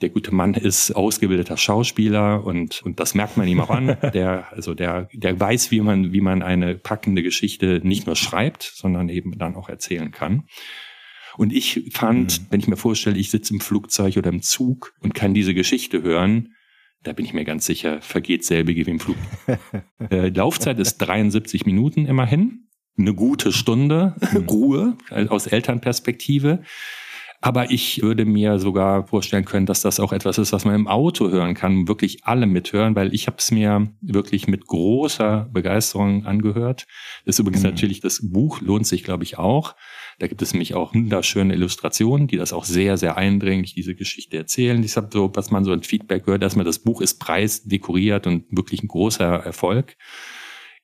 Der 0.00 0.10
gute 0.10 0.32
Mann 0.34 0.54
ist 0.54 0.92
ausgebildeter 0.92 1.56
Schauspieler 1.56 2.44
und, 2.44 2.82
und 2.82 3.00
das 3.00 3.14
merkt 3.14 3.36
man 3.36 3.48
ihm 3.48 3.60
auch 3.60 3.70
an. 3.70 3.96
Der, 4.14 4.52
also 4.52 4.74
der, 4.74 5.08
der 5.12 5.38
weiß, 5.38 5.70
wie 5.70 5.80
man, 5.80 6.12
wie 6.12 6.20
man 6.20 6.42
eine 6.42 6.76
packende 6.76 7.22
Geschichte 7.22 7.80
nicht 7.82 8.06
nur 8.06 8.14
schreibt, 8.16 8.62
sondern 8.62 9.08
eben 9.08 9.38
dann 9.38 9.56
auch 9.56 9.68
erzählen 9.68 10.10
kann. 10.12 10.44
Und 11.36 11.52
ich 11.52 11.90
fand, 11.92 12.40
Mhm. 12.40 12.46
wenn 12.50 12.60
ich 12.60 12.68
mir 12.68 12.76
vorstelle, 12.76 13.16
ich 13.16 13.30
sitze 13.30 13.54
im 13.54 13.60
Flugzeug 13.60 14.16
oder 14.16 14.30
im 14.30 14.42
Zug 14.42 14.94
und 15.00 15.14
kann 15.14 15.34
diese 15.34 15.54
Geschichte 15.54 16.02
hören, 16.02 16.54
da 17.04 17.12
bin 17.12 17.24
ich 17.24 17.32
mir 17.32 17.44
ganz 17.44 17.66
sicher, 17.66 18.00
vergeht 18.00 18.44
selbige 18.44 18.86
wie 18.86 18.90
im 18.90 19.00
Flug. 19.00 19.16
äh, 20.10 20.28
Laufzeit 20.30 20.78
ist 20.78 20.98
73 20.98 21.64
Minuten 21.66 22.06
immerhin. 22.06 22.68
Eine 22.98 23.14
gute 23.14 23.52
Stunde 23.52 24.16
Ruhe 24.48 24.96
äh, 25.10 25.28
aus 25.28 25.46
Elternperspektive. 25.46 26.64
Aber 27.40 27.70
ich 27.70 28.02
würde 28.02 28.24
mir 28.24 28.58
sogar 28.58 29.06
vorstellen 29.06 29.44
können, 29.44 29.66
dass 29.66 29.80
das 29.80 30.00
auch 30.00 30.12
etwas 30.12 30.38
ist, 30.38 30.52
was 30.52 30.64
man 30.64 30.74
im 30.74 30.88
Auto 30.88 31.28
hören 31.30 31.54
kann, 31.54 31.86
wirklich 31.86 32.24
alle 32.24 32.46
mithören, 32.46 32.96
weil 32.96 33.14
ich 33.14 33.28
habe 33.28 33.36
es 33.38 33.52
mir 33.52 33.92
wirklich 34.00 34.48
mit 34.48 34.66
großer 34.66 35.48
Begeisterung 35.52 36.26
angehört. 36.26 36.86
Das 37.24 37.36
ist 37.36 37.38
übrigens 37.38 37.62
Mhm. 37.62 37.70
natürlich, 37.70 38.00
das 38.00 38.20
Buch 38.28 38.60
lohnt 38.60 38.88
sich, 38.88 39.04
glaube 39.04 39.22
ich, 39.22 39.38
auch. 39.38 39.76
Da 40.18 40.26
gibt 40.26 40.42
es 40.42 40.52
nämlich 40.52 40.74
auch 40.74 40.94
wunderschöne 40.94 41.54
Illustrationen, 41.54 42.26
die 42.26 42.36
das 42.38 42.52
auch 42.52 42.64
sehr, 42.64 42.96
sehr 42.96 43.16
eindringlich 43.16 43.72
diese 43.72 43.94
Geschichte 43.94 44.36
erzählen. 44.36 44.82
Ich 44.82 44.96
habe 44.96 45.08
so, 45.12 45.30
was 45.32 45.52
man 45.52 45.64
so 45.64 45.70
ein 45.70 45.84
Feedback 45.84 46.24
gehört, 46.24 46.42
dass 46.42 46.56
man 46.56 46.66
das 46.66 46.80
Buch 46.80 47.00
ist 47.00 47.20
preisdekoriert 47.20 48.26
und 48.26 48.46
wirklich 48.50 48.82
ein 48.82 48.88
großer 48.88 49.24
Erfolg. 49.44 49.96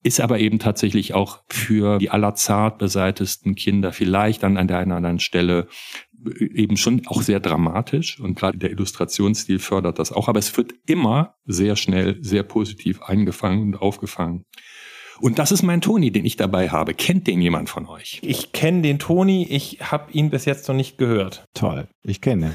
Ist 0.06 0.20
aber 0.20 0.38
eben 0.38 0.58
tatsächlich 0.58 1.14
auch 1.14 1.40
für 1.48 1.98
die 1.98 2.10
allerzart 2.10 2.76
beseitigsten 2.76 3.54
Kinder 3.54 3.90
vielleicht 3.90 4.42
dann 4.42 4.58
an 4.58 4.68
der 4.68 4.76
einen 4.78 4.90
oder 4.90 4.98
anderen 4.98 5.18
Stelle 5.18 5.66
eben 6.38 6.76
schon 6.76 7.02
auch 7.06 7.22
sehr 7.22 7.40
dramatisch 7.40 8.20
und 8.20 8.38
gerade 8.38 8.58
der 8.58 8.70
Illustrationsstil 8.70 9.58
fördert 9.58 9.98
das 9.98 10.12
auch, 10.12 10.28
aber 10.28 10.38
es 10.38 10.56
wird 10.56 10.74
immer 10.86 11.34
sehr 11.44 11.76
schnell, 11.76 12.18
sehr 12.22 12.42
positiv 12.42 13.02
eingefangen 13.02 13.62
und 13.62 13.76
aufgefangen. 13.76 14.44
Und 15.20 15.38
das 15.38 15.52
ist 15.52 15.62
mein 15.62 15.80
Toni, 15.80 16.10
den 16.10 16.24
ich 16.24 16.36
dabei 16.36 16.70
habe. 16.70 16.92
Kennt 16.92 17.26
den 17.26 17.40
jemand 17.40 17.68
von 17.68 17.86
euch? 17.86 18.18
Ich 18.22 18.52
kenne 18.52 18.82
den 18.82 18.98
Toni, 18.98 19.46
ich 19.48 19.78
habe 19.80 20.10
ihn 20.12 20.30
bis 20.30 20.44
jetzt 20.44 20.66
noch 20.68 20.74
nicht 20.74 20.98
gehört. 20.98 21.44
Toll, 21.54 21.88
ich 22.02 22.20
kenne. 22.20 22.52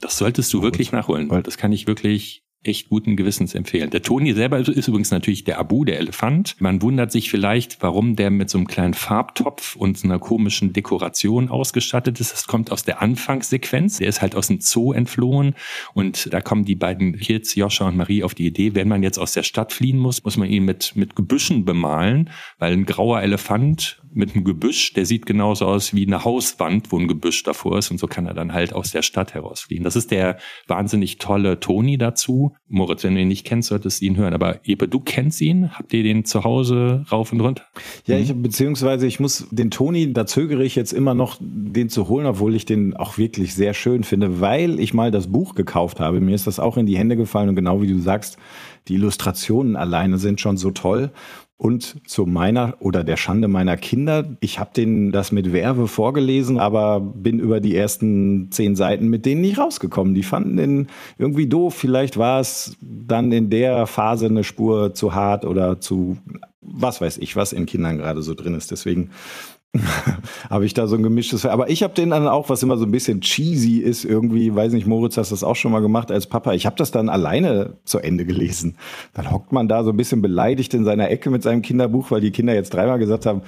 Das 0.00 0.18
solltest 0.18 0.52
du 0.52 0.62
wirklich 0.62 0.92
nachholen. 0.92 1.28
Das 1.44 1.56
kann 1.56 1.72
ich 1.72 1.86
wirklich 1.86 2.42
echt 2.62 2.90
guten 2.90 3.16
Gewissens 3.16 3.54
empfehlen. 3.54 3.88
Der 3.88 4.02
Toni 4.02 4.34
selber 4.34 4.58
ist 4.58 4.86
übrigens 4.86 5.10
natürlich 5.10 5.44
der 5.44 5.58
Abu, 5.58 5.86
der 5.86 5.98
Elefant. 5.98 6.56
Man 6.58 6.82
wundert 6.82 7.10
sich 7.10 7.30
vielleicht, 7.30 7.82
warum 7.82 8.16
der 8.16 8.30
mit 8.30 8.50
so 8.50 8.58
einem 8.58 8.66
kleinen 8.66 8.92
Farbtopf 8.92 9.76
und 9.76 10.04
einer 10.04 10.18
komischen 10.18 10.74
Dekoration 10.74 11.48
ausgestattet 11.48 12.20
ist. 12.20 12.32
Das 12.32 12.46
kommt 12.46 12.70
aus 12.70 12.84
der 12.84 13.00
Anfangssequenz. 13.00 13.96
Der 13.98 14.08
ist 14.08 14.20
halt 14.20 14.34
aus 14.34 14.48
dem 14.48 14.60
Zoo 14.60 14.92
entflohen 14.92 15.54
und 15.94 16.32
da 16.32 16.42
kommen 16.42 16.66
die 16.66 16.74
beiden 16.74 17.18
Kids, 17.18 17.54
Joscha 17.54 17.88
und 17.88 17.96
Marie, 17.96 18.22
auf 18.22 18.34
die 18.34 18.46
Idee, 18.46 18.74
wenn 18.74 18.88
man 18.88 19.02
jetzt 19.02 19.18
aus 19.18 19.32
der 19.32 19.42
Stadt 19.42 19.72
fliehen 19.72 19.98
muss, 19.98 20.22
muss 20.24 20.36
man 20.36 20.48
ihn 20.48 20.66
mit, 20.66 20.94
mit 20.96 21.16
Gebüschen 21.16 21.64
bemalen, 21.64 22.28
weil 22.58 22.74
ein 22.74 22.84
grauer 22.84 23.22
Elefant 23.22 23.99
mit 24.12 24.34
einem 24.34 24.44
Gebüsch, 24.44 24.92
der 24.92 25.06
sieht 25.06 25.26
genauso 25.26 25.66
aus 25.66 25.94
wie 25.94 26.06
eine 26.06 26.24
Hauswand, 26.24 26.90
wo 26.90 26.98
ein 26.98 27.08
Gebüsch 27.08 27.42
davor 27.42 27.78
ist 27.78 27.90
und 27.90 27.98
so 27.98 28.06
kann 28.06 28.26
er 28.26 28.34
dann 28.34 28.52
halt 28.52 28.72
aus 28.72 28.90
der 28.90 29.02
Stadt 29.02 29.34
herausfliegen. 29.34 29.84
Das 29.84 29.96
ist 29.96 30.10
der 30.10 30.38
wahnsinnig 30.66 31.18
tolle 31.18 31.60
Toni 31.60 31.98
dazu. 31.98 32.54
Moritz, 32.68 33.04
wenn 33.04 33.14
du 33.14 33.20
ihn 33.20 33.28
nicht 33.28 33.46
kennst, 33.46 33.68
solltest 33.68 34.00
du 34.00 34.06
ihn 34.06 34.16
hören. 34.16 34.34
Aber 34.34 34.60
Epe, 34.64 34.88
du 34.88 35.00
kennst 35.00 35.40
ihn? 35.40 35.70
Habt 35.72 35.92
ihr 35.92 36.02
den 36.02 36.24
zu 36.24 36.44
Hause 36.44 37.04
rauf 37.10 37.32
und 37.32 37.40
runter? 37.40 37.64
Ja, 38.06 38.18
ich, 38.18 38.32
beziehungsweise 38.34 39.06
ich 39.06 39.20
muss 39.20 39.46
den 39.50 39.70
Toni, 39.70 40.12
da 40.12 40.26
zögere 40.26 40.64
ich 40.64 40.74
jetzt 40.74 40.92
immer 40.92 41.14
noch, 41.14 41.36
den 41.40 41.88
zu 41.88 42.08
holen, 42.08 42.26
obwohl 42.26 42.54
ich 42.54 42.64
den 42.64 42.96
auch 42.96 43.18
wirklich 43.18 43.54
sehr 43.54 43.74
schön 43.74 44.04
finde, 44.04 44.40
weil 44.40 44.80
ich 44.80 44.94
mal 44.94 45.10
das 45.10 45.30
Buch 45.30 45.54
gekauft 45.54 46.00
habe. 46.00 46.20
Mir 46.20 46.34
ist 46.34 46.46
das 46.46 46.58
auch 46.58 46.76
in 46.76 46.86
die 46.86 46.98
Hände 46.98 47.16
gefallen 47.16 47.48
und 47.48 47.56
genau 47.56 47.82
wie 47.82 47.88
du 47.88 47.98
sagst, 48.00 48.38
die 48.88 48.94
Illustrationen 48.94 49.76
alleine 49.76 50.18
sind 50.18 50.40
schon 50.40 50.56
so 50.56 50.70
toll. 50.70 51.12
Und 51.60 52.08
zu 52.08 52.24
meiner 52.24 52.76
oder 52.80 53.04
der 53.04 53.18
Schande 53.18 53.46
meiner 53.46 53.76
Kinder, 53.76 54.24
ich 54.40 54.58
habe 54.58 54.70
denen 54.74 55.12
das 55.12 55.30
mit 55.30 55.52
Werbe 55.52 55.88
vorgelesen, 55.88 56.58
aber 56.58 57.00
bin 57.00 57.38
über 57.38 57.60
die 57.60 57.76
ersten 57.76 58.50
zehn 58.50 58.76
Seiten 58.76 59.08
mit 59.08 59.26
denen 59.26 59.42
nicht 59.42 59.58
rausgekommen. 59.58 60.14
Die 60.14 60.22
fanden 60.22 60.56
den 60.56 60.86
irgendwie 61.18 61.46
doof. 61.46 61.74
Vielleicht 61.74 62.16
war 62.16 62.40
es 62.40 62.78
dann 62.80 63.30
in 63.30 63.50
der 63.50 63.86
Phase 63.86 64.24
eine 64.24 64.42
Spur 64.42 64.94
zu 64.94 65.14
hart 65.14 65.44
oder 65.44 65.82
zu 65.82 66.16
was 66.62 67.02
weiß 67.02 67.18
ich, 67.18 67.36
was 67.36 67.52
in 67.52 67.66
Kindern 67.66 67.98
gerade 67.98 68.22
so 68.22 68.32
drin 68.32 68.54
ist. 68.54 68.70
Deswegen 68.70 69.10
habe 70.50 70.66
ich 70.66 70.74
da 70.74 70.86
so 70.86 70.96
ein 70.96 71.02
gemischtes. 71.02 71.46
Aber 71.46 71.70
ich 71.70 71.82
habe 71.82 71.94
den 71.94 72.10
dann 72.10 72.26
auch, 72.26 72.48
was 72.48 72.62
immer 72.62 72.76
so 72.76 72.84
ein 72.84 72.90
bisschen 72.90 73.20
cheesy 73.20 73.78
ist, 73.78 74.04
irgendwie, 74.04 74.54
weiß 74.54 74.72
nicht, 74.72 74.86
Moritz, 74.86 75.16
hast 75.16 75.32
das 75.32 75.44
auch 75.44 75.56
schon 75.56 75.72
mal 75.72 75.80
gemacht 75.80 76.10
als 76.10 76.26
Papa. 76.26 76.54
Ich 76.54 76.66
habe 76.66 76.76
das 76.76 76.90
dann 76.90 77.08
alleine 77.08 77.78
zu 77.84 77.98
Ende 77.98 78.24
gelesen. 78.24 78.76
Dann 79.14 79.30
hockt 79.30 79.52
man 79.52 79.68
da 79.68 79.84
so 79.84 79.90
ein 79.90 79.96
bisschen 79.96 80.22
beleidigt 80.22 80.74
in 80.74 80.84
seiner 80.84 81.10
Ecke 81.10 81.30
mit 81.30 81.42
seinem 81.42 81.62
Kinderbuch, 81.62 82.10
weil 82.10 82.20
die 82.20 82.32
Kinder 82.32 82.54
jetzt 82.54 82.74
dreimal 82.74 82.98
gesagt 82.98 83.26
haben, 83.26 83.42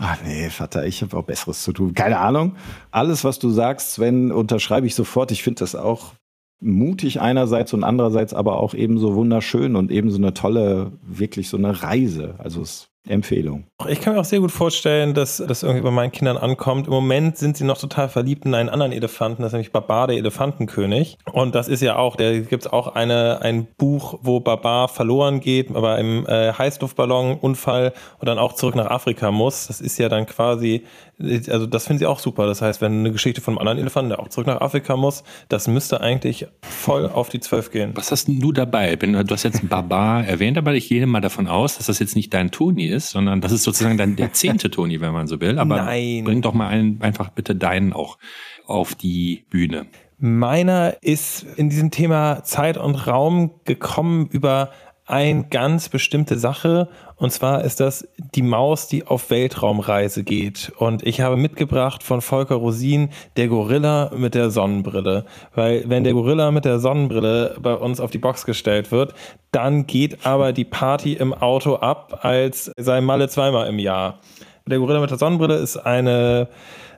Ach 0.00 0.16
nee, 0.24 0.48
Vater, 0.48 0.86
ich 0.86 1.02
habe 1.02 1.16
auch 1.16 1.24
Besseres 1.24 1.64
zu 1.64 1.72
tun. 1.72 1.92
Keine 1.92 2.20
Ahnung. 2.20 2.54
Alles, 2.92 3.24
was 3.24 3.40
du 3.40 3.50
sagst, 3.50 3.94
Sven, 3.94 4.30
unterschreibe 4.30 4.86
ich 4.86 4.94
sofort. 4.94 5.32
Ich 5.32 5.42
finde 5.42 5.58
das 5.58 5.74
auch 5.74 6.12
mutig 6.60 7.20
einerseits 7.20 7.72
und 7.72 7.82
andererseits 7.82 8.32
aber 8.32 8.60
auch 8.60 8.74
ebenso 8.74 9.16
wunderschön 9.16 9.74
und 9.74 9.90
ebenso 9.90 10.18
eine 10.18 10.34
tolle, 10.34 10.92
wirklich 11.02 11.48
so 11.48 11.56
eine 11.56 11.82
Reise. 11.82 12.36
Also 12.38 12.62
es 12.62 12.87
Empfehlung. 13.10 13.66
Ich 13.88 14.00
kann 14.00 14.14
mir 14.14 14.20
auch 14.20 14.24
sehr 14.24 14.40
gut 14.40 14.50
vorstellen, 14.50 15.14
dass 15.14 15.38
das 15.38 15.62
irgendwie 15.62 15.82
bei 15.82 15.90
meinen 15.90 16.12
Kindern 16.12 16.36
ankommt. 16.36 16.86
Im 16.86 16.92
Moment 16.92 17.36
sind 17.38 17.56
sie 17.56 17.64
noch 17.64 17.78
total 17.78 18.08
verliebt 18.08 18.44
in 18.44 18.54
einen 18.54 18.68
anderen 18.68 18.92
Elefanten, 18.92 19.42
das 19.42 19.50
ist 19.50 19.54
nämlich 19.54 19.72
Babar, 19.72 20.08
der 20.08 20.16
Elefantenkönig. 20.16 21.18
Und 21.32 21.54
das 21.54 21.68
ist 21.68 21.82
ja 21.82 21.96
auch, 21.96 22.16
da 22.16 22.32
gibt 22.38 22.66
es 22.66 22.72
auch 22.72 22.94
eine, 22.94 23.40
ein 23.42 23.66
Buch, 23.76 24.18
wo 24.22 24.40
Babar 24.40 24.88
verloren 24.88 25.40
geht, 25.40 25.74
aber 25.74 25.98
im 25.98 26.26
äh, 26.26 26.52
Heißluftballonunfall 26.52 27.92
und 28.18 28.28
dann 28.28 28.38
auch 28.38 28.54
zurück 28.54 28.74
nach 28.74 28.90
Afrika 28.90 29.30
muss. 29.30 29.68
Das 29.68 29.80
ist 29.80 29.98
ja 29.98 30.08
dann 30.08 30.26
quasi, 30.26 30.84
also 31.20 31.66
das 31.66 31.86
finden 31.86 31.98
sie 31.98 32.06
auch 32.06 32.20
super. 32.20 32.46
Das 32.46 32.62
heißt, 32.62 32.80
wenn 32.80 33.00
eine 33.00 33.12
Geschichte 33.12 33.40
von 33.40 33.54
einem 33.54 33.58
anderen 33.58 33.78
Elefanten, 33.78 34.10
der 34.10 34.20
auch 34.20 34.28
zurück 34.28 34.46
nach 34.46 34.60
Afrika 34.60 34.96
muss, 34.96 35.24
das 35.48 35.66
müsste 35.66 36.00
eigentlich 36.00 36.46
voll 36.62 37.06
auf 37.06 37.28
die 37.28 37.40
Zwölf 37.40 37.70
gehen. 37.70 37.92
Was 37.94 38.12
hast 38.12 38.28
denn 38.28 38.40
du 38.40 38.52
dabei? 38.52 38.94
Du 38.96 39.30
hast 39.30 39.42
jetzt 39.42 39.60
einen 39.60 39.68
Babar 39.68 40.24
erwähnt, 40.26 40.58
aber 40.58 40.74
ich 40.74 40.88
gehe 40.88 41.06
mal 41.06 41.20
davon 41.20 41.48
aus, 41.48 41.76
dass 41.76 41.86
das 41.86 41.98
jetzt 41.98 42.14
nicht 42.14 42.32
dein 42.34 42.50
Toni 42.50 42.86
ist, 42.86 43.10
sondern 43.10 43.40
das 43.40 43.52
ist 43.52 43.64
sozusagen 43.64 43.98
dann 43.98 44.16
der 44.16 44.32
zehnte 44.32 44.70
Toni, 44.70 45.00
wenn 45.00 45.12
man 45.12 45.26
so 45.26 45.40
will. 45.40 45.58
Aber 45.58 45.76
Nein. 45.76 46.24
bring 46.24 46.42
doch 46.42 46.54
mal 46.54 46.68
einen, 46.68 47.02
einfach 47.02 47.30
bitte 47.30 47.56
deinen 47.56 47.92
auch 47.92 48.18
auf 48.66 48.94
die 48.94 49.44
Bühne. 49.50 49.86
Meiner 50.20 50.96
ist 51.00 51.46
in 51.56 51.70
diesem 51.70 51.92
Thema 51.92 52.42
Zeit 52.42 52.76
und 52.76 52.94
Raum 53.06 53.52
gekommen 53.64 54.28
über 54.32 54.72
eine 55.08 55.44
ganz 55.44 55.88
bestimmte 55.88 56.38
Sache. 56.38 56.88
Und 57.16 57.32
zwar 57.32 57.64
ist 57.64 57.80
das 57.80 58.06
die 58.34 58.42
Maus, 58.42 58.86
die 58.88 59.06
auf 59.06 59.30
Weltraumreise 59.30 60.22
geht. 60.22 60.70
Und 60.76 61.04
ich 61.06 61.20
habe 61.20 61.36
mitgebracht 61.36 62.02
von 62.02 62.20
Volker 62.20 62.56
Rosin 62.56 63.08
der 63.36 63.48
Gorilla 63.48 64.12
mit 64.14 64.34
der 64.34 64.50
Sonnenbrille. 64.50 65.24
Weil 65.54 65.84
wenn 65.86 66.04
der 66.04 66.12
Gorilla 66.12 66.50
mit 66.50 66.64
der 66.64 66.78
Sonnenbrille 66.78 67.56
bei 67.60 67.74
uns 67.74 68.00
auf 68.00 68.10
die 68.10 68.18
Box 68.18 68.44
gestellt 68.44 68.92
wird, 68.92 69.14
dann 69.50 69.86
geht 69.86 70.26
aber 70.26 70.52
die 70.52 70.66
Party 70.66 71.14
im 71.14 71.32
Auto 71.32 71.76
ab, 71.76 72.20
als 72.22 72.70
sei 72.76 73.00
Malle 73.00 73.28
zweimal 73.28 73.66
im 73.66 73.78
Jahr. 73.78 74.20
Der 74.66 74.78
Gorilla 74.78 75.00
mit 75.00 75.10
der 75.10 75.18
Sonnenbrille 75.18 75.56
ist 75.56 75.78
eine 75.78 76.48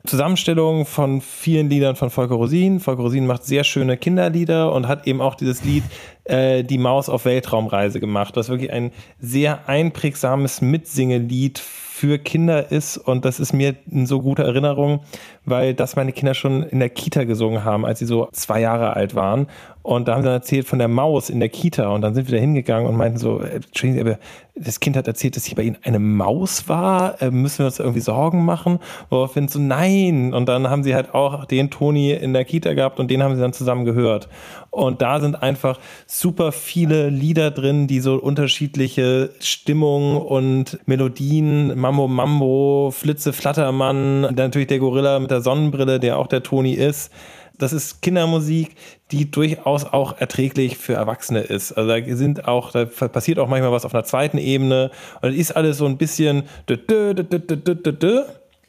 Zusammenstellung 0.06 0.86
von 0.86 1.20
vielen 1.20 1.68
Liedern 1.68 1.96
von 1.96 2.10
Volker 2.10 2.34
Rosin. 2.34 2.80
Volker 2.80 3.02
Rosin 3.02 3.26
macht 3.26 3.44
sehr 3.44 3.64
schöne 3.64 3.96
Kinderlieder 3.96 4.72
und 4.72 4.88
hat 4.88 5.06
eben 5.06 5.20
auch 5.20 5.34
dieses 5.34 5.62
Lied 5.62 5.84
äh, 6.24 6.64
Die 6.64 6.78
Maus 6.78 7.08
auf 7.08 7.26
Weltraumreise 7.26 8.00
gemacht, 8.00 8.36
was 8.36 8.48
wirklich 8.48 8.72
ein 8.72 8.92
sehr 9.18 9.68
einprägsames 9.68 10.62
Mitsingelied 10.62 11.58
für 12.00 12.18
Kinder 12.18 12.72
ist 12.72 12.96
und 12.96 13.26
das 13.26 13.38
ist 13.38 13.52
mir 13.52 13.76
in 13.90 14.06
so 14.06 14.22
guter 14.22 14.44
Erinnerung, 14.44 15.00
weil 15.44 15.74
das 15.74 15.96
meine 15.96 16.12
Kinder 16.12 16.32
schon 16.32 16.62
in 16.62 16.78
der 16.78 16.88
Kita 16.88 17.24
gesungen 17.24 17.62
haben, 17.62 17.84
als 17.84 17.98
sie 17.98 18.06
so 18.06 18.30
zwei 18.32 18.62
Jahre 18.62 18.96
alt 18.96 19.14
waren 19.14 19.48
und 19.82 20.08
da 20.08 20.14
haben 20.14 20.22
sie 20.22 20.26
dann 20.26 20.34
erzählt 20.34 20.66
von 20.66 20.78
der 20.78 20.88
Maus 20.88 21.28
in 21.28 21.40
der 21.40 21.50
Kita 21.50 21.88
und 21.88 22.02
dann 22.02 22.14
sind 22.14 22.30
wir 22.30 22.36
da 22.36 22.40
hingegangen 22.40 22.86
und 22.88 22.96
meinten 22.96 23.18
so, 23.18 23.42
äh, 23.42 24.00
aber 24.00 24.18
das 24.54 24.80
Kind 24.80 24.96
hat 24.96 25.06
erzählt, 25.08 25.36
dass 25.36 25.46
hier 25.46 25.56
bei 25.56 25.62
ihnen 25.62 25.78
eine 25.82 25.98
Maus 25.98 26.68
war, 26.68 27.20
äh, 27.22 27.30
müssen 27.30 27.60
wir 27.60 27.66
uns 27.66 27.78
irgendwie 27.78 28.00
Sorgen 28.00 28.44
machen? 28.44 28.78
Woraufhin 29.08 29.48
so, 29.48 29.58
nein. 29.58 30.34
Und 30.34 30.48
dann 30.48 30.68
haben 30.68 30.82
sie 30.82 30.94
halt 30.94 31.14
auch 31.14 31.46
den 31.46 31.70
Toni 31.70 32.12
in 32.12 32.34
der 32.34 32.44
Kita 32.44 32.74
gehabt 32.74 33.00
und 33.00 33.10
den 33.10 33.22
haben 33.22 33.34
sie 33.34 33.40
dann 33.40 33.54
zusammen 33.54 33.86
gehört. 33.86 34.28
Und 34.70 35.02
da 35.02 35.18
sind 35.20 35.42
einfach 35.42 35.80
super 36.06 36.52
viele 36.52 37.08
Lieder 37.08 37.50
drin, 37.50 37.88
die 37.88 38.00
so 38.00 38.14
unterschiedliche 38.16 39.30
Stimmungen 39.40 40.16
und 40.16 40.78
Melodien, 40.86 41.78
Mambo 41.78 42.06
Mambo, 42.06 42.92
Flitze 42.92 43.32
Flattermann, 43.32 44.20
natürlich 44.34 44.68
der 44.68 44.78
Gorilla 44.78 45.18
mit 45.18 45.32
der 45.32 45.40
Sonnenbrille, 45.40 45.98
der 45.98 46.18
auch 46.18 46.28
der 46.28 46.44
Toni 46.44 46.74
ist. 46.74 47.12
Das 47.58 47.72
ist 47.74 48.00
Kindermusik, 48.00 48.74
die 49.10 49.30
durchaus 49.30 49.84
auch 49.84 50.18
erträglich 50.18 50.78
für 50.78 50.94
Erwachsene 50.94 51.40
ist. 51.40 51.72
Also 51.72 51.90
da 51.90 52.16
sind 52.16 52.48
auch, 52.48 52.70
da 52.70 52.86
passiert 52.86 53.38
auch 53.38 53.48
manchmal 53.48 53.72
was 53.72 53.84
auf 53.84 53.92
einer 53.92 54.04
zweiten 54.04 54.38
Ebene. 54.38 54.90
Und 55.20 55.30
es 55.30 55.36
ist 55.36 55.56
alles 55.56 55.76
so 55.76 55.84
ein 55.84 55.98
bisschen 55.98 56.44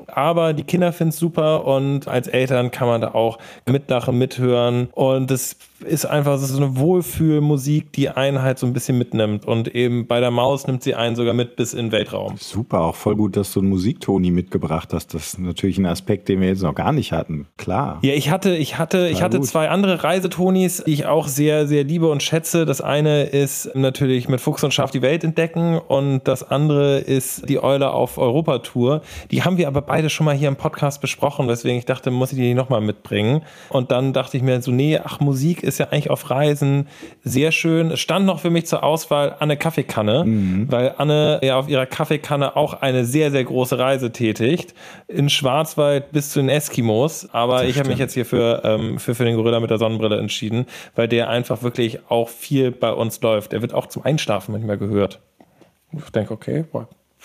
aber 0.08 0.54
die 0.54 0.64
Kinder 0.64 0.92
finden 0.92 1.10
es 1.10 1.18
super 1.18 1.66
und 1.66 2.08
als 2.08 2.28
Eltern 2.28 2.72
kann 2.72 2.88
man 2.88 3.02
da 3.02 3.14
auch 3.14 3.38
mitlachen, 3.66 4.18
mithören. 4.18 4.90
Und 4.94 5.32
es 5.32 5.56
ist 5.84 6.06
einfach 6.06 6.38
so 6.38 6.58
eine 6.58 6.78
Wohlfühlmusik, 6.78 7.92
die 7.94 8.10
einen 8.10 8.42
halt 8.42 8.60
so 8.60 8.68
ein 8.68 8.74
bisschen 8.74 8.98
mitnimmt 8.98 9.46
und 9.46 9.74
eben 9.74 10.08
bei 10.08 10.20
der 10.20 10.32
Maus 10.32 10.68
nimmt 10.68 10.84
sie 10.84 10.96
einen 10.96 11.16
sogar 11.16 11.34
mit 11.34 11.56
bis 11.56 11.74
in 11.74 11.88
den 11.88 11.92
Weltraum. 11.92 12.36
Super, 12.38 12.82
auch 12.82 12.96
voll 12.96 13.16
gut, 13.16 13.38
dass 13.38 13.54
du 13.54 13.60
einen 13.60 13.70
Musiktoni 13.70 14.32
mitgebracht 14.32 14.94
hast. 14.94 15.14
Das 15.14 15.28
ist 15.28 15.40
natürlich 15.40 15.78
ein 15.78 15.86
Aspekt, 15.86 16.30
den 16.30 16.42
wir 16.42 16.50
jetzt 16.50 16.64
noch 16.64 16.76
gar 16.76 16.92
nicht 16.92 17.12
hatten. 17.12 17.48
Klar. 17.58 18.00
Ja, 18.02 18.14
ich 18.14 18.30
hatte, 18.30 18.56
ich 18.56 18.78
hatte, 18.78 19.10
ich 19.10 19.22
hatte 19.22 19.42
zwei 19.42 19.70
andere 19.70 20.04
Reisetonis, 20.04 20.84
die 20.86 20.94
ich 20.94 21.06
auch 21.06 21.28
sehr, 21.28 21.68
sehr 21.68 21.84
liebe 21.84 22.10
und 22.10 22.24
schätze. 22.24 22.66
Das 22.66 22.82
eine 22.82 23.24
ist 23.24 23.76
natürlich 23.76 24.30
mit 24.30 24.42
Fuchs 24.42 24.64
und 24.64 24.74
Schaf 24.74 24.92
die 24.92 25.02
Welt 25.02 25.24
entdecken 25.24 25.80
und 25.80 26.28
das 26.28 26.44
andere 26.44 27.00
ist 27.00 27.50
die 27.50 27.62
Eule 27.62 27.92
auf 27.92 28.18
Europatour. 28.18 29.02
Die 29.32 29.44
haben 29.44 29.58
wir 29.58 29.68
aber 29.68 29.82
beide 29.82 30.10
schon 30.10 30.26
mal 30.26 30.36
hier 30.36 30.48
im 30.48 30.56
Podcast 30.56 31.02
besprochen, 31.02 31.48
weswegen 31.48 31.78
ich 31.78 31.86
dachte, 31.86 32.12
muss 32.12 32.32
ich 32.32 32.38
die 32.38 32.54
nochmal 32.54 32.82
mitbringen. 32.82 33.42
Und 33.70 33.92
dann 33.92 34.14
dachte 34.14 34.38
ich 34.38 34.44
mir 34.44 34.62
so, 34.62 34.72
nee, 34.72 35.00
ach, 35.04 35.20
Musik 35.20 35.64
ist 35.64 35.71
ja 35.80 35.88
eigentlich 35.88 36.10
auf 36.10 36.30
Reisen 36.30 36.88
sehr 37.24 37.52
schön. 37.52 37.92
Es 37.92 38.00
stand 38.00 38.26
noch 38.26 38.40
für 38.40 38.50
mich 38.50 38.66
zur 38.66 38.84
Auswahl 38.84 39.36
Anne 39.40 39.58
Kaffeekanne, 39.58 40.24
mhm. 40.26 40.72
weil 40.72 40.96
Anne 40.98 41.40
ja 41.44 41.58
auf 41.58 41.70
ihrer 41.70 41.86
Kaffeekanne 41.86 42.56
auch 42.56 42.82
eine 42.82 43.06
sehr, 43.06 43.32
sehr 43.32 43.44
große 43.44 43.78
Reise 43.78 44.12
tätigt. 44.12 44.74
In 45.08 45.30
Schwarzwald 45.30 46.12
bis 46.12 46.32
zu 46.32 46.40
den 46.40 46.50
Eskimos. 46.50 47.30
Aber 47.32 47.60
das 47.60 47.70
ich 47.70 47.80
habe 47.80 47.90
mich 47.90 48.00
jetzt 48.00 48.14
hier 48.14 48.26
für, 48.26 48.62
ähm, 48.64 49.00
für, 49.00 49.16
für 49.16 49.26
den 49.26 49.36
Gorilla 49.36 49.60
mit 49.60 49.70
der 49.70 49.78
Sonnenbrille 49.78 50.18
entschieden, 50.18 50.66
weil 50.96 51.08
der 51.08 51.30
einfach 51.30 51.64
wirklich 51.64 52.00
auch 52.10 52.30
viel 52.30 52.72
bei 52.72 52.92
uns 52.92 53.22
läuft. 53.22 53.52
Der 53.52 53.62
wird 53.62 53.74
auch 53.74 53.88
zum 53.88 54.04
Einschlafen 54.04 54.52
manchmal 54.54 54.78
gehört. 54.78 55.20
Ich 55.94 56.10
denke, 56.12 56.34
okay, 56.34 56.66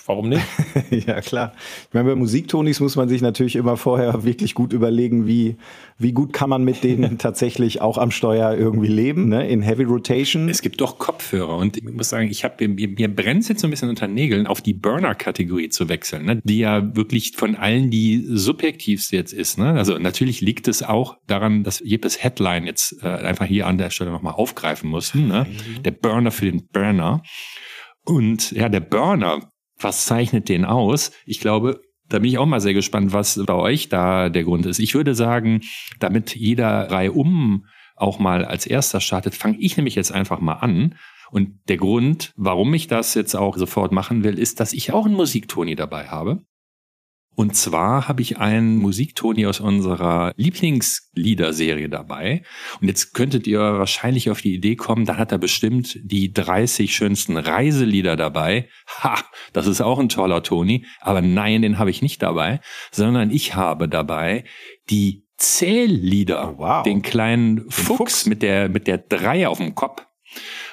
Warum 0.07 0.29
nicht? 0.29 0.45
ja, 1.07 1.21
klar. 1.21 1.53
Ich 1.89 1.95
meine, 1.95 2.11
bei 2.11 2.15
Musiktonis 2.15 2.79
muss 2.79 2.95
man 2.95 3.09
sich 3.09 3.23
natürlich 3.23 3.57
immer 3.57 3.77
vorher 3.77 4.23
wirklich 4.25 4.55
gut 4.55 4.73
überlegen, 4.73 5.27
wie, 5.27 5.57
wie 5.99 6.13
gut 6.13 6.33
kann 6.33 6.49
man 6.49 6.63
mit 6.63 6.85
denen 6.85 7.19
tatsächlich 7.19 7.81
auch 7.81 7.99
am 7.99 8.13
Steuer 8.13 8.55
irgendwie 8.55 8.87
leben, 8.87 9.29
ne? 9.29 9.49
in 9.49 9.63
Heavy 9.63 9.83
Rotation. 9.83 10.49
Es 10.49 10.63
gibt 10.63 10.81
doch 10.81 10.99
Kopfhörer 10.99 11.57
und 11.57 11.77
ich 11.77 11.83
muss 11.83 12.09
sagen, 12.09 12.31
ich 12.31 12.45
habe 12.45 12.69
mir, 12.69 12.89
mir 12.89 13.13
brennt 13.13 13.49
jetzt 13.49 13.61
so 13.61 13.67
ein 13.67 13.71
bisschen 13.71 13.89
unter 13.89 14.07
Nägeln, 14.07 14.47
auf 14.47 14.61
die 14.61 14.75
Burner-Kategorie 14.75 15.71
zu 15.71 15.89
wechseln, 15.89 16.25
ne? 16.25 16.41
die 16.45 16.59
ja 16.59 16.95
wirklich 16.95 17.33
von 17.37 17.57
allen 17.57 17.91
die 17.91 18.25
subjektivste 18.29 19.17
jetzt 19.17 19.33
ist. 19.33 19.59
Ne? 19.59 19.73
Also 19.73 19.99
natürlich 19.99 20.41
liegt 20.41 20.69
es 20.69 20.85
auch 20.85 21.17
daran, 21.27 21.65
dass 21.65 21.83
Jeppes 21.85 22.23
Headline 22.23 22.67
jetzt 22.67 23.03
äh, 23.03 23.09
einfach 23.09 23.47
hier 23.47 23.67
an 23.67 23.77
der 23.77 23.91
Stelle 23.91 24.13
nochmal 24.13 24.35
aufgreifen 24.35 24.89
mussten. 24.89 25.27
Ne? 25.27 25.47
Der 25.85 25.91
Burner 25.91 26.31
für 26.31 26.45
den 26.45 26.69
Burner. 26.69 27.23
Und 28.05 28.53
ja, 28.53 28.69
der 28.69 28.81
Burner 28.81 29.51
was 29.79 30.07
zeichnet 30.07 30.49
den 30.49 30.65
aus? 30.65 31.13
Ich 31.25 31.41
glaube, 31.41 31.81
da 32.09 32.19
bin 32.19 32.31
ich 32.31 32.39
auch 32.39 32.47
mal 32.47 32.61
sehr 32.61 32.75
gespannt, 32.75 33.13
was 33.13 33.41
bei 33.45 33.55
euch 33.55 33.89
da 33.89 34.29
der 34.29 34.45
Grund 34.45 34.67
ist. 34.67 34.79
Ich 34.79 34.95
würde 34.95 35.15
sagen, 35.15 35.61
damit 35.99 36.37
jeder 36.37 36.91
Reihe 36.91 37.13
um 37.13 37.67
auch 37.97 38.19
mal 38.19 38.45
als 38.45 38.67
erster 38.67 39.01
startet, 39.01 39.35
fange 39.35 39.59
ich 39.59 39.77
nämlich 39.77 39.95
jetzt 39.95 40.13
einfach 40.13 40.41
mal 40.41 40.55
an. 40.55 40.95
Und 41.31 41.59
der 41.69 41.79
Grund, 41.79 42.33
warum 42.37 42.73
ich 42.75 42.87
das 42.87 43.15
jetzt 43.15 43.35
auch 43.35 43.57
sofort 43.57 43.91
machen 43.91 44.23
will, 44.23 44.39
ist, 44.39 44.61
dass 44.61 44.73
ich 44.73 44.93
auch 44.93 45.07
einen 45.07 45.15
Musiktoni 45.15 45.75
dabei 45.75 46.07
habe. 46.09 46.43
Und 47.37 47.55
zwar 47.55 48.09
habe 48.09 48.23
ich 48.23 48.39
einen 48.39 48.79
Musiktoni 48.79 49.47
aus 49.47 49.61
unserer 49.61 50.33
Lieblingsliederserie 50.37 51.91
dabei. 51.91 52.43
Und 52.81 52.89
jetzt 52.89 53.13
könntet 53.13 53.47
ihr 53.47 53.61
wahrscheinlich 53.61 54.31
auf 54.31 54.41
die 54.41 54.55
Idee 54.55 54.75
kommen, 54.75 55.05
da 55.05 55.19
hat 55.19 55.33
er 55.33 55.39
bestimmt 55.39 55.99
die 56.03 56.33
30 56.33 56.97
schönsten 56.97 57.37
Reiselieder 57.37 58.17
dabei. 58.17 58.71
Ha, 59.03 59.23
das 59.53 59.67
ist 59.67 59.83
auch 59.83 59.99
ein 59.99 60.09
toller 60.09 60.43
Toni. 60.43 60.87
Aber 61.01 61.21
nein, 61.21 61.61
den 61.61 61.79
habe 61.79 61.91
ich 61.91 62.01
nicht 62.01 62.23
dabei, 62.23 62.61
sondern 62.91 63.31
ich 63.31 63.55
habe 63.55 63.87
dabei 63.87 64.45
die 64.89 65.27
Zähllieder. 65.37 66.55
Oh, 66.55 66.59
wow. 66.59 66.83
Den 66.85 67.03
kleinen 67.03 67.71
Fuchs, 67.71 67.97
Fuchs. 67.97 68.27
mit 68.27 68.41
der, 68.41 68.71
mit 68.71 68.87
der 68.87 68.97
drei 68.97 69.47
auf 69.47 69.59
dem 69.59 69.75
Kopf 69.75 70.07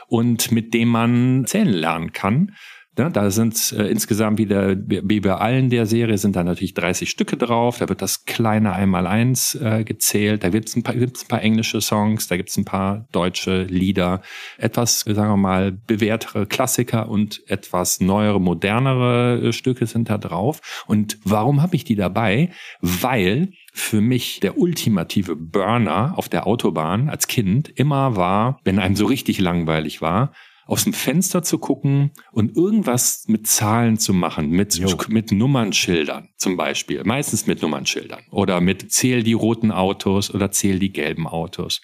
und 0.08 0.52
mit 0.54 0.74
dem 0.74 0.88
man 0.88 1.44
zählen 1.46 1.68
lernen 1.68 2.14
kann. 2.14 2.56
Ja, 2.96 3.10
da 3.10 3.32
sind 3.32 3.74
äh, 3.76 3.88
insgesamt 3.88 4.38
wieder, 4.38 4.76
wie 4.78 5.20
bei 5.20 5.34
allen 5.34 5.72
der 5.72 5.88
Serie, 5.88 6.20
sind 6.20 6.36
da 6.36 6.44
natürlich 6.44 6.76
30 6.76 7.10
Stücke 7.10 7.38
drauf. 7.38 7.80
Da 7.80 7.90
wird 7.90 8.04
das 8.04 8.26
kleine 8.26 8.74
Einmaleins 8.74 9.56
äh, 9.56 9.84
gezählt. 9.84 10.44
Da 10.44 10.50
gibt's 10.50 10.76
ein, 10.76 10.84
paar, 10.84 10.94
gibt's 10.94 11.24
ein 11.24 11.28
paar 11.28 11.42
englische 11.42 11.82
Songs, 11.82 12.28
da 12.28 12.38
gibt's 12.38 12.56
ein 12.56 12.66
paar 12.66 13.08
deutsche 13.12 13.64
Lieder. 13.64 14.22
Etwas, 14.60 15.00
sagen 15.00 15.32
wir 15.32 15.38
mal, 15.38 15.72
bewährtere 15.72 16.46
Klassiker 16.46 17.10
und 17.10 17.42
etwas 17.48 18.00
neuere, 18.00 18.40
modernere 18.40 19.42
äh, 19.42 19.54
Stücke 19.54 19.88
sind 19.88 20.12
da 20.12 20.20
drauf. 20.20 20.84
Und 20.86 21.18
warum 21.24 21.64
habe 21.64 21.76
ich 21.76 21.86
die 21.86 21.96
dabei? 21.96 22.52
Weil 22.80 23.54
für 23.74 24.02
mich 24.02 24.40
der 24.40 24.60
ultimative 24.60 25.36
Burner 25.36 26.14
auf 26.16 26.30
der 26.30 26.46
Autobahn 26.46 27.10
als 27.10 27.28
Kind 27.28 27.70
immer 27.70 28.16
war, 28.16 28.60
wenn 28.64 28.78
einem 28.78 28.96
so 28.96 29.08
richtig 29.08 29.40
langweilig 29.40 30.00
war, 30.00 30.32
aus 30.66 30.84
dem 30.84 30.94
Fenster 30.94 31.44
zu 31.44 31.58
gucken 31.58 32.12
und 32.32 32.56
irgendwas 32.56 33.26
mit 33.28 33.48
Zahlen 33.48 33.98
zu 33.98 34.14
machen, 34.14 34.50
mit, 34.50 34.76
Jo. 34.76 34.96
mit 35.10 35.32
Nummernschildern 35.32 36.30
zum 36.38 36.58
Beispiel. 36.58 37.04
Meistens 37.04 37.48
mit 37.48 37.62
Nummernschildern. 37.62 38.24
Oder 38.32 38.62
mit 38.62 38.92
zähl 38.92 39.24
die 39.24 39.34
roten 39.34 39.72
Autos 39.72 40.34
oder 40.34 40.52
zähl 40.52 40.80
die 40.80 40.92
gelben 40.92 41.28
Autos. 41.28 41.82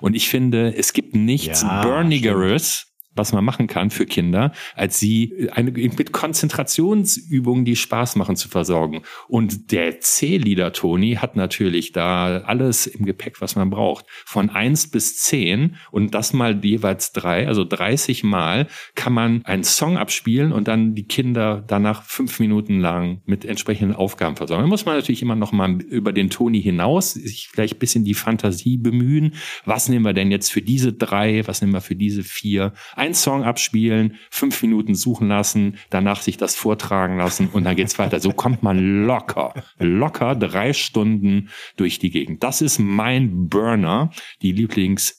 Und 0.00 0.14
ich 0.14 0.28
finde, 0.28 0.74
es 0.76 0.92
gibt 0.92 1.14
nichts 1.14 1.62
Ja, 1.62 1.82
Burnigeres, 1.82 2.87
was 3.18 3.32
man 3.32 3.44
machen 3.44 3.66
kann 3.66 3.90
für 3.90 4.06
Kinder, 4.06 4.52
als 4.74 4.98
sie 4.98 5.48
eine, 5.52 5.70
mit 5.72 6.12
Konzentrationsübungen, 6.12 7.64
die 7.64 7.76
Spaß 7.76 8.16
machen, 8.16 8.36
zu 8.36 8.48
versorgen. 8.48 9.02
Und 9.28 9.72
der 9.72 10.00
C-Leader 10.00 10.72
Toni 10.72 11.16
hat 11.16 11.36
natürlich 11.36 11.92
da 11.92 12.38
alles 12.38 12.86
im 12.86 13.04
Gepäck, 13.04 13.40
was 13.40 13.56
man 13.56 13.70
braucht. 13.70 14.06
Von 14.24 14.50
eins 14.50 14.90
bis 14.90 15.18
zehn 15.18 15.76
und 15.90 16.14
das 16.14 16.32
mal 16.32 16.64
jeweils 16.64 17.12
drei, 17.12 17.46
also 17.46 17.64
30 17.64 18.24
Mal 18.24 18.68
kann 18.94 19.12
man 19.12 19.44
einen 19.44 19.64
Song 19.64 19.98
abspielen 19.98 20.52
und 20.52 20.68
dann 20.68 20.94
die 20.94 21.06
Kinder 21.06 21.64
danach 21.66 22.04
fünf 22.04 22.40
Minuten 22.40 22.80
lang 22.80 23.22
mit 23.26 23.44
entsprechenden 23.44 23.94
Aufgaben 23.94 24.36
versorgen. 24.36 24.62
Da 24.62 24.68
muss 24.68 24.86
man 24.86 24.96
natürlich 24.96 25.22
immer 25.22 25.36
noch 25.36 25.52
mal 25.52 25.80
über 25.82 26.12
den 26.12 26.30
Toni 26.30 26.62
hinaus 26.62 27.12
sich 27.12 27.48
vielleicht 27.48 27.76
ein 27.76 27.78
bisschen 27.78 28.04
die 28.04 28.14
Fantasie 28.14 28.76
bemühen. 28.76 29.34
Was 29.64 29.88
nehmen 29.88 30.04
wir 30.04 30.12
denn 30.12 30.30
jetzt 30.30 30.50
für 30.50 30.62
diese 30.62 30.92
drei? 30.92 31.46
Was 31.46 31.60
nehmen 31.60 31.72
wir 31.72 31.80
für 31.80 31.96
diese 31.96 32.22
vier? 32.22 32.72
Song 33.14 33.44
abspielen, 33.44 34.16
fünf 34.30 34.62
Minuten 34.62 34.94
suchen 34.94 35.28
lassen, 35.28 35.78
danach 35.90 36.22
sich 36.22 36.36
das 36.36 36.54
vortragen 36.54 37.18
lassen 37.18 37.48
und 37.52 37.64
dann 37.64 37.76
geht's 37.76 37.98
weiter. 37.98 38.20
So 38.20 38.32
kommt 38.32 38.62
man 38.62 39.06
locker, 39.06 39.54
locker 39.78 40.34
drei 40.34 40.72
Stunden 40.72 41.48
durch 41.76 41.98
die 41.98 42.10
Gegend. 42.10 42.42
Das 42.42 42.60
ist 42.62 42.78
mein 42.78 43.48
Burner, 43.48 44.10
die 44.42 44.52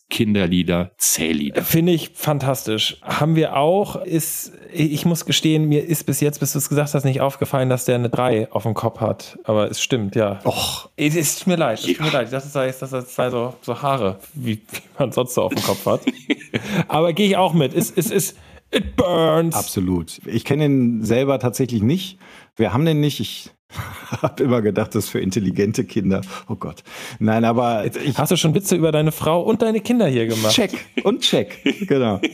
Lieblingskinderlieder, 0.09 0.91
Zähllieder. 0.97 1.63
Finde 1.63 1.91
ich 1.93 2.11
fantastisch. 2.13 2.97
Haben 3.01 3.35
wir 3.35 3.55
auch, 3.55 3.95
ist, 4.03 4.51
ich 4.73 5.05
muss 5.05 5.25
gestehen, 5.25 5.65
mir 5.69 5.85
ist 5.85 6.05
bis 6.05 6.19
jetzt, 6.19 6.39
bis 6.39 6.53
du 6.53 6.57
es 6.59 6.69
gesagt 6.69 6.93
hast, 6.93 7.03
nicht 7.05 7.21
aufgefallen, 7.21 7.69
dass 7.69 7.85
der 7.85 7.95
eine 7.95 8.09
3 8.09 8.51
auf 8.51 8.63
dem 8.63 8.73
Kopf 8.73 8.99
hat. 8.99 9.37
Aber 9.43 9.69
es 9.69 9.81
stimmt, 9.81 10.15
ja. 10.15 10.39
Och, 10.45 10.89
Es 10.97 11.15
es 11.15 11.37
tut 11.39 11.47
mir 11.47 11.55
leid, 11.57 11.79
es 11.79 11.85
tut 11.85 11.99
mir 11.99 12.07
Ja. 12.07 12.13
leid. 12.13 12.33
Das 12.33 12.45
ist, 12.45 12.55
das 12.55 12.69
ist, 12.69 12.81
das 12.81 12.93
ist 13.05 13.15
so, 13.15 13.53
so 13.61 13.81
Haare, 13.81 14.19
wie, 14.33 14.55
wie 14.71 14.81
man 14.97 15.11
sonst 15.11 15.33
so 15.35 15.43
auf 15.43 15.53
dem 15.53 15.63
Kopf 15.63 15.85
hat. 15.85 16.01
Aber 16.87 17.13
gehe 17.13 17.27
ich 17.27 17.37
auch 17.37 17.53
mit. 17.53 17.73
Es, 17.73 17.91
es 17.91 18.09
ist, 18.11 18.37
it 18.71 18.95
burns. 18.95 19.55
absolut. 19.55 20.19
Ich 20.25 20.43
kenne 20.45 20.65
ihn 20.65 21.03
selber 21.03 21.39
tatsächlich 21.39 21.81
nicht. 21.81 22.17
Wir 22.55 22.73
haben 22.73 22.85
den 22.85 22.99
nicht. 22.99 23.19
Ich 23.19 23.51
habe 24.21 24.43
immer 24.43 24.61
gedacht, 24.61 24.95
das 24.95 25.05
ist 25.05 25.09
für 25.09 25.19
intelligente 25.19 25.83
Kinder. 25.83 26.21
Oh 26.47 26.55
Gott. 26.55 26.83
Nein, 27.19 27.45
aber 27.45 27.85
ich 27.85 28.17
Hast 28.17 28.31
du 28.31 28.35
schon 28.35 28.55
Witze 28.55 28.75
über 28.75 28.91
deine 28.91 29.11
Frau 29.11 29.41
und 29.41 29.61
deine 29.61 29.79
Kinder 29.79 30.07
hier 30.07 30.27
gemacht? 30.27 30.53
check 30.53 30.71
und 31.03 31.21
check. 31.21 31.59
Genau. 31.87 32.19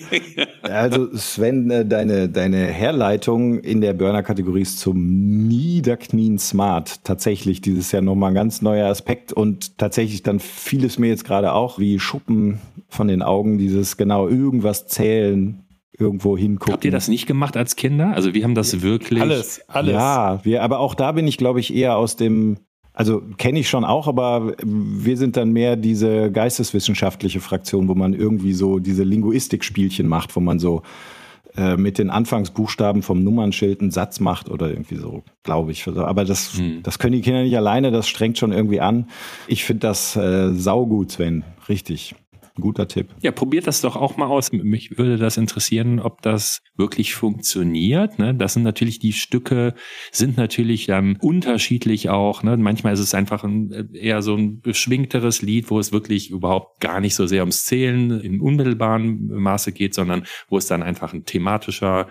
Also 0.61 1.15
Sven, 1.15 1.69
äh, 1.69 1.85
deine, 1.85 2.27
deine 2.27 2.65
Herleitung 2.65 3.59
in 3.59 3.81
der 3.81 3.93
Burner-Kategorie 3.93 4.61
ist 4.61 4.79
zum 4.79 5.47
Niederknien 5.47 6.39
smart. 6.39 7.03
Tatsächlich 7.03 7.61
dieses 7.61 7.91
Jahr 7.91 8.01
nochmal 8.01 8.31
ein 8.31 8.35
ganz 8.35 8.63
neuer 8.63 8.89
Aspekt 8.89 9.31
und 9.31 9.77
tatsächlich 9.77 10.23
dann 10.23 10.39
fiel 10.39 10.83
es 10.83 10.97
mir 10.97 11.07
jetzt 11.07 11.23
gerade 11.23 11.53
auch 11.53 11.77
wie 11.77 11.99
Schuppen 11.99 12.59
von 12.89 13.07
den 13.07 13.21
Augen, 13.21 13.59
dieses 13.59 13.95
genau 13.95 14.27
irgendwas 14.27 14.87
zählen, 14.87 15.64
irgendwo 15.97 16.37
hingucken. 16.37 16.73
Habt 16.73 16.85
ihr 16.85 16.91
das 16.91 17.07
nicht 17.07 17.25
gemacht 17.25 17.57
als 17.57 17.75
Kinder? 17.75 18.13
Also 18.13 18.33
wir 18.33 18.43
haben 18.43 18.55
das 18.55 18.81
wirklich. 18.81 19.21
Alles, 19.21 19.61
alles. 19.67 19.93
Ja, 19.93 20.43
wir, 20.43 20.63
aber 20.63 20.79
auch 20.79 20.95
da 20.95 21.11
bin 21.11 21.27
ich, 21.27 21.37
glaube 21.37 21.59
ich, 21.59 21.73
eher 21.73 21.97
aus 21.97 22.15
dem, 22.15 22.57
also 22.93 23.21
kenne 23.37 23.59
ich 23.59 23.69
schon 23.69 23.83
auch, 23.83 24.07
aber 24.07 24.53
wir 24.63 25.17
sind 25.17 25.37
dann 25.37 25.51
mehr 25.51 25.75
diese 25.75 26.31
geisteswissenschaftliche 26.31 27.39
Fraktion, 27.39 27.87
wo 27.87 27.95
man 27.95 28.13
irgendwie 28.13 28.53
so 28.53 28.79
diese 28.79 29.03
Linguistik-Spielchen 29.03 30.07
macht, 30.07 30.35
wo 30.35 30.39
man 30.39 30.59
so 30.59 30.81
äh, 31.57 31.77
mit 31.77 31.97
den 31.97 32.09
Anfangsbuchstaben 32.09 33.01
vom 33.01 33.23
Nummernschild 33.23 33.79
einen 33.79 33.91
Satz 33.91 34.19
macht 34.19 34.49
oder 34.49 34.69
irgendwie 34.69 34.95
so, 34.95 35.23
glaube 35.43 35.71
ich. 35.71 35.87
Aber 35.87 36.25
das, 36.25 36.59
das 36.83 36.99
können 36.99 37.13
die 37.13 37.21
Kinder 37.21 37.43
nicht 37.43 37.55
alleine, 37.55 37.91
das 37.91 38.09
strengt 38.09 38.37
schon 38.37 38.51
irgendwie 38.51 38.81
an. 38.81 39.09
Ich 39.47 39.63
finde 39.63 39.87
das 39.87 40.17
äh, 40.17 40.53
saugut, 40.53 41.11
Sven. 41.11 41.45
Richtig. 41.69 42.15
Ein 42.57 42.61
guter 42.61 42.87
Tipp. 42.87 43.09
Ja, 43.21 43.31
probiert 43.31 43.67
das 43.67 43.81
doch 43.81 43.97
auch 43.97 44.15
mal 44.15 44.27
aus. 44.27 44.53
Mich 44.53 44.97
würde 44.97 45.17
das 45.17 45.35
interessieren, 45.35 45.99
ob 45.99 46.21
das 46.21 46.61
wirklich 46.77 47.13
funktioniert. 47.13 48.17
Ne? 48.17 48.33
Das 48.33 48.53
sind 48.53 48.63
natürlich 48.63 48.99
die 48.99 49.11
Stücke, 49.11 49.73
sind 50.11 50.37
natürlich 50.37 50.85
dann 50.85 51.17
unterschiedlich 51.19 52.09
auch. 52.09 52.43
Ne? 52.43 52.55
Manchmal 52.55 52.93
ist 52.93 53.01
es 53.01 53.13
einfach 53.13 53.43
ein, 53.43 53.93
eher 53.93 54.21
so 54.21 54.35
ein 54.35 54.61
beschwingteres 54.61 55.41
Lied, 55.41 55.69
wo 55.69 55.79
es 55.79 55.91
wirklich 55.91 56.29
überhaupt 56.29 56.79
gar 56.79 57.01
nicht 57.01 57.15
so 57.15 57.27
sehr 57.27 57.41
ums 57.41 57.65
Zählen 57.65 58.21
in 58.21 58.39
unmittelbaren 58.39 59.27
Maße 59.27 59.73
geht, 59.73 59.93
sondern 59.93 60.25
wo 60.47 60.57
es 60.57 60.67
dann 60.67 60.81
einfach 60.81 61.13
ein 61.13 61.25
thematischer 61.25 62.07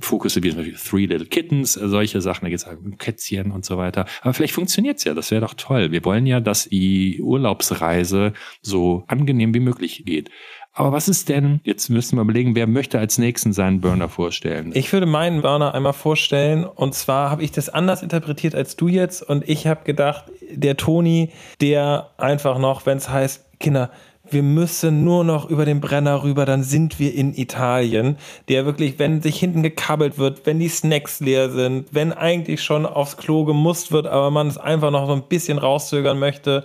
Fokus 0.00 0.36
ist, 0.36 0.42
wie 0.42 0.50
zum 0.50 0.58
Beispiel 0.58 0.76
Three 0.76 1.06
Little 1.06 1.26
Kittens, 1.26 1.74
solche 1.74 2.20
Sachen, 2.20 2.44
da 2.44 2.50
geht 2.50 2.58
es 2.58 2.66
halt 2.66 2.78
um 2.78 2.98
Kätzchen 2.98 3.50
und 3.50 3.64
so 3.64 3.78
weiter. 3.78 4.06
Aber 4.22 4.34
vielleicht 4.34 4.54
funktioniert's 4.54 5.04
ja, 5.04 5.14
das 5.14 5.30
wäre 5.30 5.40
doch 5.40 5.54
toll. 5.54 5.92
Wir 5.92 6.04
wollen 6.04 6.26
ja, 6.26 6.40
dass 6.40 6.68
die 6.68 7.20
Urlaubsreise 7.22 8.32
so 8.62 9.04
angenehm 9.06 9.54
wie 9.54 9.60
möglich 9.60 10.04
geht. 10.04 10.30
Aber 10.78 10.92
was 10.92 11.08
ist 11.08 11.30
denn, 11.30 11.60
jetzt 11.64 11.88
müssen 11.88 12.16
wir 12.16 12.22
überlegen, 12.22 12.54
wer 12.54 12.66
möchte 12.66 12.98
als 12.98 13.16
nächsten 13.16 13.54
seinen 13.54 13.80
Burner 13.80 14.10
vorstellen? 14.10 14.72
Ich 14.74 14.92
würde 14.92 15.06
meinen 15.06 15.40
Burner 15.40 15.72
einmal 15.72 15.94
vorstellen 15.94 16.64
und 16.64 16.94
zwar 16.94 17.30
habe 17.30 17.42
ich 17.42 17.50
das 17.50 17.70
anders 17.70 18.02
interpretiert 18.02 18.54
als 18.54 18.76
du 18.76 18.86
jetzt 18.86 19.22
und 19.22 19.48
ich 19.48 19.66
habe 19.66 19.84
gedacht, 19.84 20.26
der 20.50 20.76
Toni, 20.76 21.30
der 21.62 22.10
einfach 22.18 22.58
noch, 22.58 22.84
wenn 22.84 22.98
es 22.98 23.08
heißt, 23.08 23.58
Kinder, 23.58 23.90
wir 24.30 24.42
müssen 24.42 25.04
nur 25.04 25.24
noch 25.24 25.48
über 25.50 25.64
den 25.64 25.80
Brenner 25.80 26.22
rüber, 26.22 26.44
dann 26.46 26.62
sind 26.62 26.98
wir 26.98 27.14
in 27.14 27.34
Italien. 27.34 28.16
Der 28.48 28.66
wirklich, 28.66 28.98
wenn 28.98 29.22
sich 29.22 29.38
hinten 29.38 29.62
gekabbelt 29.62 30.18
wird, 30.18 30.46
wenn 30.46 30.58
die 30.58 30.68
Snacks 30.68 31.20
leer 31.20 31.50
sind, 31.50 31.86
wenn 31.92 32.12
eigentlich 32.12 32.62
schon 32.62 32.86
aufs 32.86 33.16
Klo 33.16 33.44
gemusst 33.44 33.92
wird, 33.92 34.06
aber 34.06 34.30
man 34.30 34.48
es 34.48 34.58
einfach 34.58 34.90
noch 34.90 35.06
so 35.06 35.12
ein 35.12 35.22
bisschen 35.22 35.58
rauszögern 35.58 36.18
möchte, 36.18 36.64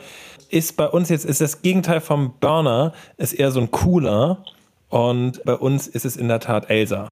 ist 0.49 0.75
bei 0.77 0.87
uns 0.87 1.09
jetzt, 1.09 1.25
ist 1.25 1.41
das 1.41 1.61
Gegenteil 1.61 2.01
vom 2.01 2.33
Burner, 2.39 2.93
ist 3.17 3.33
eher 3.33 3.51
so 3.51 3.61
ein 3.61 3.71
Cooler. 3.71 4.43
Und 4.89 5.43
bei 5.45 5.55
uns 5.55 5.87
ist 5.87 6.05
es 6.05 6.17
in 6.17 6.27
der 6.27 6.41
Tat 6.41 6.69
Elsa 6.69 7.07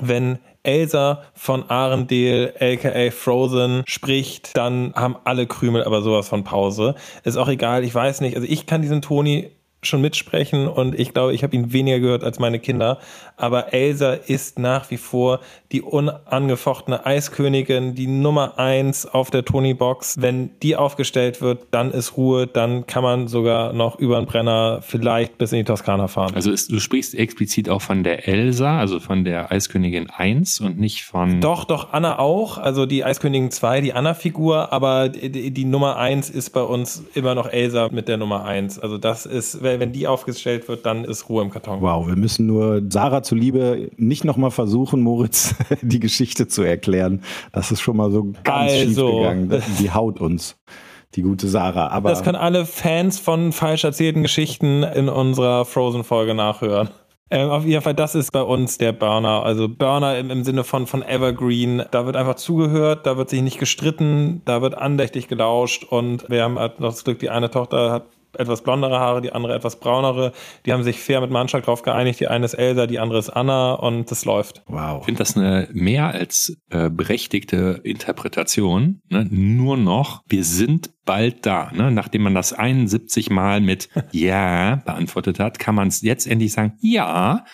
wenn 0.00 0.38
Elsa 0.62 1.22
von 1.34 1.68
Arendelle, 1.70 2.54
aka 2.60 3.10
Frozen, 3.10 3.82
spricht, 3.86 4.56
dann 4.56 4.92
haben 4.94 5.16
alle 5.24 5.46
Krümel 5.46 5.84
aber 5.84 6.02
sowas 6.02 6.28
von 6.28 6.44
Pause. 6.44 6.94
Ist 7.24 7.36
auch 7.36 7.48
egal, 7.48 7.84
ich 7.84 7.94
weiß 7.94 8.20
nicht. 8.20 8.36
Also 8.36 8.46
ich 8.48 8.66
kann 8.66 8.82
diesen 8.82 9.02
Toni 9.02 9.50
schon 9.82 10.00
mitsprechen 10.00 10.66
und 10.66 10.98
ich 10.98 11.14
glaube, 11.14 11.32
ich 11.34 11.44
habe 11.44 11.54
ihn 11.54 11.72
weniger 11.72 12.00
gehört 12.00 12.24
als 12.24 12.38
meine 12.38 12.58
Kinder. 12.58 12.98
Aber 13.36 13.72
Elsa 13.72 14.14
ist 14.14 14.58
nach 14.58 14.90
wie 14.90 14.96
vor 14.96 15.40
die 15.70 15.82
unangefochtene 15.82 17.06
Eiskönigin, 17.06 17.94
die 17.94 18.08
Nummer 18.08 18.58
eins 18.58 19.06
auf 19.06 19.30
der 19.30 19.44
Tony-Box. 19.44 20.16
Wenn 20.18 20.50
die 20.62 20.74
aufgestellt 20.74 21.40
wird, 21.40 21.66
dann 21.70 21.92
ist 21.92 22.16
Ruhe, 22.16 22.48
dann 22.48 22.86
kann 22.86 23.04
man 23.04 23.28
sogar 23.28 23.72
noch 23.72 23.98
über 23.98 24.16
den 24.16 24.26
Brenner 24.26 24.80
vielleicht 24.82 25.38
bis 25.38 25.52
in 25.52 25.58
die 25.58 25.64
Toskana 25.64 26.08
fahren. 26.08 26.34
Also 26.34 26.50
ist, 26.50 26.72
du 26.72 26.80
sprichst 26.80 27.14
explizit 27.14 27.68
auch 27.68 27.82
von 27.82 28.02
der 28.02 28.26
Elsa, 28.26 28.78
also 28.78 28.98
von 28.98 29.24
der 29.24 29.52
Eiskönigin 29.52 30.10
1 30.10 30.60
und 30.60 30.80
nicht 30.80 31.04
von... 31.04 31.40
Doch, 31.40 31.64
doch, 31.64 31.92
Anna 31.92 32.18
auch. 32.18 32.58
Also 32.58 32.84
die 32.84 33.04
Eiskönigin 33.04 33.52
2, 33.52 33.80
die 33.80 33.92
Anna-Figur, 33.92 34.72
aber 34.72 35.08
die, 35.08 35.52
die 35.52 35.64
Nummer 35.64 35.96
1 35.98 36.30
ist 36.30 36.50
bei 36.50 36.62
uns 36.62 37.04
immer 37.14 37.36
noch 37.36 37.46
Elsa 37.46 37.88
mit 37.92 38.08
der 38.08 38.16
Nummer 38.16 38.44
1. 38.44 38.80
Also 38.80 38.98
das 38.98 39.24
ist, 39.24 39.62
wenn 39.80 39.92
die 39.92 40.06
aufgestellt 40.06 40.68
wird, 40.68 40.86
dann 40.86 41.04
ist 41.04 41.28
Ruhe 41.28 41.42
im 41.42 41.50
Karton. 41.50 41.80
Wow, 41.80 42.06
wir 42.06 42.16
müssen 42.16 42.46
nur 42.46 42.82
Sarah 42.88 43.22
zuliebe 43.22 43.90
nicht 43.96 44.24
nochmal 44.24 44.50
versuchen, 44.50 45.00
Moritz 45.02 45.54
die 45.82 46.00
Geschichte 46.00 46.48
zu 46.48 46.62
erklären. 46.62 47.22
Das 47.52 47.70
ist 47.70 47.80
schon 47.80 47.96
mal 47.96 48.10
so 48.10 48.32
ganz 48.44 48.72
Also. 48.72 49.08
schief 49.08 49.16
gegangen. 49.16 49.62
Die 49.78 49.90
haut 49.90 50.20
uns, 50.20 50.56
die 51.14 51.22
gute 51.22 51.48
Sarah. 51.48 51.88
Aber 51.88 52.10
Das 52.10 52.22
kann 52.22 52.36
alle 52.36 52.64
Fans 52.66 53.18
von 53.18 53.52
falsch 53.52 53.84
erzählten 53.84 54.22
Geschichten 54.22 54.82
in 54.82 55.08
unserer 55.08 55.64
Frozen-Folge 55.64 56.34
nachhören. 56.34 56.88
Ähm, 57.30 57.50
auf 57.50 57.64
jeden 57.66 57.82
Fall, 57.82 57.94
das 57.94 58.14
ist 58.14 58.32
bei 58.32 58.40
uns 58.42 58.78
der 58.78 58.92
Burner. 58.92 59.42
Also 59.42 59.68
Burner 59.68 60.16
im, 60.18 60.30
im 60.30 60.44
Sinne 60.44 60.64
von, 60.64 60.86
von 60.86 61.02
Evergreen. 61.02 61.82
Da 61.90 62.06
wird 62.06 62.16
einfach 62.16 62.36
zugehört, 62.36 63.06
da 63.06 63.16
wird 63.18 63.28
sich 63.28 63.42
nicht 63.42 63.58
gestritten, 63.58 64.40
da 64.46 64.62
wird 64.62 64.76
andächtig 64.76 65.28
gelauscht 65.28 65.84
und 65.84 66.28
wir 66.30 66.42
haben 66.42 66.58
halt 66.58 66.80
noch 66.80 66.90
das 66.90 67.04
Glück, 67.04 67.18
die 67.18 67.28
eine 67.30 67.50
Tochter 67.50 67.92
hat 67.92 68.06
etwas 68.38 68.62
blondere 68.62 68.98
Haare, 68.98 69.20
die 69.20 69.32
andere 69.32 69.54
etwas 69.54 69.80
braunere. 69.80 70.32
Die 70.66 70.72
haben 70.72 70.82
sich 70.82 70.98
fair 70.98 71.20
mit 71.20 71.30
Mannschaft 71.30 71.66
drauf 71.66 71.82
geeinigt. 71.82 72.20
Die 72.20 72.28
eine 72.28 72.44
ist 72.44 72.54
Elsa, 72.54 72.86
die 72.86 72.98
andere 72.98 73.18
ist 73.18 73.30
Anna 73.30 73.74
und 73.74 74.10
das 74.10 74.24
läuft. 74.24 74.62
wow. 74.66 75.00
Ich 75.00 75.04
finde 75.06 75.18
das 75.18 75.36
eine 75.36 75.68
mehr 75.72 76.08
als 76.08 76.56
äh, 76.70 76.90
berechtigte 76.90 77.80
Interpretation. 77.84 79.00
Ne? 79.08 79.26
Nur 79.30 79.76
noch, 79.76 80.22
wir 80.28 80.44
sind 80.44 80.90
bald 81.04 81.46
da. 81.46 81.70
Ne? 81.72 81.90
Nachdem 81.90 82.22
man 82.22 82.34
das 82.34 82.52
71 82.52 83.30
Mal 83.30 83.60
mit 83.60 83.88
Ja 84.12 84.76
beantwortet 84.84 85.38
hat, 85.38 85.58
kann 85.58 85.74
man 85.74 85.88
es 85.88 86.02
jetzt 86.02 86.26
endlich 86.26 86.52
sagen, 86.52 86.74
ja, 86.80 87.44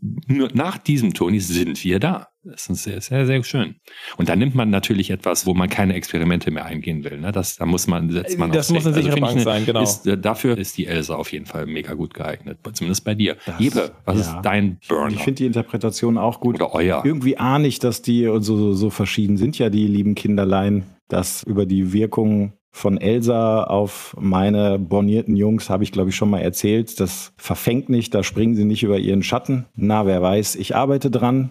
nur 0.00 0.48
nach 0.54 0.78
diesem 0.78 1.14
Toni 1.14 1.40
sind 1.40 1.82
wir 1.84 1.98
da. 1.98 2.28
Das 2.44 2.68
ist 2.70 2.84
sehr, 2.84 3.00
sehr, 3.00 3.26
sehr 3.26 3.42
schön. 3.44 3.76
Und 4.16 4.28
da 4.28 4.36
nimmt 4.36 4.54
man 4.54 4.70
natürlich 4.70 5.10
etwas, 5.10 5.44
wo 5.44 5.54
man 5.54 5.68
keine 5.68 5.94
Experimente 5.94 6.50
mehr 6.50 6.64
eingehen 6.64 7.04
will. 7.04 7.18
Ne? 7.18 7.30
Das, 7.32 7.56
da 7.56 7.66
muss 7.66 7.86
man, 7.86 8.10
setzt 8.10 8.38
man 8.38 8.50
Das 8.52 8.70
muss 8.70 8.86
eine 8.86 8.94
Recht. 8.94 9.04
sichere 9.04 9.18
ich 9.18 9.24
Bank 9.24 9.40
sein, 9.40 9.66
genau. 9.66 9.82
Ist, 9.82 10.06
äh, 10.06 10.16
dafür 10.16 10.56
ist 10.56 10.78
die 10.78 10.86
Elsa 10.86 11.16
auf 11.16 11.32
jeden 11.32 11.46
Fall 11.46 11.66
mega 11.66 11.94
gut 11.94 12.14
geeignet. 12.14 12.58
Zumindest 12.72 13.04
bei 13.04 13.14
dir. 13.14 13.36
Das- 13.44 13.58
Jebe, 13.58 13.92
was 14.04 14.18
ja. 14.26 14.36
ist 14.36 14.42
dein 14.44 14.78
Burner? 14.88 15.14
Ich 15.14 15.22
finde 15.22 15.38
die 15.38 15.46
Interpretation 15.46 16.16
auch 16.16 16.40
gut. 16.40 16.54
Oder 16.54 16.72
euer. 16.74 17.02
Irgendwie 17.04 17.36
ahne 17.36 17.66
ich, 17.68 17.80
dass 17.80 18.00
die 18.00 18.24
so, 18.24 18.40
so, 18.40 18.72
so 18.72 18.90
verschieden 18.90 19.36
sind 19.36 19.58
ja 19.58 19.68
die 19.68 19.86
lieben 19.86 20.14
Kinderlein, 20.14 20.84
dass 21.08 21.42
über 21.42 21.66
die 21.66 21.92
Wirkung 21.92 22.52
von 22.78 22.96
Elsa 22.98 23.64
auf 23.64 24.16
meine 24.18 24.78
bornierten 24.78 25.36
Jungs 25.36 25.68
habe 25.68 25.82
ich, 25.82 25.92
glaube 25.92 26.10
ich, 26.10 26.16
schon 26.16 26.30
mal 26.30 26.40
erzählt. 26.40 27.00
Das 27.00 27.32
verfängt 27.36 27.88
nicht, 27.88 28.14
da 28.14 28.22
springen 28.22 28.54
sie 28.54 28.64
nicht 28.64 28.82
über 28.82 28.98
ihren 28.98 29.22
Schatten. 29.22 29.66
Na, 29.74 30.06
wer 30.06 30.22
weiß, 30.22 30.54
ich 30.56 30.76
arbeite 30.76 31.10
dran. 31.10 31.50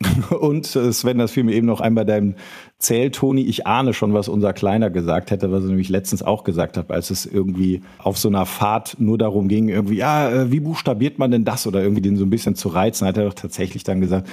Und 0.30 0.74
äh, 0.74 0.92
Sven, 0.92 1.18
das 1.18 1.30
fiel 1.30 1.44
mir 1.44 1.54
eben 1.54 1.66
noch 1.66 1.80
ein 1.80 1.94
bei 1.94 2.04
deinem 2.04 2.34
Zähltoni. 2.78 3.42
Ich 3.42 3.66
ahne 3.66 3.94
schon, 3.94 4.12
was 4.12 4.28
unser 4.28 4.52
Kleiner 4.52 4.90
gesagt 4.90 5.30
hätte, 5.30 5.52
was 5.52 5.62
er 5.62 5.68
nämlich 5.68 5.88
letztens 5.88 6.22
auch 6.22 6.42
gesagt 6.42 6.76
hat, 6.76 6.90
als 6.90 7.10
es 7.10 7.26
irgendwie 7.26 7.82
auf 7.98 8.18
so 8.18 8.28
einer 8.28 8.44
Fahrt 8.44 8.96
nur 8.98 9.16
darum 9.16 9.46
ging, 9.46 9.68
irgendwie, 9.68 9.96
ja, 9.96 10.30
äh, 10.30 10.50
wie 10.50 10.60
buchstabiert 10.60 11.18
man 11.18 11.30
denn 11.30 11.44
das? 11.44 11.66
Oder 11.68 11.82
irgendwie 11.82 12.02
den 12.02 12.16
so 12.16 12.24
ein 12.24 12.30
bisschen 12.30 12.56
zu 12.56 12.68
reizen, 12.68 13.06
hat 13.06 13.16
er 13.16 13.26
doch 13.26 13.34
tatsächlich 13.34 13.84
dann 13.84 14.00
gesagt, 14.00 14.28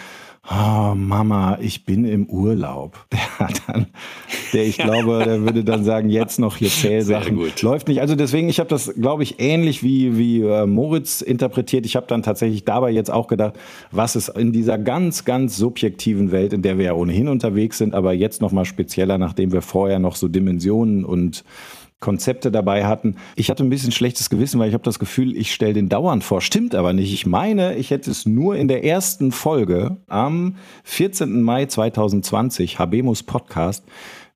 oh, 0.50 0.94
Mama, 0.96 1.58
ich 1.62 1.86
bin 1.86 2.06
im 2.06 2.26
Urlaub. 2.28 3.06
Der 3.12 3.40
hat 3.40 3.62
dann, 3.68 3.88
der, 4.54 4.66
ich 4.66 4.78
glaube, 4.78 5.24
der 5.26 5.42
würde 5.42 5.64
dann 5.64 5.84
sagen, 5.84 6.10
jetzt 6.10 6.40
noch 6.40 6.58
hier 6.58 6.70
Zählsachen. 6.70 7.40
Läuft 7.62 7.88
nicht. 7.88 8.02
Also 8.02 8.16
deswegen, 8.16 8.50
ich 8.50 8.60
habe 8.60 8.70
das, 8.70 8.94
glaube 8.94 9.24
ich, 9.24 9.40
ähnlich 9.40 9.82
wie, 9.82 10.18
wie 10.18 10.42
äh, 10.42 10.68
Moritz 10.68 11.22
interpretiert. 11.22 11.86
Ich 11.86 11.96
habe 11.96 12.06
dann 12.08 12.22
tatsächlich 12.22 12.66
dabei 12.66 12.92
jetzt 12.92 13.10
auch 13.10 13.28
gedacht, 13.28 13.56
was 13.90 14.16
ist 14.16 14.30
in 14.30 14.52
dieser 14.52 14.78
ganz, 14.78 15.26
ganz 15.26 15.58
subjektiven 15.58 16.32
Welt, 16.32 16.54
in 16.54 16.62
der 16.62 16.78
wir 16.78 16.86
ja 16.86 16.94
ohnehin 16.94 17.30
unterwegs 17.30 17.80
sind, 17.80 17.96
aber 17.96 18.14
jetzt 18.14 18.42
noch 18.42 18.52
mal 18.52 18.66
spezieller, 18.66 19.18
nachdem 19.18 19.52
wir 19.52 19.62
vorher 19.62 19.98
noch 19.98 20.16
so 20.16 20.28
Dimensionen 20.28 21.04
und 21.04 21.44
Konzepte 22.02 22.52
dabei 22.52 22.86
hatten. 22.86 23.16
Ich 23.36 23.50
hatte 23.50 23.64
ein 23.64 23.70
bisschen 23.70 23.94
schlechtes 23.94 24.30
Gewissen, 24.30 24.60
weil 24.60 24.68
ich 24.68 24.74
habe 24.74 24.84
das 24.84 25.00
Gefühl, 25.00 25.38
ich 25.38 25.54
stelle 25.54 25.74
den 25.74 25.88
dauernd 25.88 26.24
vor. 26.24 26.42
Stimmt 26.42 26.76
aber 26.76 26.92
nicht. 26.92 27.14
Ich 27.14 27.26
meine, 27.26 27.76
ich 27.78 27.92
hätte 27.92 28.12
es 28.12 28.26
nur 28.26 28.58
in 28.58 28.68
der 28.68 28.84
ersten 28.84 29.32
Folge 29.32 29.98
am 30.08 30.58
14. 30.84 31.42
Mai 31.42 31.68
2020, 31.68 32.80
Habemus 32.80 33.24
Podcast, 33.24 33.86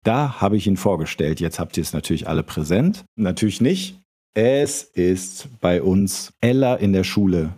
da 0.03 0.39
habe 0.39 0.55
ich 0.55 0.67
ihn 0.67 0.77
vorgestellt. 0.77 1.39
Jetzt 1.41 1.59
habt 1.59 1.75
ihr 1.77 1.81
es 1.81 1.91
natürlich 1.91 2.27
alle 2.27 2.43
präsent. 2.43 3.03
Natürlich 3.15 3.59
nicht. 3.59 3.99
Es 4.35 4.83
ist 4.83 5.49
bei 5.59 5.81
uns 5.81 6.33
Ella 6.41 6.75
in 6.75 6.93
der 6.93 7.03
Schule. 7.03 7.53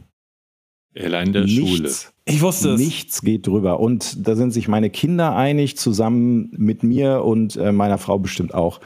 Ella 0.94 1.22
in 1.22 1.34
der 1.34 1.48
Schule. 1.48 1.82
Nichts 1.82 2.14
Ich 2.24 2.42
wusste 2.42 2.72
es. 2.72 2.80
Nichts 2.80 3.22
geht 3.22 3.46
drüber. 3.46 3.82
Und 3.82 4.26
da 4.26 4.36
sind 4.36 4.52
sich 4.52 4.70
meine 4.70 4.90
Kinder 4.90 5.36
einig, 5.36 5.78
zusammen 5.78 6.52
mit 6.56 6.84
mir 6.84 7.26
und 7.26 7.58
äh, 7.58 7.74
meiner 7.74 7.98
Frau 7.98 8.18
bestimmt 8.20 8.54
auch. 8.54 8.80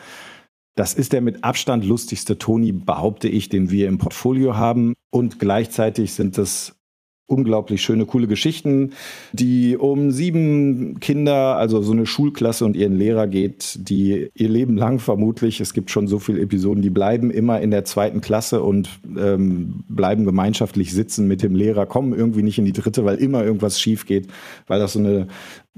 Das 0.76 0.94
ist 0.94 1.14
der 1.14 1.22
mit 1.22 1.44
Abstand 1.44 1.86
lustigste 1.86 2.38
Toni, 2.38 2.72
behaupte 2.72 3.28
ich, 3.28 3.50
den 3.50 3.72
wir 3.72 3.88
im 3.88 3.98
Portfolio 3.98 4.56
haben. 4.56 4.94
Und 5.10 5.40
gleichzeitig 5.40 6.14
sind 6.14 6.38
das 6.38 6.76
unglaublich 7.32 7.82
schöne, 7.82 8.06
coole 8.06 8.28
Geschichten, 8.28 8.92
die 9.32 9.78
um 9.78 10.12
sieben 10.12 11.00
Kinder, 11.00 11.56
also 11.56 11.82
so 11.82 11.94
eine 11.94 12.06
Schulklasse 12.06 12.66
und 12.66 12.76
ihren 12.76 12.96
Lehrer 12.96 13.28
geht, 13.28 13.80
die 13.90 14.30
ihr 14.34 14.50
Leben 14.50 14.76
lang 14.76 15.00
vermutlich, 15.00 15.62
es 15.62 15.74
gibt 15.74 15.90
schon 15.90 16.08
so 16.08 16.20
viele 16.20 16.42
Episoden, 16.42 16.82
die 16.82 16.90
bleiben 16.90 17.32
immer 17.32 17.62
in 17.62 17.72
der 17.72 17.86
zweiten 17.86 18.20
Klasse 18.20 18.62
und 18.62 18.90
ähm, 19.18 19.86
bleiben 19.88 20.26
gemeinschaftlich 20.26 20.94
sitzen 20.94 21.28
mit 21.28 21.42
dem 21.42 21.56
Lehrer, 21.56 21.86
kommen 21.86 22.14
irgendwie 22.14 22.44
nicht 22.44 22.60
in 22.60 22.66
die 22.66 22.74
dritte, 22.74 23.06
weil 23.06 23.16
immer 23.16 23.44
irgendwas 23.44 23.80
schief 23.80 24.06
geht, 24.06 24.28
weil 24.68 24.80
das 24.80 24.94
so 24.94 25.00
eine 25.00 25.28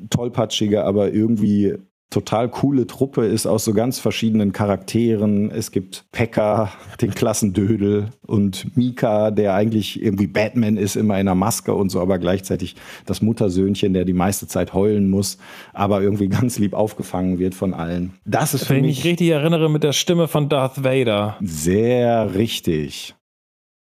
tollpatschige, 0.09 0.83
aber 0.83 1.13
irgendwie 1.13 1.75
total 2.13 2.49
coole 2.49 2.87
Truppe 2.87 3.25
ist 3.25 3.45
aus 3.45 3.65
so 3.65 3.73
ganz 3.73 3.99
verschiedenen 3.99 4.53
Charakteren. 4.53 5.51
Es 5.51 5.71
gibt 5.71 6.05
Pekka, 6.11 6.71
den 7.01 7.13
Klassendödel 7.13 8.09
und 8.25 8.77
Mika, 8.77 9.31
der 9.31 9.55
eigentlich 9.55 10.01
irgendwie 10.01 10.27
Batman 10.27 10.77
ist, 10.77 10.95
immer 10.95 11.15
in 11.15 11.21
einer 11.27 11.35
Maske 11.35 11.73
und 11.73 11.89
so, 11.89 11.99
aber 11.99 12.19
gleichzeitig 12.19 12.75
das 13.05 13.21
Muttersöhnchen, 13.21 13.93
der 13.93 14.05
die 14.05 14.13
meiste 14.13 14.47
Zeit 14.47 14.73
heulen 14.73 15.09
muss, 15.09 15.37
aber 15.73 16.01
irgendwie 16.01 16.27
ganz 16.29 16.59
lieb 16.59 16.73
aufgefangen 16.73 17.39
wird 17.39 17.55
von 17.55 17.73
allen. 17.73 18.13
Das 18.25 18.53
ist 18.53 18.65
für 18.65 18.75
Wenn 18.75 18.85
ich 18.85 18.97
mich 18.97 18.97
mich 18.97 19.05
richtig 19.05 19.29
erinnere, 19.29 19.69
mit 19.69 19.83
der 19.83 19.93
Stimme 19.93 20.27
von 20.27 20.49
Darth 20.49 20.83
Vader. 20.83 21.37
sehr 21.41 22.35
richtig. 22.35 23.15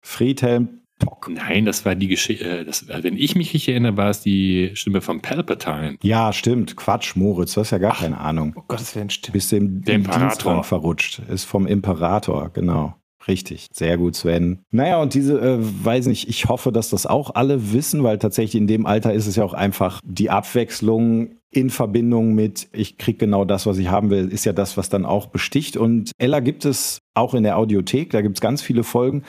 Friedhelm 0.01 0.81
Pock. 0.99 1.29
Nein, 1.31 1.65
das 1.65 1.85
war 1.85 1.95
die 1.95 2.09
Geschichte, 2.09 2.45
äh, 2.45 2.63
äh, 2.63 3.03
wenn 3.03 3.17
ich 3.17 3.35
mich 3.35 3.53
richtig 3.53 3.69
erinnere, 3.69 3.97
war 3.97 4.11
es 4.11 4.21
die 4.21 4.71
Stimme 4.75 5.01
von 5.01 5.21
Palpatine. 5.21 5.97
Ja, 6.03 6.33
stimmt. 6.33 6.77
Quatsch, 6.77 7.17
Moritz, 7.17 7.55
du 7.55 7.61
hast 7.61 7.71
ja 7.71 7.79
gar 7.79 7.97
keine 7.97 8.19
Ahnung. 8.19 8.55
Oh 8.57 8.63
Gottes 8.67 8.95
Willen, 8.95 9.11
stimmt. 9.11 9.33
Bist 9.33 9.53
im, 9.53 9.83
Der 9.83 9.97
im 9.97 10.05
Imperator. 10.05 10.65
Verrutscht. 10.65 11.21
Ist 11.29 11.45
vom 11.45 11.67
Imperator, 11.67 12.51
genau. 12.53 12.95
Richtig. 13.29 13.67
Sehr 13.73 13.99
gut, 13.99 14.15
Sven. 14.15 14.63
Naja, 14.71 15.01
und 15.01 15.15
diese, 15.15 15.41
äh, 15.41 15.59
weiß 15.59 16.07
nicht, 16.07 16.29
ich 16.29 16.47
hoffe, 16.47 16.71
dass 16.71 16.91
das 16.91 17.07
auch 17.07 17.35
alle 17.35 17.73
wissen, 17.73 18.05
weil 18.05 18.19
tatsächlich 18.19 18.61
in 18.61 18.69
dem 18.69 18.87
Alter 18.87 19.13
ist 19.13 19.27
es 19.27 19.37
ja 19.37 19.45
auch 19.45 19.55
einfach 19.55 20.01
die 20.05 20.31
Abwechslung 20.31 21.31
in 21.51 21.71
Verbindung 21.71 22.35
mit, 22.35 22.69
ich 22.73 22.99
krieg 22.99 23.19
genau 23.19 23.45
das, 23.45 23.67
was 23.67 23.79
ich 23.79 23.89
haben 23.89 24.11
will, 24.11 24.29
ist 24.29 24.45
ja 24.45 24.53
das, 24.53 24.77
was 24.77 24.91
dann 24.91 25.07
auch 25.07 25.27
besticht. 25.27 25.77
Und 25.77 26.13
Ella 26.19 26.41
gibt 26.41 26.65
es 26.65 26.99
auch 27.15 27.35
in 27.35 27.45
der 27.45 27.57
Audiothek, 27.57 28.11
da 28.11 28.21
gibt 28.21 28.37
es 28.37 28.41
ganz 28.41 28.63
viele 28.63 28.85
Folgen 28.85 29.23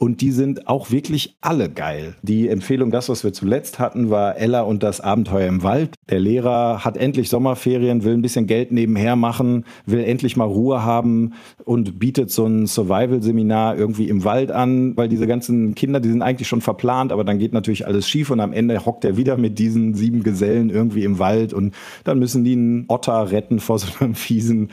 und 0.00 0.22
die 0.22 0.30
sind 0.30 0.66
auch 0.66 0.90
wirklich 0.90 1.36
alle 1.42 1.68
geil. 1.68 2.14
Die 2.22 2.48
Empfehlung, 2.48 2.90
das, 2.90 3.10
was 3.10 3.22
wir 3.22 3.34
zuletzt 3.34 3.78
hatten, 3.78 4.08
war 4.08 4.38
Ella 4.38 4.62
und 4.62 4.82
das 4.82 5.02
Abenteuer 5.02 5.46
im 5.46 5.62
Wald. 5.62 5.94
Der 6.08 6.18
Lehrer 6.18 6.86
hat 6.86 6.96
endlich 6.96 7.28
Sommerferien, 7.28 8.02
will 8.02 8.14
ein 8.14 8.22
bisschen 8.22 8.46
Geld 8.46 8.72
nebenher 8.72 9.14
machen, 9.14 9.66
will 9.84 10.02
endlich 10.02 10.38
mal 10.38 10.46
Ruhe 10.46 10.82
haben 10.82 11.34
und 11.66 11.98
bietet 11.98 12.30
so 12.30 12.46
ein 12.46 12.66
Survival-Seminar 12.66 13.76
irgendwie 13.76 14.08
im 14.08 14.24
Wald 14.24 14.50
an, 14.50 14.96
weil 14.96 15.10
diese 15.10 15.26
ganzen 15.26 15.74
Kinder, 15.74 16.00
die 16.00 16.08
sind 16.08 16.22
eigentlich 16.22 16.48
schon 16.48 16.62
verplant, 16.62 17.12
aber 17.12 17.22
dann 17.22 17.38
geht 17.38 17.52
natürlich 17.52 17.86
alles 17.86 18.08
schief 18.08 18.30
und 18.30 18.40
am 18.40 18.54
Ende 18.54 18.86
hockt 18.86 19.04
er 19.04 19.18
wieder 19.18 19.36
mit 19.36 19.58
diesen 19.58 19.92
sieben 19.92 20.22
Gesellen 20.22 20.70
irgendwie 20.70 21.04
im 21.04 21.18
Wald 21.18 21.52
und 21.52 21.74
dann 22.04 22.18
müssen 22.18 22.42
die 22.42 22.54
einen 22.54 22.86
Otter 22.88 23.30
retten 23.32 23.60
vor 23.60 23.78
so 23.78 23.88
einem 24.00 24.14
fiesen 24.14 24.70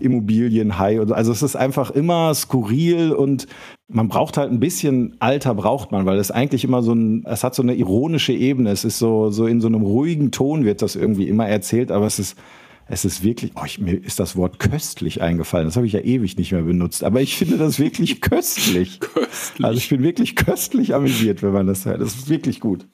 Immobilienhai. 0.00 1.00
Also 1.00 1.32
es 1.32 1.42
ist 1.42 1.56
einfach 1.56 1.90
immer 1.90 2.34
skurril 2.34 3.12
und 3.12 3.46
man 3.88 4.08
braucht 4.08 4.36
halt 4.36 4.50
ein 4.50 4.60
bisschen 4.60 5.16
Alter 5.20 5.54
braucht 5.54 5.92
man, 5.92 6.06
weil 6.06 6.18
es 6.18 6.30
eigentlich 6.30 6.64
immer 6.64 6.82
so 6.82 6.92
ein, 6.92 7.24
es 7.24 7.44
hat 7.44 7.54
so 7.54 7.62
eine 7.62 7.74
ironische 7.74 8.32
Ebene. 8.32 8.70
Es 8.70 8.84
ist 8.84 8.98
so, 8.98 9.30
so 9.30 9.46
in 9.46 9.60
so 9.60 9.68
einem 9.68 9.82
ruhigen 9.82 10.32
Ton 10.32 10.64
wird 10.64 10.82
das 10.82 10.96
irgendwie 10.96 11.28
immer 11.28 11.46
erzählt, 11.46 11.92
aber 11.92 12.06
es 12.06 12.18
ist, 12.18 12.36
es 12.88 13.04
ist 13.04 13.22
wirklich, 13.22 13.52
oh, 13.56 13.64
ich, 13.64 13.78
mir 13.78 13.94
ist 13.94 14.20
das 14.20 14.36
Wort 14.36 14.58
köstlich 14.58 15.20
eingefallen. 15.20 15.66
Das 15.66 15.76
habe 15.76 15.86
ich 15.86 15.92
ja 15.92 16.00
ewig 16.00 16.36
nicht 16.36 16.52
mehr 16.52 16.62
benutzt. 16.62 17.04
Aber 17.04 17.20
ich 17.20 17.36
finde 17.36 17.58
das 17.58 17.78
wirklich 17.78 18.20
köstlich. 18.20 19.00
Köstlich. 19.00 19.64
Also 19.64 19.78
ich 19.78 19.88
bin 19.88 20.02
wirklich 20.02 20.36
köstlich 20.36 20.94
amüsiert, 20.94 21.42
wenn 21.42 21.52
man 21.52 21.66
das 21.66 21.84
hört. 21.84 22.00
Das 22.00 22.14
ist 22.14 22.28
wirklich 22.28 22.60
gut. 22.60 22.86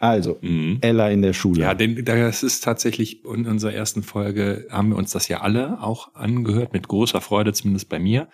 Also, 0.00 0.38
Mhm. 0.40 0.78
Ella 0.80 1.10
in 1.10 1.20
der 1.22 1.34
Schule. 1.34 1.60
Ja, 1.60 1.74
denn 1.74 2.04
das 2.04 2.42
ist 2.42 2.64
tatsächlich 2.64 3.22
in 3.24 3.46
unserer 3.46 3.74
ersten 3.74 4.02
Folge 4.02 4.66
haben 4.70 4.88
wir 4.88 4.96
uns 4.96 5.10
das 5.12 5.28
ja 5.28 5.42
alle 5.42 5.82
auch 5.82 6.14
angehört, 6.14 6.72
mit 6.72 6.88
großer 6.88 7.20
Freude, 7.20 7.52
zumindest 7.52 7.88
bei 7.90 7.98
mir. 7.98 8.28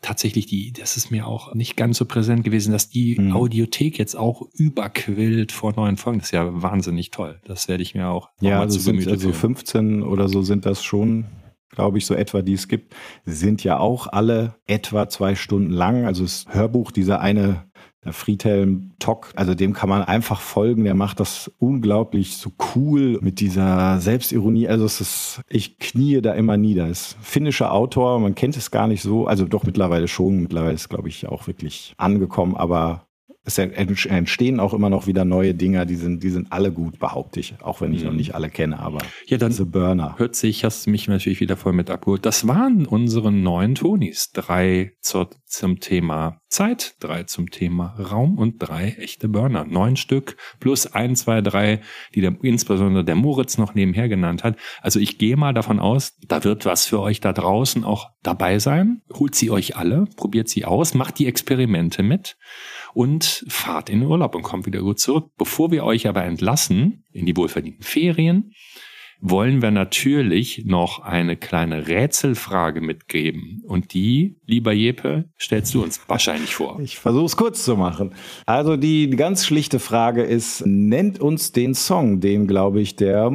Tatsächlich, 0.00 0.46
die, 0.46 0.72
das 0.72 0.96
ist 0.96 1.10
mir 1.10 1.26
auch 1.26 1.54
nicht 1.54 1.76
ganz 1.76 1.98
so 1.98 2.04
präsent 2.06 2.42
gewesen, 2.44 2.72
dass 2.72 2.88
die 2.88 3.16
Mhm. 3.20 3.32
Audiothek 3.32 3.98
jetzt 3.98 4.16
auch 4.16 4.42
überquillt 4.54 5.52
vor 5.52 5.74
neuen 5.76 5.96
Folgen. 5.98 6.18
Das 6.20 6.28
ist 6.28 6.32
ja 6.32 6.62
wahnsinnig 6.62 7.10
toll. 7.10 7.38
Das 7.44 7.68
werde 7.68 7.82
ich 7.82 7.94
mir 7.94 8.08
auch 8.08 8.30
Ja, 8.40 8.56
mal 8.56 8.60
also, 8.62 8.78
zu 8.78 8.90
Gemüte 8.90 9.10
also 9.10 9.28
führen. 9.28 9.54
15 9.56 10.02
oder 10.02 10.28
so 10.28 10.42
sind 10.42 10.64
das 10.66 10.82
schon. 10.82 11.26
glaube 11.70 11.98
ich, 11.98 12.06
so 12.06 12.14
etwa, 12.14 12.40
die 12.40 12.52
es 12.52 12.68
gibt, 12.68 12.94
sind 13.24 13.64
ja 13.64 13.78
auch 13.80 14.06
alle 14.06 14.54
etwa 14.64 15.08
zwei 15.08 15.34
Stunden 15.34 15.72
lang. 15.72 16.04
Also 16.06 16.22
das 16.22 16.46
Hörbuch, 16.48 16.92
dieser 16.92 17.20
eine 17.20 17.64
Friedhelm 18.12 18.92
Tock, 18.98 19.32
also 19.36 19.54
dem 19.54 19.72
kann 19.72 19.88
man 19.88 20.02
einfach 20.02 20.40
folgen. 20.40 20.84
Der 20.84 20.94
macht 20.94 21.20
das 21.20 21.50
unglaublich 21.58 22.36
so 22.36 22.52
cool 22.74 23.18
mit 23.20 23.40
dieser 23.40 24.00
Selbstironie. 24.00 24.68
Also 24.68 24.84
es 24.84 25.00
ist, 25.00 25.40
ich 25.48 25.78
knie 25.78 26.20
da 26.20 26.34
immer 26.34 26.56
nieder. 26.56 26.88
Ist 26.88 27.16
finnischer 27.20 27.72
Autor, 27.72 28.18
man 28.20 28.34
kennt 28.34 28.56
es 28.56 28.70
gar 28.70 28.86
nicht 28.86 29.02
so, 29.02 29.26
also 29.26 29.44
doch 29.44 29.64
mittlerweile 29.64 30.08
schon. 30.08 30.42
Mittlerweile 30.42 30.74
ist, 30.74 30.88
glaube 30.88 31.08
ich, 31.08 31.28
auch 31.28 31.46
wirklich 31.46 31.94
angekommen, 31.96 32.56
aber 32.56 33.03
es 33.46 33.58
entstehen 33.58 34.58
auch 34.58 34.72
immer 34.72 34.88
noch 34.88 35.06
wieder 35.06 35.24
neue 35.26 35.54
Dinger, 35.54 35.84
die 35.84 35.96
sind, 35.96 36.22
die 36.22 36.30
sind 36.30 36.50
alle 36.50 36.72
gut, 36.72 36.98
behaupte 36.98 37.40
ich, 37.40 37.54
auch 37.60 37.82
wenn 37.82 37.92
ich 37.92 38.00
mhm. 38.00 38.06
noch 38.06 38.14
nicht 38.14 38.34
alle 38.34 38.48
kenne, 38.48 38.78
aber 38.78 38.98
ja, 39.26 39.36
dann 39.36 39.52
The 39.52 39.64
Burner. 39.64 40.14
Hört 40.16 40.34
sich, 40.34 40.64
hast 40.64 40.86
du 40.86 40.90
mich 40.90 41.08
natürlich 41.08 41.40
wieder 41.40 41.56
voll 41.56 41.74
mit 41.74 41.90
abgeholt. 41.90 42.24
Das 42.24 42.48
waren 42.48 42.86
unsere 42.86 43.30
neuen 43.30 43.74
Tonis. 43.74 44.32
Drei 44.32 44.92
zur, 45.00 45.28
zum 45.44 45.80
Thema 45.80 46.40
Zeit, 46.48 46.94
drei 47.00 47.24
zum 47.24 47.50
Thema 47.50 47.96
Raum 47.98 48.38
und 48.38 48.58
drei 48.58 48.96
echte 48.98 49.28
Burner. 49.28 49.64
Neun 49.64 49.96
Stück 49.96 50.36
plus 50.58 50.86
ein, 50.86 51.14
zwei, 51.14 51.40
drei, 51.42 51.80
die 52.14 52.22
der, 52.22 52.34
insbesondere 52.42 53.04
der 53.04 53.16
Moritz 53.16 53.58
noch 53.58 53.74
nebenher 53.74 54.08
genannt 54.08 54.42
hat. 54.42 54.56
Also 54.80 55.00
ich 55.00 55.18
gehe 55.18 55.36
mal 55.36 55.52
davon 55.52 55.80
aus, 55.80 56.16
da 56.26 56.44
wird 56.44 56.64
was 56.64 56.86
für 56.86 57.00
euch 57.00 57.20
da 57.20 57.32
draußen 57.32 57.84
auch 57.84 58.08
dabei 58.22 58.58
sein. 58.58 59.02
Holt 59.12 59.34
sie 59.34 59.50
euch 59.50 59.76
alle, 59.76 60.06
probiert 60.16 60.48
sie 60.48 60.64
aus, 60.64 60.94
macht 60.94 61.18
die 61.18 61.26
Experimente 61.26 62.02
mit 62.02 62.36
und 62.94 63.44
fahrt 63.48 63.90
in 63.90 64.00
den 64.00 64.08
Urlaub 64.08 64.34
und 64.34 64.42
kommt 64.42 64.66
wieder 64.66 64.80
gut 64.80 64.98
zurück. 64.98 65.30
Bevor 65.36 65.70
wir 65.70 65.84
euch 65.84 66.08
aber 66.08 66.24
entlassen 66.24 67.04
in 67.12 67.26
die 67.26 67.36
wohlverdienten 67.36 67.82
Ferien, 67.82 68.52
wollen 69.20 69.62
wir 69.62 69.70
natürlich 69.70 70.64
noch 70.66 71.00
eine 71.00 71.36
kleine 71.36 71.88
Rätselfrage 71.88 72.80
mitgeben. 72.80 73.62
Und 73.66 73.94
die, 73.94 74.38
lieber 74.44 74.72
Jeppe, 74.72 75.30
stellst 75.40 75.74
du 75.74 75.82
uns 75.82 76.00
wahrscheinlich 76.08 76.54
vor. 76.54 76.78
Ich 76.80 76.98
versuche 76.98 77.24
es 77.24 77.36
kurz 77.36 77.64
zu 77.64 77.76
machen. 77.76 78.14
Also 78.44 78.76
die 78.76 79.08
ganz 79.10 79.46
schlichte 79.46 79.78
Frage 79.78 80.22
ist, 80.22 80.66
nennt 80.66 81.20
uns 81.20 81.52
den 81.52 81.74
Song, 81.74 82.20
den, 82.20 82.46
glaube 82.46 82.80
ich, 82.80 82.96
der 82.96 83.30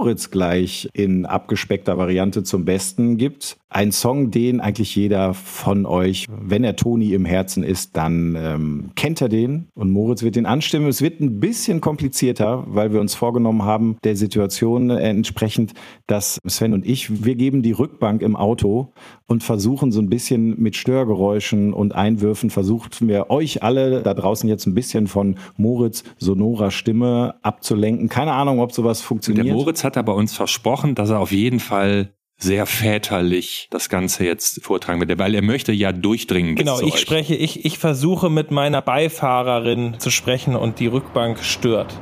Moritz 0.00 0.30
gleich 0.30 0.88
in 0.94 1.26
abgespeckter 1.26 1.98
Variante 1.98 2.42
zum 2.42 2.64
Besten 2.64 3.18
gibt. 3.18 3.58
Ein 3.68 3.92
Song, 3.92 4.30
den 4.30 4.60
eigentlich 4.60 4.96
jeder 4.96 5.34
von 5.34 5.84
euch, 5.84 6.26
wenn 6.28 6.64
er 6.64 6.74
Toni 6.74 7.12
im 7.12 7.24
Herzen 7.26 7.62
ist, 7.62 7.96
dann 7.96 8.34
ähm, 8.36 8.90
kennt 8.96 9.20
er 9.20 9.28
den 9.28 9.68
und 9.74 9.90
Moritz 9.90 10.22
wird 10.22 10.36
den 10.36 10.46
anstimmen. 10.46 10.88
Es 10.88 11.02
wird 11.02 11.20
ein 11.20 11.38
bisschen 11.38 11.80
komplizierter, 11.80 12.64
weil 12.66 12.92
wir 12.92 13.00
uns 13.00 13.14
vorgenommen 13.14 13.62
haben, 13.62 13.98
der 14.02 14.16
Situation 14.16 14.88
entsprechend, 14.90 15.74
dass 16.06 16.40
Sven 16.48 16.72
und 16.72 16.84
ich, 16.84 17.24
wir 17.24 17.36
geben 17.36 17.62
die 17.62 17.72
Rückbank 17.72 18.22
im 18.22 18.34
Auto 18.34 18.92
und 19.26 19.44
versuchen 19.44 19.92
so 19.92 20.00
ein 20.00 20.08
bisschen 20.08 20.60
mit 20.60 20.74
Störgeräuschen 20.74 21.72
und 21.72 21.94
Einwürfen, 21.94 22.50
versuchen 22.50 23.06
wir 23.06 23.30
euch 23.30 23.62
alle 23.62 24.02
da 24.02 24.14
draußen 24.14 24.48
jetzt 24.48 24.66
ein 24.66 24.74
bisschen 24.74 25.06
von 25.06 25.36
Moritz 25.56 26.02
sonorer 26.18 26.72
Stimme 26.72 27.36
abzulenken. 27.42 28.08
Keine 28.08 28.32
Ahnung, 28.32 28.58
ob 28.58 28.72
sowas 28.72 29.00
funktioniert. 29.00 29.46
Der 29.46 29.54
Moritz 29.54 29.84
hat 29.84 29.89
aber 29.96 30.14
uns 30.14 30.34
versprochen, 30.34 30.94
dass 30.94 31.10
er 31.10 31.20
auf 31.20 31.32
jeden 31.32 31.60
Fall 31.60 32.14
sehr 32.42 32.64
väterlich 32.64 33.68
das 33.70 33.88
Ganze 33.88 34.24
jetzt 34.24 34.64
vortragen 34.64 35.00
wird, 35.00 35.18
weil 35.18 35.34
er 35.34 35.42
möchte 35.42 35.72
ja 35.72 35.92
durchdringen. 35.92 36.56
Genau, 36.56 36.80
ich 36.80 36.94
euch. 36.94 37.00
spreche, 37.00 37.34
ich, 37.34 37.64
ich 37.64 37.78
versuche 37.78 38.30
mit 38.30 38.50
meiner 38.50 38.80
Beifahrerin 38.80 39.96
zu 39.98 40.10
sprechen 40.10 40.56
und 40.56 40.80
die 40.80 40.86
Rückbank 40.86 41.44
stört. 41.44 42.00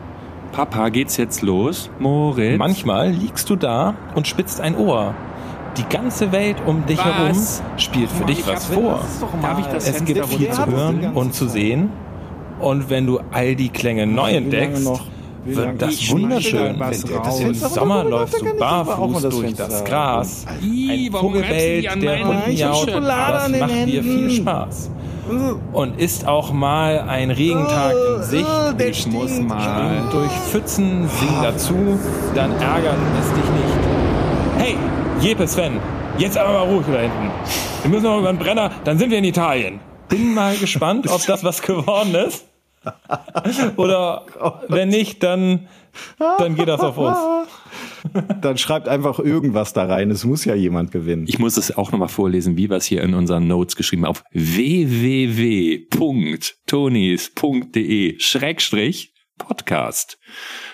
Papa, 0.52 0.88
geht's 0.88 1.16
jetzt 1.16 1.42
los? 1.42 1.90
Moritz? 1.98 2.58
Manchmal 2.58 3.10
liegst 3.10 3.50
du 3.50 3.56
da 3.56 3.96
und 4.14 4.26
spitzt 4.26 4.60
ein 4.60 4.76
Ohr. 4.76 5.14
Die 5.76 5.84
ganze 5.84 6.32
Welt 6.32 6.56
um 6.66 6.86
dich 6.86 6.98
was? 6.98 7.06
herum 7.62 7.78
spielt 7.78 8.10
für 8.10 8.24
oh, 8.24 8.26
dich 8.26 8.46
was 8.46 8.66
vor. 8.66 9.00
Darf 9.42 9.58
ich 9.60 9.66
das 9.66 9.88
es 9.88 10.04
gibt 10.04 10.24
viel 10.26 10.50
zu 10.50 10.66
hören 10.66 11.12
und 11.12 11.34
zu 11.34 11.48
sehen. 11.48 11.90
Und 12.60 12.90
wenn 12.90 13.06
du 13.06 13.20
all 13.30 13.54
die 13.54 13.68
Klänge 13.68 14.06
neu 14.06 14.32
entdeckst, 14.32 14.88
wird 15.44 15.82
das 15.82 16.10
wunderschön. 16.10 16.80
Im 17.40 17.54
Sommer 17.54 18.04
läufst 18.04 18.40
du 18.40 18.54
barfuß 18.54 19.22
durch 19.28 19.54
das 19.54 19.84
Gras. 19.84 20.46
Ein 20.62 21.10
Vogel 21.12 21.42
bellt, 21.42 22.02
der 22.02 22.24
Hund 22.26 22.48
miaut. 22.48 22.88
Das 22.88 23.48
macht 23.48 23.86
dir 23.86 24.02
viel 24.02 24.30
Spaß. 24.30 24.90
Und 25.72 26.00
ist 26.00 26.26
auch 26.26 26.52
mal 26.52 27.00
ein 27.00 27.30
Regentag 27.30 27.92
in 27.92 28.22
Sicht. 28.22 28.46
Ich 28.78 29.06
muss 29.08 29.38
mal 29.40 30.08
durch 30.10 30.30
Pfützen, 30.50 31.06
sing 31.08 31.42
dazu, 31.42 31.98
dann 32.34 32.52
ärgert 32.52 32.96
es 33.20 33.28
dich 33.34 33.44
nicht. 33.44 33.78
Hey, 34.56 34.76
Jeppe 35.20 35.46
Sven, 35.46 35.80
jetzt 36.16 36.38
aber 36.38 36.52
mal 36.54 36.62
ruhig 36.72 36.86
da 36.90 37.00
hinten. 37.00 37.30
Wir 37.82 37.90
müssen 37.90 38.04
noch 38.04 38.18
über 38.20 38.32
den 38.32 38.38
Brenner, 38.38 38.70
dann 38.84 38.98
sind 38.98 39.10
wir 39.10 39.18
in 39.18 39.24
Italien. 39.24 39.80
Bin 40.08 40.32
mal 40.34 40.56
gespannt, 40.60 41.10
ob 41.10 41.24
das 41.26 41.44
was 41.44 41.60
geworden 41.60 42.14
ist. 42.14 42.47
Oder 43.76 44.26
oh 44.40 44.52
wenn 44.68 44.88
nicht, 44.88 45.22
dann, 45.22 45.68
dann 46.18 46.54
geht 46.54 46.68
das 46.68 46.80
auf 46.80 46.98
uns. 46.98 47.16
Dann 48.40 48.56
schreibt 48.56 48.88
einfach 48.88 49.18
irgendwas 49.18 49.72
da 49.72 49.84
rein. 49.84 50.12
Es 50.12 50.24
muss 50.24 50.44
ja 50.44 50.54
jemand 50.54 50.92
gewinnen. 50.92 51.26
Ich 51.28 51.40
muss 51.40 51.56
es 51.56 51.76
auch 51.76 51.90
nochmal 51.92 52.08
vorlesen, 52.08 52.56
wie 52.56 52.70
wir 52.70 52.76
es 52.76 52.86
hier 52.86 53.02
in 53.02 53.12
unseren 53.12 53.48
Notes 53.48 53.74
geschrieben 53.76 54.04
haben. 54.04 54.10
Auf 54.10 54.22
www.tonis.de 54.32 55.88
Schrägstrich 58.20 59.12
Podcast. 59.36 60.18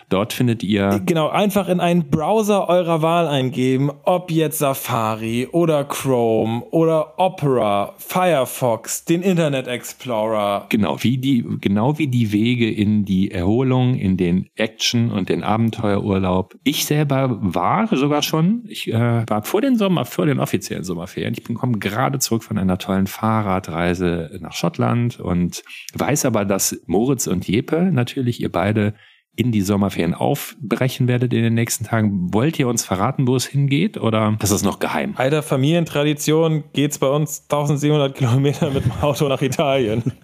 Dort 0.08 0.32
findet 0.32 0.62
ihr. 0.62 1.00
Genau, 1.06 1.28
einfach 1.28 1.68
in 1.68 1.80
einen 1.80 2.10
Browser 2.10 2.68
eurer 2.68 3.02
Wahl 3.02 3.26
eingeben, 3.26 3.90
ob 4.04 4.30
jetzt 4.30 4.58
Safari 4.58 5.48
oder 5.50 5.84
Chrome 5.84 6.62
oder 6.70 7.18
Opera, 7.18 7.94
Firefox, 7.98 9.04
den 9.04 9.22
Internet 9.22 9.66
Explorer. 9.66 10.66
Genau, 10.68 11.02
wie 11.02 11.18
die, 11.18 11.44
genau 11.60 11.98
wie 11.98 12.08
die 12.08 12.32
Wege 12.32 12.70
in 12.70 13.04
die 13.04 13.30
Erholung, 13.30 13.94
in 13.94 14.16
den 14.16 14.48
Action 14.56 15.10
und 15.10 15.28
den 15.28 15.42
Abenteuerurlaub. 15.42 16.54
Ich 16.64 16.84
selber 16.84 17.38
war 17.40 17.88
sogar 17.94 18.22
schon, 18.22 18.64
ich 18.68 18.92
äh, 18.92 19.24
war 19.28 19.42
vor 19.42 19.60
den 19.60 19.76
Sommer, 19.76 20.04
vor 20.04 20.26
den 20.26 20.40
offiziellen 20.40 20.84
Sommerferien. 20.84 21.34
Ich 21.36 21.44
bin 21.44 21.56
komme 21.56 21.78
gerade 21.78 22.18
zurück 22.18 22.44
von 22.44 22.58
einer 22.58 22.78
tollen 22.78 23.06
Fahrradreise 23.06 24.38
nach 24.40 24.52
Schottland 24.52 25.20
und 25.20 25.62
weiß 25.94 26.24
aber, 26.26 26.44
dass 26.44 26.80
Moritz 26.86 27.26
und 27.26 27.48
Jeppe 27.48 27.90
natürlich 27.92 28.40
ihr 28.40 28.50
beide 28.50 28.94
in 29.36 29.52
die 29.52 29.62
Sommerferien 29.62 30.14
aufbrechen 30.14 31.08
werdet 31.08 31.32
in 31.32 31.42
den 31.42 31.54
nächsten 31.54 31.84
Tagen. 31.84 32.32
Wollt 32.32 32.58
ihr 32.58 32.68
uns 32.68 32.84
verraten, 32.84 33.26
wo 33.26 33.36
es 33.36 33.46
hingeht 33.46 33.98
oder 33.98 34.36
ist 34.42 34.52
das 34.52 34.62
noch 34.62 34.78
geheim? 34.78 35.14
Alter 35.16 35.42
Familientradition 35.42 36.64
geht's 36.72 36.98
bei 36.98 37.08
uns 37.08 37.42
1700 37.42 38.14
Kilometer 38.14 38.70
mit 38.70 38.84
dem 38.84 38.92
Auto 39.00 39.28
nach 39.28 39.42
Italien. 39.42 40.12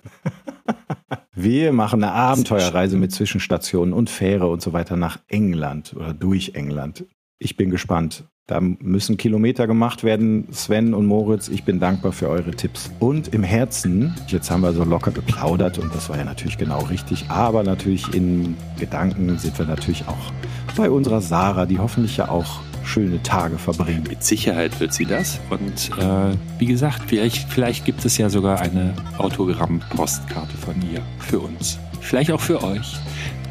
Wir 1.34 1.72
machen 1.72 2.04
eine 2.04 2.12
Abenteuerreise 2.12 2.98
mit 2.98 3.12
Zwischenstationen 3.12 3.94
und 3.94 4.10
Fähre 4.10 4.48
und 4.48 4.60
so 4.60 4.72
weiter 4.72 4.96
nach 4.96 5.18
England 5.28 5.94
oder 5.96 6.12
durch 6.12 6.52
England. 6.54 7.06
Ich 7.38 7.56
bin 7.56 7.70
gespannt. 7.70 8.24
Da 8.50 8.60
müssen 8.60 9.16
Kilometer 9.16 9.68
gemacht 9.68 10.02
werden. 10.02 10.48
Sven 10.50 10.92
und 10.92 11.06
Moritz, 11.06 11.46
ich 11.46 11.62
bin 11.62 11.78
dankbar 11.78 12.10
für 12.10 12.28
eure 12.28 12.50
Tipps. 12.50 12.90
Und 12.98 13.32
im 13.32 13.44
Herzen, 13.44 14.12
jetzt 14.26 14.50
haben 14.50 14.62
wir 14.62 14.72
so 14.72 14.82
locker 14.82 15.12
geplaudert 15.12 15.78
und 15.78 15.94
das 15.94 16.08
war 16.08 16.18
ja 16.18 16.24
natürlich 16.24 16.58
genau 16.58 16.80
richtig, 16.80 17.26
aber 17.28 17.62
natürlich 17.62 18.12
in 18.12 18.56
Gedanken 18.76 19.38
sind 19.38 19.56
wir 19.56 19.66
natürlich 19.66 20.02
auch 20.08 20.32
bei 20.76 20.90
unserer 20.90 21.20
Sarah, 21.20 21.64
die 21.64 21.78
hoffentlich 21.78 22.16
ja 22.16 22.28
auch 22.28 22.58
schöne 22.82 23.22
Tage 23.22 23.56
verbringen. 23.56 24.02
Mit 24.08 24.24
Sicherheit 24.24 24.80
wird 24.80 24.94
sie 24.94 25.04
das. 25.04 25.38
Und 25.50 25.96
äh, 25.96 26.36
wie 26.58 26.66
gesagt, 26.66 27.02
vielleicht, 27.06 27.48
vielleicht 27.52 27.84
gibt 27.84 28.04
es 28.04 28.18
ja 28.18 28.30
sogar 28.30 28.60
eine 28.60 28.94
Autogramm-Postkarte 29.18 30.56
von 30.56 30.74
ihr 30.92 31.02
für 31.20 31.38
uns. 31.38 31.78
Vielleicht 32.00 32.32
auch 32.32 32.40
für 32.40 32.64
euch. 32.64 32.96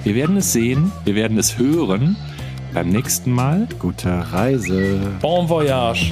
Wir 0.04 0.16
werden 0.16 0.36
es 0.36 0.52
sehen, 0.52 0.92
wir 1.06 1.16
werden 1.16 1.38
es 1.38 1.58
hören 1.58 2.18
beim 2.74 2.90
nächsten 2.90 3.32
Mal. 3.32 3.68
Gute 3.80 4.32
Reise. 4.32 5.00
Bon 5.22 5.48
voyage. 5.48 6.12